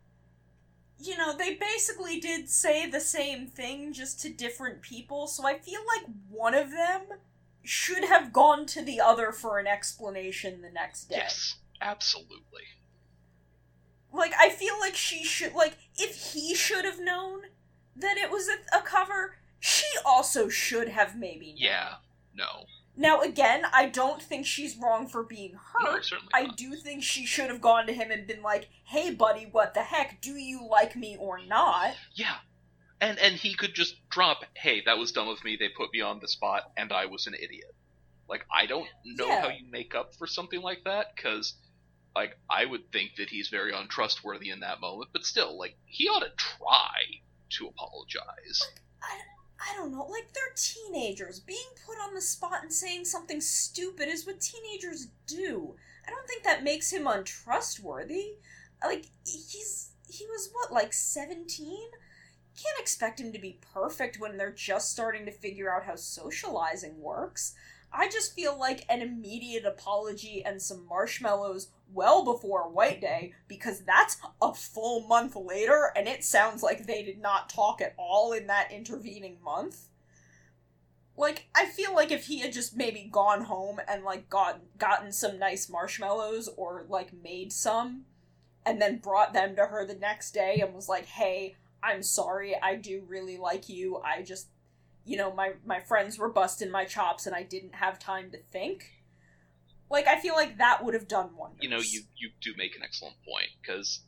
[0.98, 5.58] you know, they basically did say the same thing just to different people, so I
[5.58, 7.02] feel like one of them
[7.62, 11.16] should have gone to the other for an explanation the next day.
[11.18, 12.62] Yes, absolutely.
[14.12, 17.42] Like I feel like she should like if he should have known
[17.96, 21.56] that it was a, a cover, she also should have maybe known.
[21.56, 21.94] Yeah,
[22.34, 22.64] no,
[22.96, 26.04] Now again, I don't think she's wrong for being no, hurt.
[26.04, 29.46] certainly I do think she should have gone to him and been like, "Hey, buddy,
[29.50, 30.20] what the heck?
[30.20, 32.36] Do you like me or not?" Yeah,
[33.00, 35.56] and and he could just drop, hey, that was dumb of me.
[35.58, 37.74] They put me on the spot, and I was an idiot.
[38.28, 39.40] Like I don't know Yeah.
[39.42, 41.54] how you make up for something like that, because.
[42.16, 46.06] Like I would think that he's very untrustworthy in that moment, but still, like he
[46.06, 46.94] ought to try
[47.58, 48.62] to apologize.
[49.02, 49.18] I,
[49.60, 50.06] I don't know.
[50.06, 51.40] Like they're teenagers.
[51.40, 55.74] Being put on the spot and saying something stupid is what teenagers do.
[56.06, 58.36] I don't think that makes him untrustworthy.
[58.82, 61.76] Like he's he was what like 17?
[62.54, 67.00] can't expect him to be perfect when they're just starting to figure out how socializing
[67.00, 67.54] works.
[67.92, 73.80] I just feel like an immediate apology and some marshmallows well before White Day, because
[73.80, 78.32] that's a full month later, and it sounds like they did not talk at all
[78.32, 79.88] in that intervening month.
[81.16, 85.12] Like, I feel like if he had just maybe gone home and like got gotten
[85.12, 88.04] some nice marshmallows or like made some
[88.66, 92.56] and then brought them to her the next day and was like, "Hey, I'm sorry.
[92.60, 93.98] I do really like you.
[93.98, 94.48] I just
[95.04, 98.38] you know, my my friends were busting my chops and I didn't have time to
[98.38, 98.93] think."
[99.90, 101.60] Like I feel like that would have done wonders.
[101.62, 104.00] You know, you you do make an excellent point because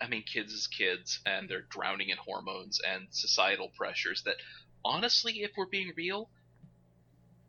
[0.00, 4.36] I mean, kids is kids and they're drowning in hormones and societal pressures that
[4.84, 6.28] honestly, if we're being real,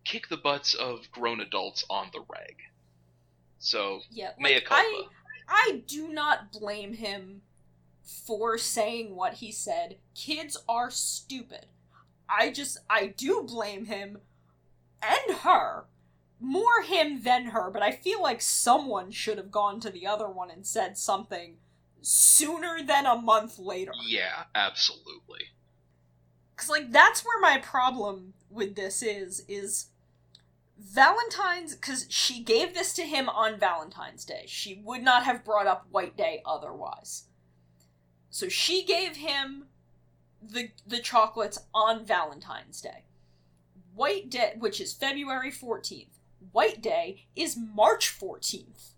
[0.04, 2.56] kick the butts of grown adults on the reg.
[3.60, 4.84] So, yeah, mea like, culpa.
[4.84, 5.08] I
[5.50, 7.42] I do not blame him
[8.04, 9.98] for saying what he said.
[10.16, 11.68] Kids are stupid.
[12.30, 14.20] I just I do blame him
[15.02, 15.86] and her.
[16.40, 20.30] More him than her, but I feel like someone should have gone to the other
[20.30, 21.58] one and said something
[22.02, 23.92] sooner than a month later.
[24.08, 25.46] Yeah, absolutely.
[26.56, 29.88] Cuz like that's where my problem with this is is
[30.78, 34.46] Valentine's cuz she gave this to him on Valentine's Day.
[34.48, 37.26] She would not have brought up White Day otherwise.
[38.30, 39.70] So she gave him
[40.42, 43.06] the the chocolates on Valentine's Day.
[43.94, 46.17] White Day, which is February 14th.
[46.52, 48.92] White Day is March 14th.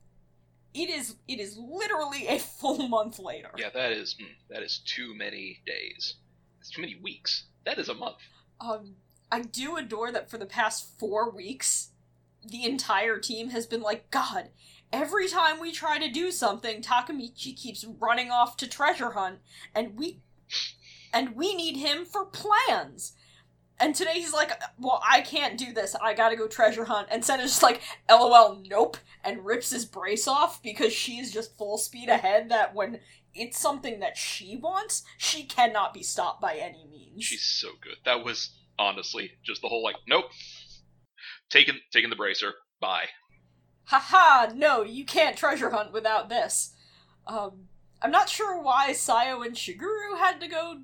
[0.74, 3.52] It is it is literally a full month later.
[3.57, 6.16] Yeah, that is mm, that is too many days.
[6.60, 7.45] It's too many weeks.
[7.66, 8.18] That is a month.
[8.61, 8.95] Um,
[9.32, 11.90] I do adore that for the past four weeks,
[12.45, 14.49] the entire team has been like, God,
[14.91, 19.40] every time we try to do something, Takamichi keeps running off to treasure hunt,
[19.74, 20.22] and we
[21.14, 23.14] and we need him for plans.
[23.80, 25.96] And today he's like, Well, I can't do this.
[25.96, 27.08] I gotta go treasure hunt.
[27.12, 31.78] And Senna's just like, LOL, nope, and rips his brace off because she's just full
[31.78, 33.00] speed ahead that when
[33.34, 37.24] it's something that she wants, she cannot be stopped by any means.
[37.24, 37.96] She's so good.
[38.06, 40.26] That was honestly just the whole like, nope,
[41.50, 42.54] taking taking the bracer.
[42.82, 43.06] Bye.
[43.86, 46.74] haha, no, you can't treasure hunt without this.
[47.28, 47.68] Um,
[48.02, 50.82] I'm not sure why Sayo and Shiguru had to go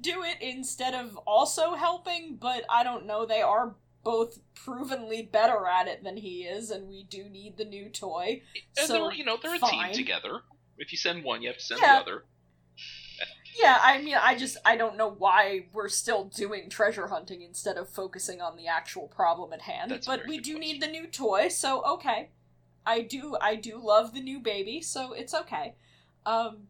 [0.00, 5.66] do it instead of also helping, but I don't know, they are both provenly better
[5.66, 8.42] at it than he is, and we do need the new toy.
[8.78, 10.40] And So, they're you know they're a team together.
[10.78, 11.96] If you send one, you have to send Yeah.
[11.96, 12.24] the other.
[13.60, 17.76] Yeah, I mean, I just, I don't know why we're still doing treasure hunting instead
[17.76, 20.60] of focusing on the actual problem at hand, That's but we do question.
[20.60, 22.30] need the new toy, so okay.
[22.86, 25.74] I do, I do love the new baby, so it's okay.
[26.24, 26.68] Um,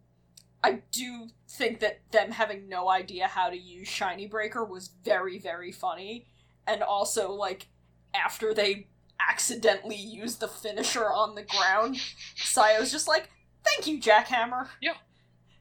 [0.62, 5.38] I do think that them having no idea how to use Shiny Breaker was very,
[5.38, 6.26] very funny.
[6.66, 7.68] And also, like,
[8.14, 8.88] after they
[9.20, 12.00] accidentally used the finisher on the ground,
[12.36, 13.28] Sayo's just like,
[13.64, 14.68] Thank you, Jackhammer.
[14.80, 14.94] Yeah.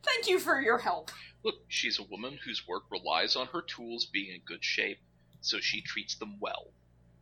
[0.03, 1.11] Thank you for your help.
[1.43, 4.99] Look, she's a woman whose work relies on her tools being in good shape,
[5.41, 6.67] so she treats them well.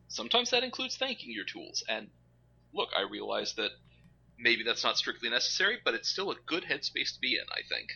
[0.08, 2.08] Sometimes that includes thanking your tools, and
[2.74, 3.72] look, I realize that
[4.38, 7.62] maybe that's not strictly necessary, but it's still a good headspace to be in, I
[7.68, 7.90] think.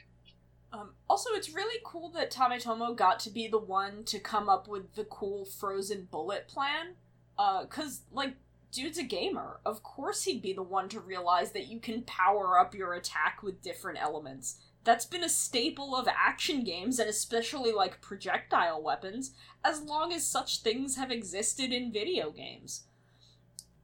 [0.72, 4.68] Um, also, it's really cool that Tametomo got to be the one to come up
[4.68, 6.96] with the cool frozen bullet plan.
[7.38, 8.36] Uh, cause, like,
[8.72, 9.60] dude's a gamer.
[9.66, 13.42] Of course he'd be the one to realize that you can power up your attack
[13.42, 14.58] with different elements.
[14.84, 19.32] That's been a staple of action games, and especially, like, projectile weapons,
[19.64, 22.84] as long as such things have existed in video games.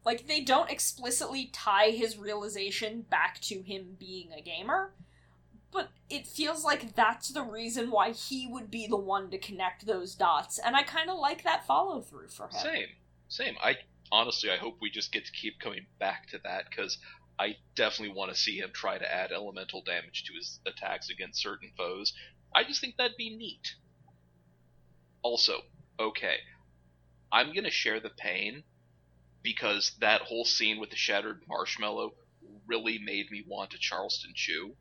[0.06, 4.94] Like, they don't explicitly tie his realization back to him being a gamer,
[5.72, 9.86] but it feels like that's the reason why he would be the one to connect
[9.86, 12.52] those dots, and I kind of like that follow through for him.
[12.52, 12.88] Same,
[13.28, 13.56] same.
[13.62, 13.76] I
[14.12, 16.98] honestly, I hope we just get to keep coming back to that because
[17.38, 21.42] I definitely want to see him try to add elemental damage to his attacks against
[21.42, 22.14] certain foes.
[22.54, 23.76] I just think that'd be neat.
[25.24, 25.62] Also,
[26.00, 26.38] okay,
[27.32, 28.64] I'm gonna share the pain
[29.46, 32.14] because that whole scene with the shattered marshmallow
[32.68, 34.76] really made me want a Charleston Chew.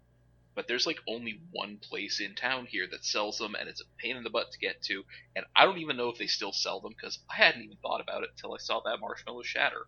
[0.57, 3.85] But there's like only one place in town here that sells them, and it's a
[4.03, 5.05] pain in the butt to get to.
[5.37, 8.01] And I don't even know if they still sell them because I hadn't even thought
[8.01, 9.87] about it until I saw that marshmallow shatter.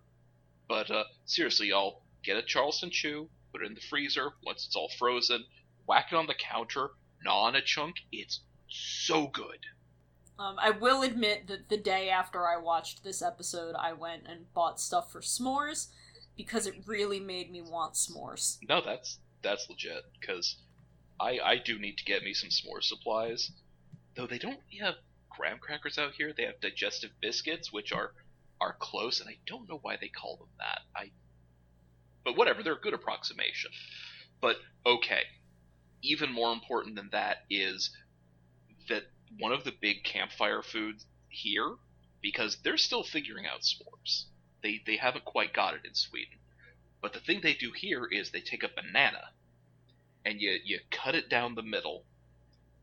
[0.68, 4.32] But uh, seriously, y'all, get a Charleston Chew, put it in the freezer.
[4.44, 5.44] Once it's all frozen,
[5.88, 6.90] whack it on the counter,
[7.24, 7.96] gnaw on a chunk.
[8.12, 9.60] It's so good.
[10.38, 14.52] Um, I will admit that the day after I watched this episode, I went and
[14.52, 15.88] bought stuff for s'mores
[16.36, 18.58] because it really made me want s'mores.
[18.68, 20.56] No, that's that's legit because
[21.18, 23.50] I I do need to get me some s'more supplies
[24.16, 24.94] though they don't have
[25.30, 26.32] graham crackers out here.
[26.36, 28.12] They have digestive biscuits, which are
[28.60, 30.80] are close, and I don't know why they call them that.
[30.96, 31.10] I,
[32.24, 33.70] but whatever, they're a good approximation.
[34.40, 34.56] But
[34.86, 35.22] okay,
[36.02, 37.90] even more important than that is
[38.88, 39.02] that
[39.38, 41.74] one of the big campfire foods here,
[42.22, 44.24] because they're still figuring out s'mores.
[44.62, 46.38] They they haven't quite got it in Sweden.
[47.02, 49.30] But the thing they do here is they take a banana
[50.24, 52.04] and you you cut it down the middle,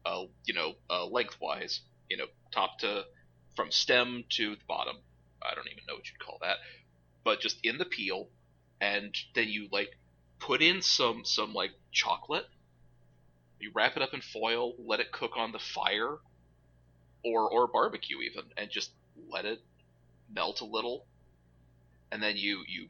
[0.05, 3.03] uh, you know, uh, lengthwise, you know, top to
[3.55, 4.95] from stem to the bottom.
[5.41, 6.57] I don't even know what you'd call that,
[7.23, 8.29] but just in the peel,
[8.79, 9.97] and then you like
[10.39, 12.47] put in some some like chocolate.
[13.59, 16.17] You wrap it up in foil, let it cook on the fire,
[17.23, 18.91] or or barbecue even, and just
[19.29, 19.61] let it
[20.33, 21.05] melt a little,
[22.11, 22.87] and then you you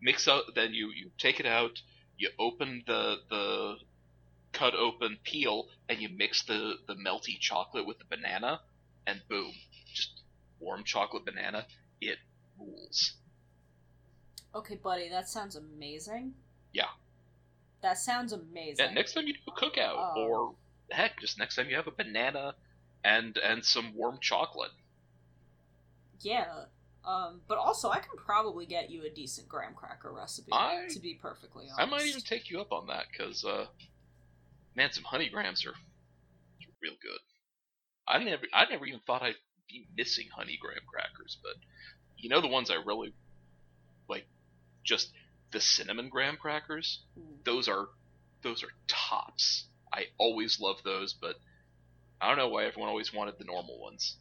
[0.00, 0.44] mix out.
[0.54, 1.80] Then you you take it out.
[2.18, 3.74] You open the the
[4.52, 8.60] cut open peel, and you mix the the melty chocolate with the banana,
[9.06, 9.52] and boom,
[9.92, 10.22] just
[10.58, 11.66] warm chocolate banana.
[12.00, 12.18] It
[12.58, 13.14] rules.
[14.54, 16.34] Okay, buddy, that sounds amazing.
[16.72, 16.88] Yeah.
[17.82, 18.84] That sounds amazing.
[18.84, 20.20] Yeah, next time you do a cookout, Oh.
[20.20, 20.54] or
[20.90, 22.54] heck, just next time you have a banana
[23.04, 24.72] and and some warm chocolate.
[26.20, 26.64] Yeah.
[27.04, 30.52] Um, but also, I can probably get you a decent graham cracker recipe.
[30.52, 33.66] I- to be perfectly honest, I might even take you up on that because, uh,
[34.76, 35.74] man, some honey grams are
[36.82, 37.18] real good.
[38.06, 39.36] I never, I never even thought I'd
[39.68, 41.54] be missing honey graham crackers, but
[42.18, 43.14] you know the ones I really
[44.08, 44.26] like,
[44.84, 45.12] just
[45.52, 47.00] the cinnamon graham crackers.
[47.44, 47.88] Those are,
[48.42, 49.64] those are tops.
[49.92, 51.36] I always love those, but
[52.20, 54.16] I don't know why everyone always wanted the normal ones.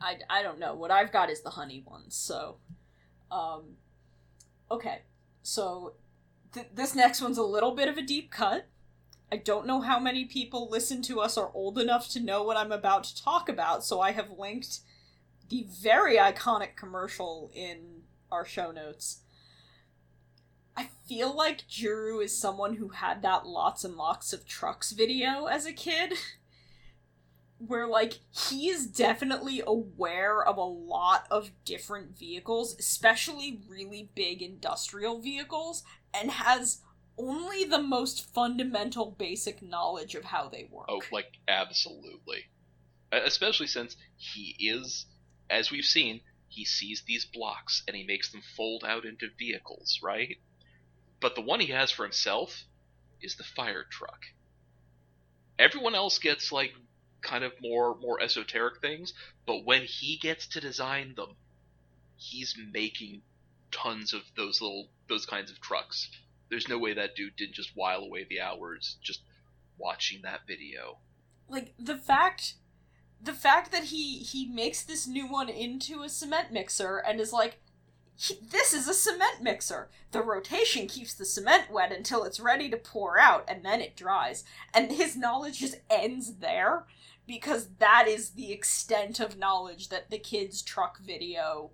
[0.00, 0.74] I, I don't know.
[0.74, 2.16] What I've got is the honey ones.
[2.16, 2.56] So,
[3.30, 3.76] um,
[4.70, 5.02] okay.
[5.42, 5.94] So,
[6.52, 8.66] th- this next one's a little bit of a deep cut.
[9.30, 12.56] I don't know how many people listen to us are old enough to know what
[12.56, 14.80] I'm about to talk about, so I have linked
[15.48, 19.21] the very iconic commercial in our show notes.
[20.76, 25.46] I feel like Juru is someone who had that lots and lots of trucks video
[25.46, 26.14] as a kid.
[27.66, 34.42] where like he is definitely aware of a lot of different vehicles, especially really big
[34.42, 36.80] industrial vehicles, and has
[37.18, 40.86] only the most fundamental basic knowledge of how they work.
[40.88, 42.44] Oh, like absolutely.
[43.12, 45.06] Especially since he is,
[45.50, 50.00] as we've seen, he sees these blocks and he makes them fold out into vehicles,
[50.02, 50.36] right?
[51.22, 52.64] But the one he has for himself
[53.22, 54.26] is the fire truck.
[55.58, 56.74] Everyone else gets like
[57.22, 59.14] kind of more more esoteric things,
[59.46, 61.36] but when he gets to design them,
[62.16, 63.22] he's making
[63.70, 66.10] tons of those little those kinds of trucks.
[66.50, 69.22] There's no way that dude didn't just while away the hours just
[69.78, 70.98] watching that video.
[71.48, 72.54] like the fact
[73.20, 77.32] the fact that he he makes this new one into a cement mixer and is
[77.32, 77.60] like
[78.22, 79.90] "He- this is a cement mixer.
[80.12, 83.96] The rotation keeps the cement wet until it's ready to pour out and then it
[83.96, 84.44] dries.
[84.72, 86.86] And his knowledge just ends there
[87.26, 91.72] because that is the extent of knowledge that the kids truck video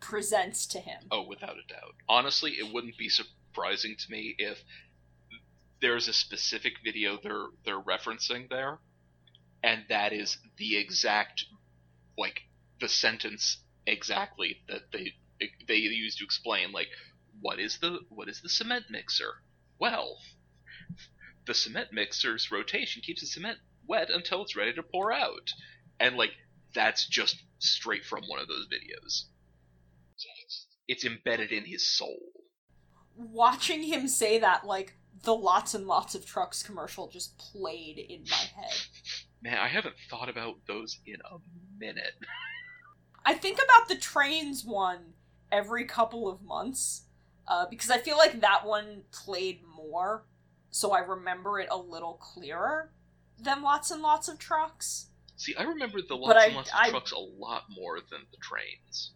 [0.00, 1.06] presents to him.
[1.10, 1.96] Oh, without a doubt.
[2.08, 4.64] Honestly, it wouldn't be surprising to me if
[5.82, 8.78] there's a specific video they're they're referencing there,
[9.62, 11.44] and that is the exact
[12.16, 12.42] like
[12.80, 15.14] the sentence exactly that they
[15.66, 16.88] they use to explain like
[17.40, 19.32] what is the what is the cement mixer?
[19.78, 20.18] Well,
[21.46, 25.52] the cement mixer's rotation keeps the cement wet until it's ready to pour out,
[25.98, 26.32] and like
[26.74, 29.24] that's just straight from one of those videos
[30.90, 32.18] it's embedded in his soul.
[33.16, 38.24] watching him say that like the lots and lots of trucks commercial just played in
[38.28, 38.74] my head
[39.42, 41.38] Man, I haven't thought about those in a
[41.78, 42.12] minute.
[43.24, 45.14] I think about the trains one
[45.52, 47.02] every couple of months
[47.48, 50.24] uh, because I feel like that one played more,
[50.70, 52.92] so I remember it a little clearer
[53.38, 55.06] than lots and lots of trucks.
[55.36, 58.20] See, I remember the lots I- and lots of I- trucks a lot more than
[58.30, 59.12] the trains.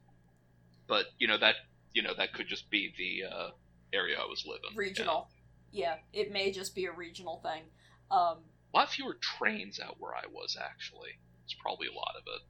[0.87, 1.55] But you know that
[1.93, 3.51] you know that could just be the uh,
[3.93, 4.77] area I was living.
[4.77, 5.29] Regional.
[5.73, 7.63] Yeah, it may just be a regional thing.
[8.11, 8.39] Um,
[8.75, 11.11] A lot fewer trains out where I was actually.
[11.45, 12.43] It's probably a lot of it.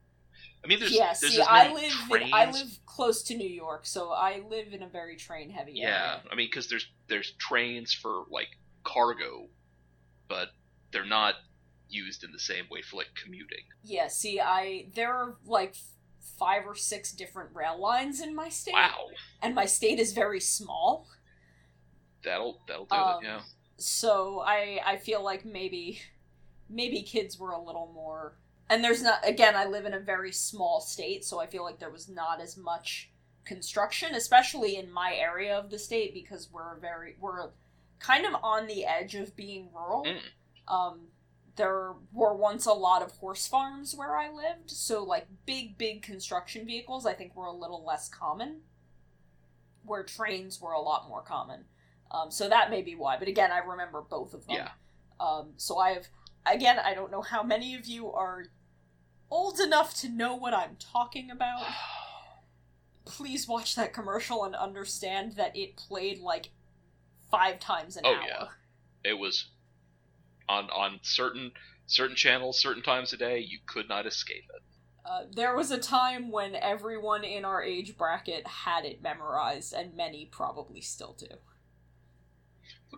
[0.65, 2.27] I mean, there's yeah, there's see, I live trains.
[2.29, 5.83] in, I live close to New York, so I live in a very train heavy
[5.83, 5.93] area.
[5.93, 6.23] Yeah, area.
[6.31, 8.49] I mean, because there's there's trains for like
[8.83, 9.49] cargo,
[10.29, 10.49] but
[10.93, 11.35] they're not
[11.89, 13.65] used in the same way for like commuting.
[13.83, 15.75] Yeah, see, I there are like
[16.39, 19.09] five or six different rail lines in my state, Wow,
[19.43, 21.07] and my state is very small.
[22.25, 23.27] that'll that'll do Um, it.
[23.27, 23.41] Yeah.
[23.77, 26.01] So I I feel like maybe
[26.69, 28.39] maybe kids were a little more
[28.71, 31.79] and there's not again i live in a very small state so i feel like
[31.79, 33.11] there was not as much
[33.45, 37.51] construction especially in my area of the state because we're very we're
[37.99, 40.73] kind of on the edge of being rural Mm.
[40.75, 41.01] um
[41.57, 46.03] there were once a lot of horse farms where i lived so like big big
[46.03, 48.61] construction vehicles i think were a little less common
[49.85, 51.65] where trains were a lot more common
[52.11, 54.69] um, so that may be why but again i remember both of them Yeah.
[55.21, 56.07] um, so I have,
[56.47, 58.47] again, I don't know how many of you are
[59.31, 61.65] old enough to know what I'm talking about.
[63.05, 66.51] Please watch that commercial and understand that it played like
[67.31, 68.21] five times an Oh, hour.
[68.23, 68.47] Oh yeah.
[69.11, 69.47] It was
[70.49, 71.53] on on certain
[71.87, 73.39] certain channels, certain times a day.
[73.39, 74.63] You could not escape it.
[75.05, 79.95] Uh, there was a time when everyone in our age bracket had it memorized, and
[79.95, 81.27] many probably still do.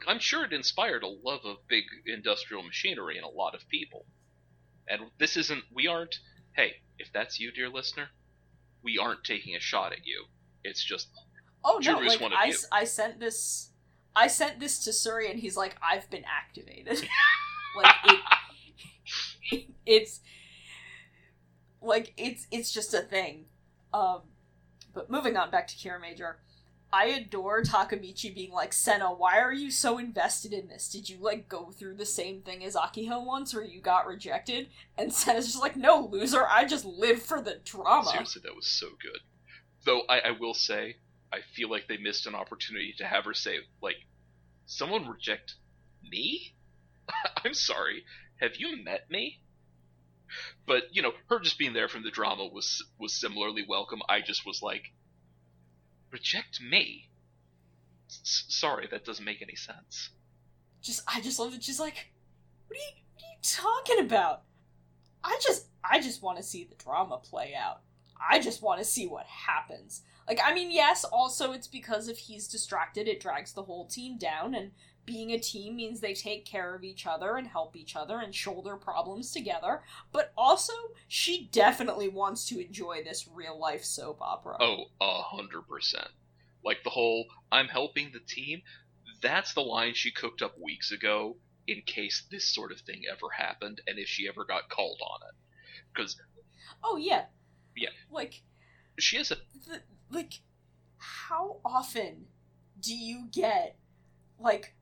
[0.07, 4.05] I'm sure it inspired a love of big industrial machinery in a lot of people.
[4.89, 5.65] And this isn't.
[5.73, 6.17] We aren't.
[6.55, 8.09] Hey, if that's you, dear listener,
[8.83, 10.27] we aren't taking a shot at you.
[10.65, 11.09] It's just
[11.69, 11.99] Oh no!
[11.99, 12.55] Like one of I, you.
[12.71, 13.71] I sent this,
[14.15, 17.05] I sent this to Surrey, and he's like, "I've been activated."
[17.77, 18.21] like it,
[19.51, 20.21] it, it's
[21.83, 23.47] like it's it's just a thing.
[23.93, 24.23] Um,
[24.95, 26.35] but moving on back to Kiramager,
[26.93, 30.89] I adore Takamichi being like, "Senna, why are you so invested in this?
[30.89, 34.69] Did you like go through the same thing as Akiho once, where you got rejected?"
[34.97, 38.67] And Senna's just like, "No, loser, I just live for the drama." seriously, that was
[38.67, 39.21] so good.
[39.85, 40.97] Though I, I will say,
[41.33, 43.97] I feel like they missed an opportunity to have her say, like,
[44.65, 45.55] someone reject
[46.03, 46.55] me?
[47.45, 48.05] I'm sorry.
[48.41, 49.41] Have you met me?
[50.67, 54.01] But you know, her just being there from the drama was was similarly welcome.
[54.09, 54.93] I just was like,
[56.17, 57.09] reject me?
[58.09, 60.11] S- sorry, that doesn't make any sense.
[60.83, 62.09] just I just love that She's like,
[62.67, 64.43] "What are you, what are you talking about?
[65.23, 67.81] I just I just want to see the drama play out.
[68.31, 72.19] I just want to see what happens." Like, I mean, yes, also it's because if
[72.19, 74.73] he's distracted, it drags the whole team down, and
[75.07, 78.35] being a team means they take care of each other and help each other and
[78.35, 79.83] shoulder problems together.
[80.13, 80.73] But also,
[81.09, 84.57] she definitely wants to enjoy this real life soap opera.
[84.61, 86.09] Oh, a hundred percent.
[86.65, 88.63] Like the whole "I'm helping the team."
[89.23, 93.31] That's the line she cooked up weeks ago in case this sort of thing ever
[93.35, 95.35] happened and if she ever got called on it.
[95.95, 96.17] Because
[96.85, 97.25] Oh yeah,
[97.75, 97.91] Yeah.
[98.11, 98.43] Like,
[98.99, 100.41] she has a the, like
[100.99, 102.27] how often
[102.81, 103.77] do you get
[104.39, 104.75] like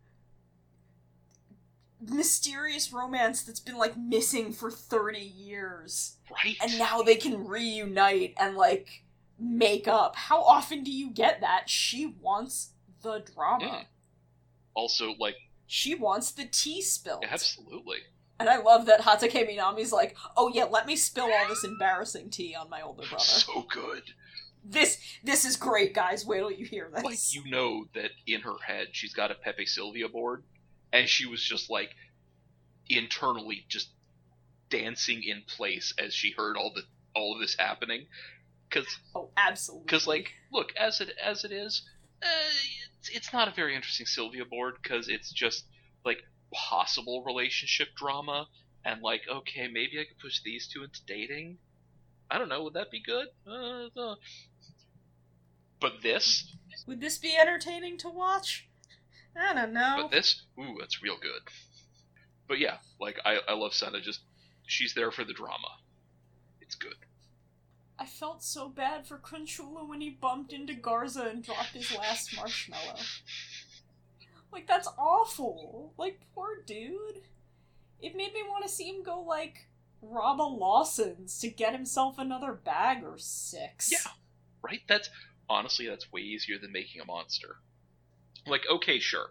[2.08, 6.16] mysterious romance that's been like missing for 30 years.
[6.30, 6.56] Right.
[6.62, 9.04] and now they can reunite and like
[9.38, 10.16] make up.
[10.16, 11.68] How often do you get that?
[11.68, 12.70] She wants
[13.02, 13.64] the drama.
[13.64, 13.84] Mm.
[14.74, 15.36] also, like,
[15.66, 17.98] she wants the tea spilled absolutely.
[18.38, 22.54] and i love that Hakataminami's like oh yeah let me spill all this embarrassing tea
[22.54, 23.24] on my older brother.
[23.24, 24.02] So good.
[24.64, 26.24] this this is great guys.
[26.26, 27.02] Wait till you hear this.
[27.02, 30.44] Like you know that in her head she's got a Pepe Sylvia board,
[30.94, 31.90] and she was just like
[32.88, 33.90] internally just
[34.70, 36.82] dancing in place as she heard all the
[37.14, 38.06] all of this happening.
[38.68, 39.84] Because Oh, absolutely.
[39.84, 41.82] because like look as it as it is
[42.22, 42.26] uh,
[42.98, 45.64] it's, it's not a very interesting sylvia board because it's just
[46.04, 46.22] like
[46.52, 48.46] possible relationship drama
[48.84, 51.58] and like okay maybe i could push these two into dating
[52.30, 54.14] i don't know would that be good uh, uh.
[55.80, 56.56] but this
[56.86, 58.68] would this be entertaining to watch?
[59.36, 59.98] I don't know.
[60.02, 61.42] but this ooh that's real good
[62.48, 64.20] but yeah like i i love senna just
[64.66, 65.68] she's there for the drama
[66.60, 66.94] it's good
[67.96, 72.34] I felt so bad for Crunchula when he bumped into Garza and dropped his last
[72.36, 72.96] marshmallow.
[74.52, 75.94] Like that's awful.
[75.96, 77.22] Like poor dude.
[78.02, 79.68] It made me want to see him go like
[80.02, 83.90] rob a Lawson's to get himself another bag or six.
[83.92, 84.10] Yeah.
[84.62, 84.80] right?
[84.88, 85.08] That's
[85.48, 87.58] honestly that's way easier than making a monster.
[88.46, 89.28] Like, okay, sure.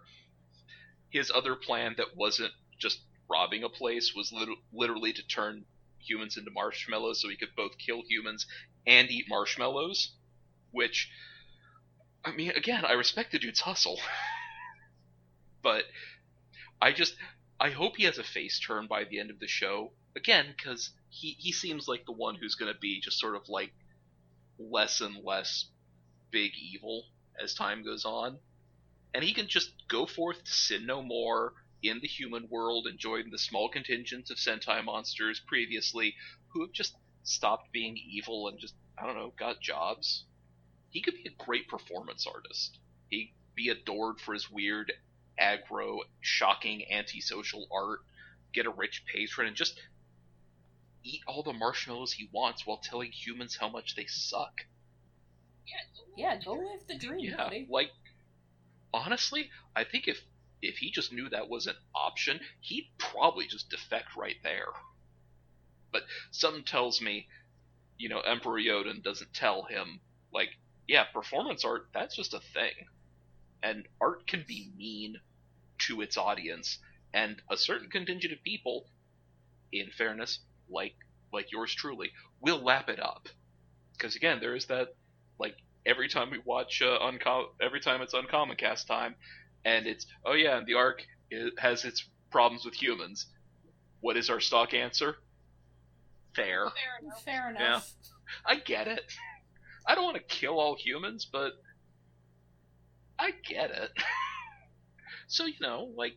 [1.10, 3.00] His other plan that wasn't just
[3.30, 5.64] robbing a place was lit- literally to turn
[5.98, 8.46] humans into marshmallows so he could both kill humans
[8.86, 10.12] and eat marshmallows,
[10.72, 11.10] which
[12.24, 14.00] I mean, again, I respect the dude's hustle.
[15.62, 15.84] but
[16.80, 17.16] I just
[17.60, 19.92] I hope he has a face turn by the end of the show.
[20.16, 23.48] Again, because he, he seems like the one who's going to be just sort of
[23.48, 23.72] like
[24.58, 25.66] less and less
[26.30, 27.04] big evil
[27.42, 28.38] as time goes on.
[29.14, 32.98] And he can just go forth to sin no more in the human world and
[32.98, 36.16] join the small contingent of Sentai monsters previously
[36.48, 40.24] who have just stopped being evil and just, I don't know, got jobs.
[40.90, 42.78] He could be a great performance artist.
[43.08, 44.92] He'd be adored for his weird,
[45.40, 48.00] aggro, shocking, antisocial art.
[48.52, 49.80] get a rich patron and just
[51.04, 54.62] eat all the marshmallows he wants while telling humans how much they suck.
[56.16, 57.66] Yeah, go live the dream, Yeah, buddy.
[57.68, 57.90] like
[58.94, 60.20] honestly, I think if
[60.62, 64.68] if he just knew that was an option, he'd probably just defect right there.
[65.92, 67.28] But something tells me,
[67.98, 70.00] you know, Emperor Yodon doesn't tell him
[70.32, 70.50] like,
[70.88, 72.72] yeah, performance art that's just a thing,
[73.62, 75.20] and art can be mean
[75.80, 76.78] to its audience,
[77.12, 78.86] and a certain contingent of people,
[79.72, 80.38] in fairness,
[80.68, 80.94] like
[81.32, 83.28] like yours truly, will lap it up.
[83.92, 84.94] Because again, there is that
[85.38, 89.14] like every time we watch uh, uncom- every time it's uncommon cast time,
[89.64, 91.02] and it's oh yeah, and the arc
[91.32, 93.26] i has its problems with humans.
[94.00, 95.16] What is our stock answer?
[96.34, 96.68] Fair.
[96.70, 97.24] Fair enough.
[97.24, 97.92] Fair enough.
[98.44, 99.02] I get it.
[99.86, 101.52] I don't want to kill all humans, but
[103.18, 103.90] I get it.
[105.28, 106.16] so you know, like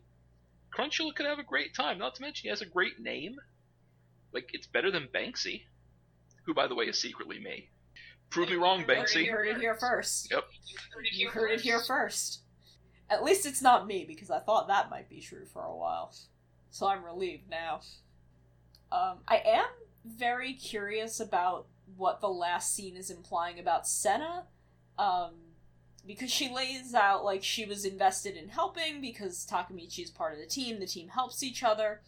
[0.75, 1.97] Crunchula could have a great time.
[1.97, 3.37] Not to mention he has a great name.
[4.33, 5.63] Like it's better than Banksy,
[6.45, 7.69] who by the way is secretly me.
[8.29, 9.25] Prove me wrong, Banksy.
[9.25, 10.29] You heard it here first.
[10.31, 10.43] Yep.
[10.65, 11.87] You heard it here heard it here first.
[11.87, 12.39] first.
[13.09, 16.13] At least it's not me, because I thought that might be true for a while.
[16.69, 17.81] So I'm relieved now.
[18.91, 19.65] Um, I am
[20.05, 24.45] very curious about what the last scene is implying about Senna.
[24.99, 25.31] Um,
[26.05, 30.39] because she lays out like she was invested in helping because Takamichi is part of
[30.39, 32.01] the team, the team helps each other.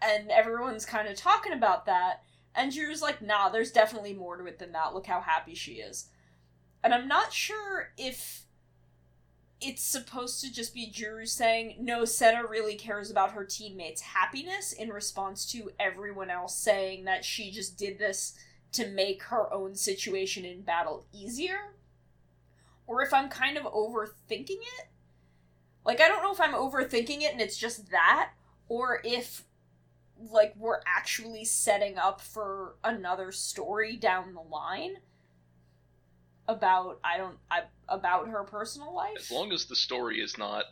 [0.00, 2.22] And everyone's kind of talking about that.
[2.56, 4.94] And Juru's like, nah, there's definitely more to it than that.
[4.94, 6.06] Look how happy she is.
[6.82, 8.46] And I'm not sure if
[9.60, 14.72] it's supposed to just be Juru saying, no, Senna really cares about her teammates' happiness
[14.72, 18.34] in response to everyone else saying that she just did this
[18.72, 21.74] to make her own situation in battle easier.
[22.86, 24.88] Or if I'm kind of overthinking it.
[25.84, 28.32] Like, I don't know if I'm overthinking it and it's just that,
[28.68, 29.44] or if
[30.30, 34.96] like we're actually setting up for another story down the line
[36.48, 39.16] about I don't I about her personal life.
[39.18, 40.64] As long as the story is not,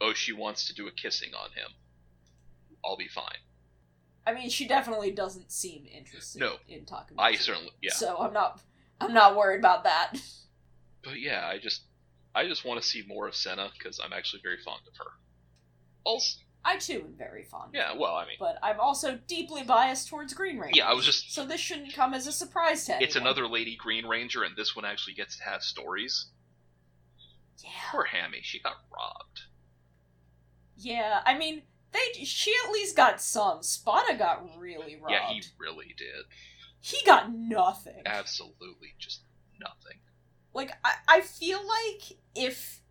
[0.00, 1.68] oh, she wants to do a kissing on him,
[2.84, 3.38] I'll be fine.
[4.26, 6.56] I mean, she definitely doesn't seem interested No.
[6.68, 7.16] in talking.
[7.18, 7.92] I certainly, yeah.
[7.92, 8.60] So I'm not
[9.00, 10.14] I'm not worried about that.
[11.04, 11.82] But yeah, I just,
[12.32, 15.10] I just want to see more of Senna because I'm actually very fond of her.
[16.04, 17.72] Also, I too am very fond.
[17.74, 20.78] yeah, well, I mean, But I'm also deeply biased towards Green Ranger.
[20.78, 23.04] yeah, I was just, So this shouldn't come as a surprise to anyone.
[23.04, 26.26] it's another Lady Green Ranger, and this one actually gets to have stories.
[27.58, 27.70] Yeah.
[27.90, 29.42] Poor Hammy, she got robbed.
[30.76, 31.62] Yeah, I mean,
[31.92, 33.62] they she at least got some.
[33.62, 35.12] Spada got really robbed.
[35.12, 36.24] Yeah, he really did.
[36.80, 38.02] he got nothing.
[38.06, 39.22] Absolutely, just
[39.60, 39.98] nothing.
[40.54, 42.81] Like I, I feel like if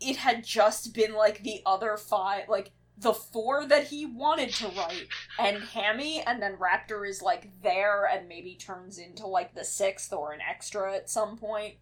[0.00, 4.68] it had just been like the other five, like the four that he wanted to
[4.68, 5.08] write,
[5.38, 10.12] and Hammy, and then Raptor is like there and maybe turns into like the sixth
[10.12, 11.74] or an extra at some point.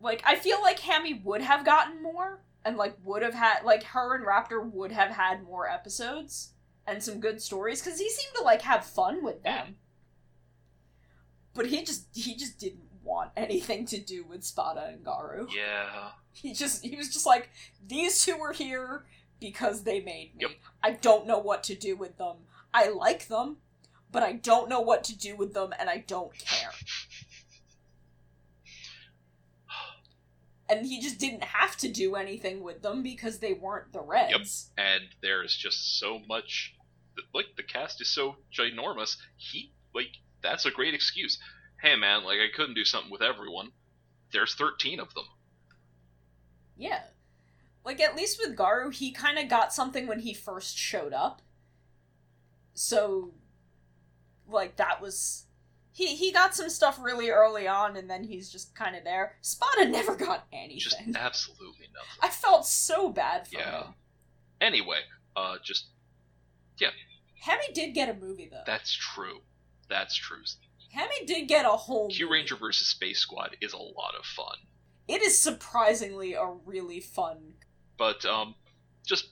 [0.00, 3.82] Like I feel like Hammy would have gotten more, and like would have had like
[3.84, 6.50] her and Raptor would have had more episodes
[6.86, 9.76] and some good stories because he seemed to like have fun with them.
[11.54, 15.48] But he just he just didn't want anything to do with Spada and Garu.
[15.54, 16.10] Yeah.
[16.32, 17.50] He just he was just like
[17.86, 19.04] these two were here
[19.40, 20.40] because they made me.
[20.40, 20.50] Yep.
[20.82, 22.36] I don't know what to do with them.
[22.72, 23.58] I like them,
[24.10, 26.70] but I don't know what to do with them and I don't care.
[30.68, 34.70] And he just didn't have to do anything with them because they weren't the Reds.
[34.78, 36.74] and there is just so much
[37.34, 41.38] like the cast is so ginormous he like that's a great excuse
[41.82, 43.70] hey man like i couldn't do something with everyone
[44.32, 45.24] there's 13 of them
[46.76, 47.00] Yeah.
[47.84, 51.42] Like at least with Garu, he kind of got something when he first showed up.
[52.72, 53.34] So
[54.48, 55.44] like that was
[55.92, 59.36] he he got some stuff really early on and then he's just kind of there.
[59.42, 60.46] Spada never got
[60.76, 61.14] just anything.
[61.20, 63.84] absolutely nothing I felt so bad for Yeah.
[63.84, 63.94] him.
[64.60, 65.00] anyway
[65.36, 65.88] uh just
[66.78, 66.88] Yeah.
[67.42, 68.62] Hemi did get a movie though.
[68.66, 69.40] that's true
[69.88, 70.42] that's true.
[70.92, 74.56] Hemi did get a whole Kyuranger versus space squad is a lot of fun.
[75.08, 77.54] It is surprisingly a really fun
[77.96, 78.54] but um
[79.06, 79.28] just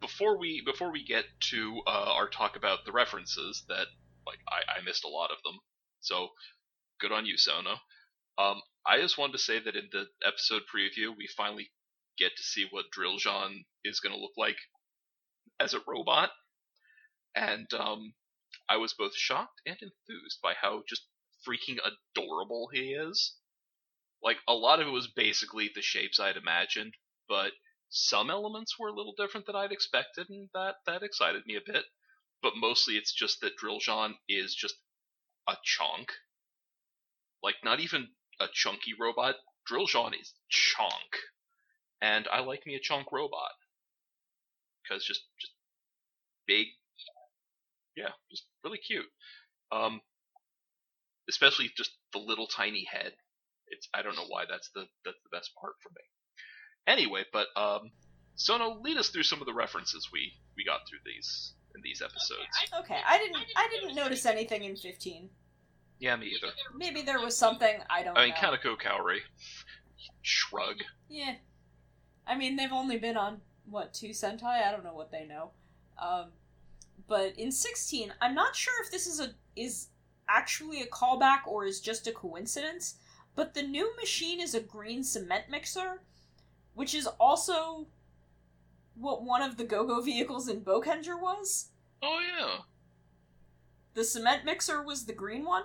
[0.00, 3.86] before we before we get to uh, our talk about the references that
[4.26, 5.58] like I, I missed a lot of them
[6.00, 6.28] so
[7.00, 7.76] good on you sono
[8.38, 11.70] um i just wanted to say that in the episode preview we finally
[12.18, 14.56] get to see what drill john is going to look like
[15.60, 16.30] as a robot.
[17.34, 18.12] And um
[18.68, 21.02] i was both shocked and enthused by how just
[21.46, 23.36] freaking adorable he is
[24.22, 26.94] like a lot of it was basically the shapes i'd imagined
[27.28, 27.52] but
[27.88, 31.60] some elements were a little different than I'd expected, and that that excited me a
[31.60, 31.84] bit.
[32.42, 34.76] But mostly, it's just that Drilljon is just
[35.48, 36.12] a chunk.
[37.42, 38.08] Like not even
[38.40, 39.36] a chunky robot.
[39.70, 41.16] Drilljon is chunk,
[42.00, 43.52] and I like me a chunk robot
[44.82, 45.52] because just just
[46.46, 46.66] big,
[47.96, 49.06] yeah, just really cute.
[49.72, 50.00] Um,
[51.28, 53.12] especially just the little tiny head.
[53.68, 56.02] It's I don't know why that's the that's the best part for me.
[56.86, 57.90] Anyway, but um,
[58.36, 62.02] Sona, lead us through some of the references we we got through these in these
[62.02, 62.46] episodes.
[62.80, 65.28] Okay, I didn't I didn't notice anything in 15.
[65.98, 66.52] Yeah, me either.
[66.76, 68.50] Maybe there was something I don't I mean, know.
[68.50, 69.18] Kaneko Kaori.
[70.22, 70.76] Shrug.
[71.08, 71.34] Yeah.
[72.26, 74.66] I mean, they've only been on what two Sentai?
[74.66, 75.50] I don't know what they know.
[76.00, 76.26] Um,
[77.08, 79.88] but in 16, I'm not sure if this is a is
[80.28, 82.96] actually a callback or is just a coincidence.
[83.34, 86.02] But the new machine is a green cement mixer,
[86.74, 87.86] which is also
[88.94, 91.68] what one of the go-go vehicles in Bokenger was.
[92.02, 92.62] Oh yeah.
[93.94, 95.64] The cement mixer was the green one.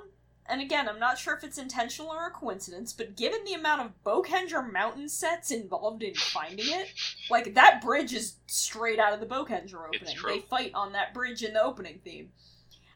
[0.52, 3.82] And again, I'm not sure if it's intentional or a coincidence, but given the amount
[3.82, 6.90] of Bokenger mountain sets involved in finding it,
[7.30, 10.18] like that bridge is straight out of the Bokenger opening.
[10.28, 12.32] They fight on that bridge in the opening theme.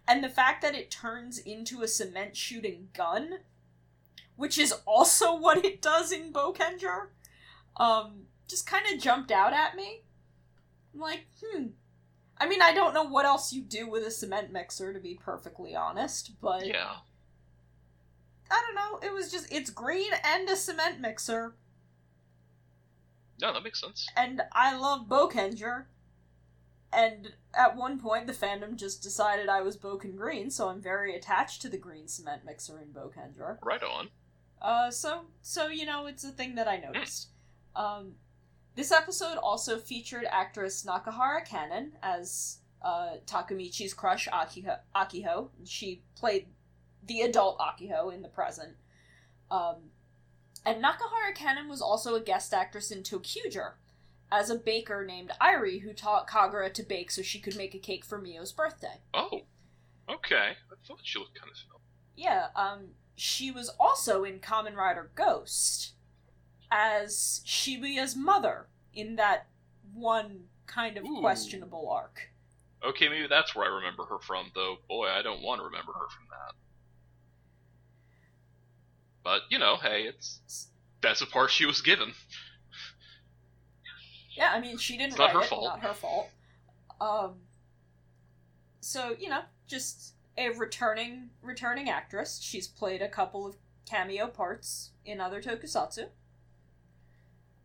[0.06, 3.40] And the fact that it turns into a cement shooting gun,
[4.36, 7.08] which is also what it does in Bokenger,
[7.78, 10.02] um, just kind of jumped out at me.
[10.94, 11.68] I'm like, hmm.
[12.38, 15.16] I mean, I don't know what else you do with a cement mixer, to be
[15.16, 16.96] perfectly honest, but Yeah.
[18.52, 19.08] I don't know.
[19.08, 21.56] It was just, it's green and a cement mixer,
[23.42, 24.08] No, that makes sense.
[24.16, 25.86] and I love Bokenger.
[26.94, 31.14] And at one point, the fandom just decided I was Boken Green, so I'm very
[31.16, 33.58] attached to the green cement mixer in Bokenger.
[33.62, 34.10] Right on.
[34.62, 37.30] Uh, so so you know, it's a thing that I noticed.
[37.76, 38.14] Um,
[38.76, 44.78] this episode also featured actress Nakahara Cannon as uh, Takamichi's crush Akiho.
[44.96, 45.50] Akiho.
[45.66, 46.48] She played
[47.08, 48.76] the adult Akiho in the present.
[49.52, 49.76] Um,
[50.66, 53.74] and Nakahara Cannon was also a guest actress in ToQger
[54.32, 57.80] as a baker named Irie who taught Kagura to bake so she could make a
[57.80, 59.02] cake for Mio's birthday.
[59.14, 59.42] Oh.
[60.10, 60.54] Okay.
[60.72, 61.82] I thought she looked kind of familiar.
[62.16, 65.94] Yeah, um, she was also in Kamen Rider Ghost
[66.72, 69.48] as Shibuya's mother in that
[69.94, 71.20] one kind of Ooh.
[71.20, 72.30] questionable arc.
[72.84, 74.78] Okay, maybe that's where I remember her from, though.
[74.88, 76.54] Boy, I don't want to remember her from that.
[79.26, 80.70] But you know, hey, it's
[81.02, 82.14] that's a part she was given.
[84.38, 85.64] Yeah, I mean, she didn't It's not her it, fault.
[85.64, 86.30] not her fault.
[87.02, 87.36] Um,
[88.82, 92.40] so you know, just a returning returning actress.
[92.42, 93.56] She's played a couple of
[93.90, 96.10] cameo parts in other tokusatsu.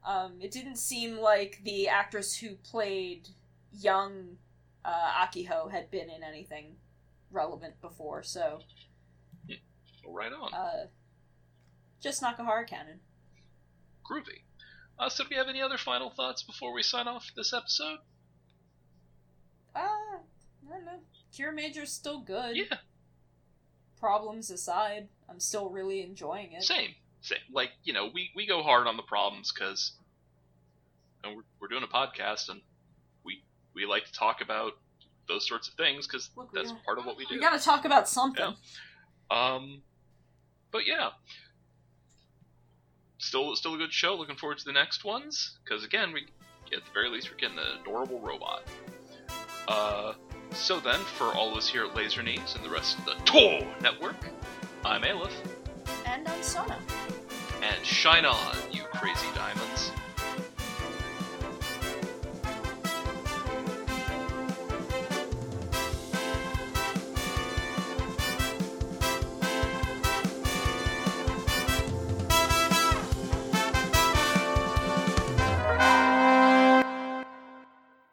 [0.04, 3.28] Um, it didn't seem like the actress who played
[3.72, 4.38] young
[4.84, 6.76] uh, Akiho had been in anything
[7.30, 8.60] relevant before, so
[10.08, 10.54] right on.
[10.54, 10.86] uh,
[12.00, 13.00] just Nakahara canon.
[14.08, 14.42] Groovy.
[14.98, 17.98] Uh, so, do we have any other final thoughts before we sign off this episode?
[19.74, 21.00] Uh, I don't know.
[21.32, 22.56] Kiramager's still good.
[22.56, 22.76] Yeah,
[23.98, 26.62] Problems aside, I'm still really enjoying it.
[26.62, 26.90] same,
[27.20, 27.38] same.
[27.52, 29.92] Like you know, we we go hard on the problems because,
[31.22, 32.60] and we're we're doing a podcast and
[33.24, 33.42] we
[33.74, 34.72] we like to talk about
[35.28, 37.34] those sorts of things because that's got- part of what we do.
[37.34, 38.54] We gotta talk about something.
[39.30, 39.54] Yeah.
[39.54, 39.82] Um,
[40.72, 41.10] but yeah,
[43.20, 44.14] still still a good show.
[44.14, 46.26] Looking forward to the next ones because again, we
[46.76, 48.62] at the very least we're getting an adorable robot.
[49.68, 50.14] Uh,
[50.52, 53.14] so then, for all of us here at Laser Knees and the rest of the
[53.24, 54.16] Tor Network,
[54.84, 55.32] I'm Aleph,
[56.06, 56.76] And I'm Sona.
[57.62, 59.92] and shine on, you crazy diamonds.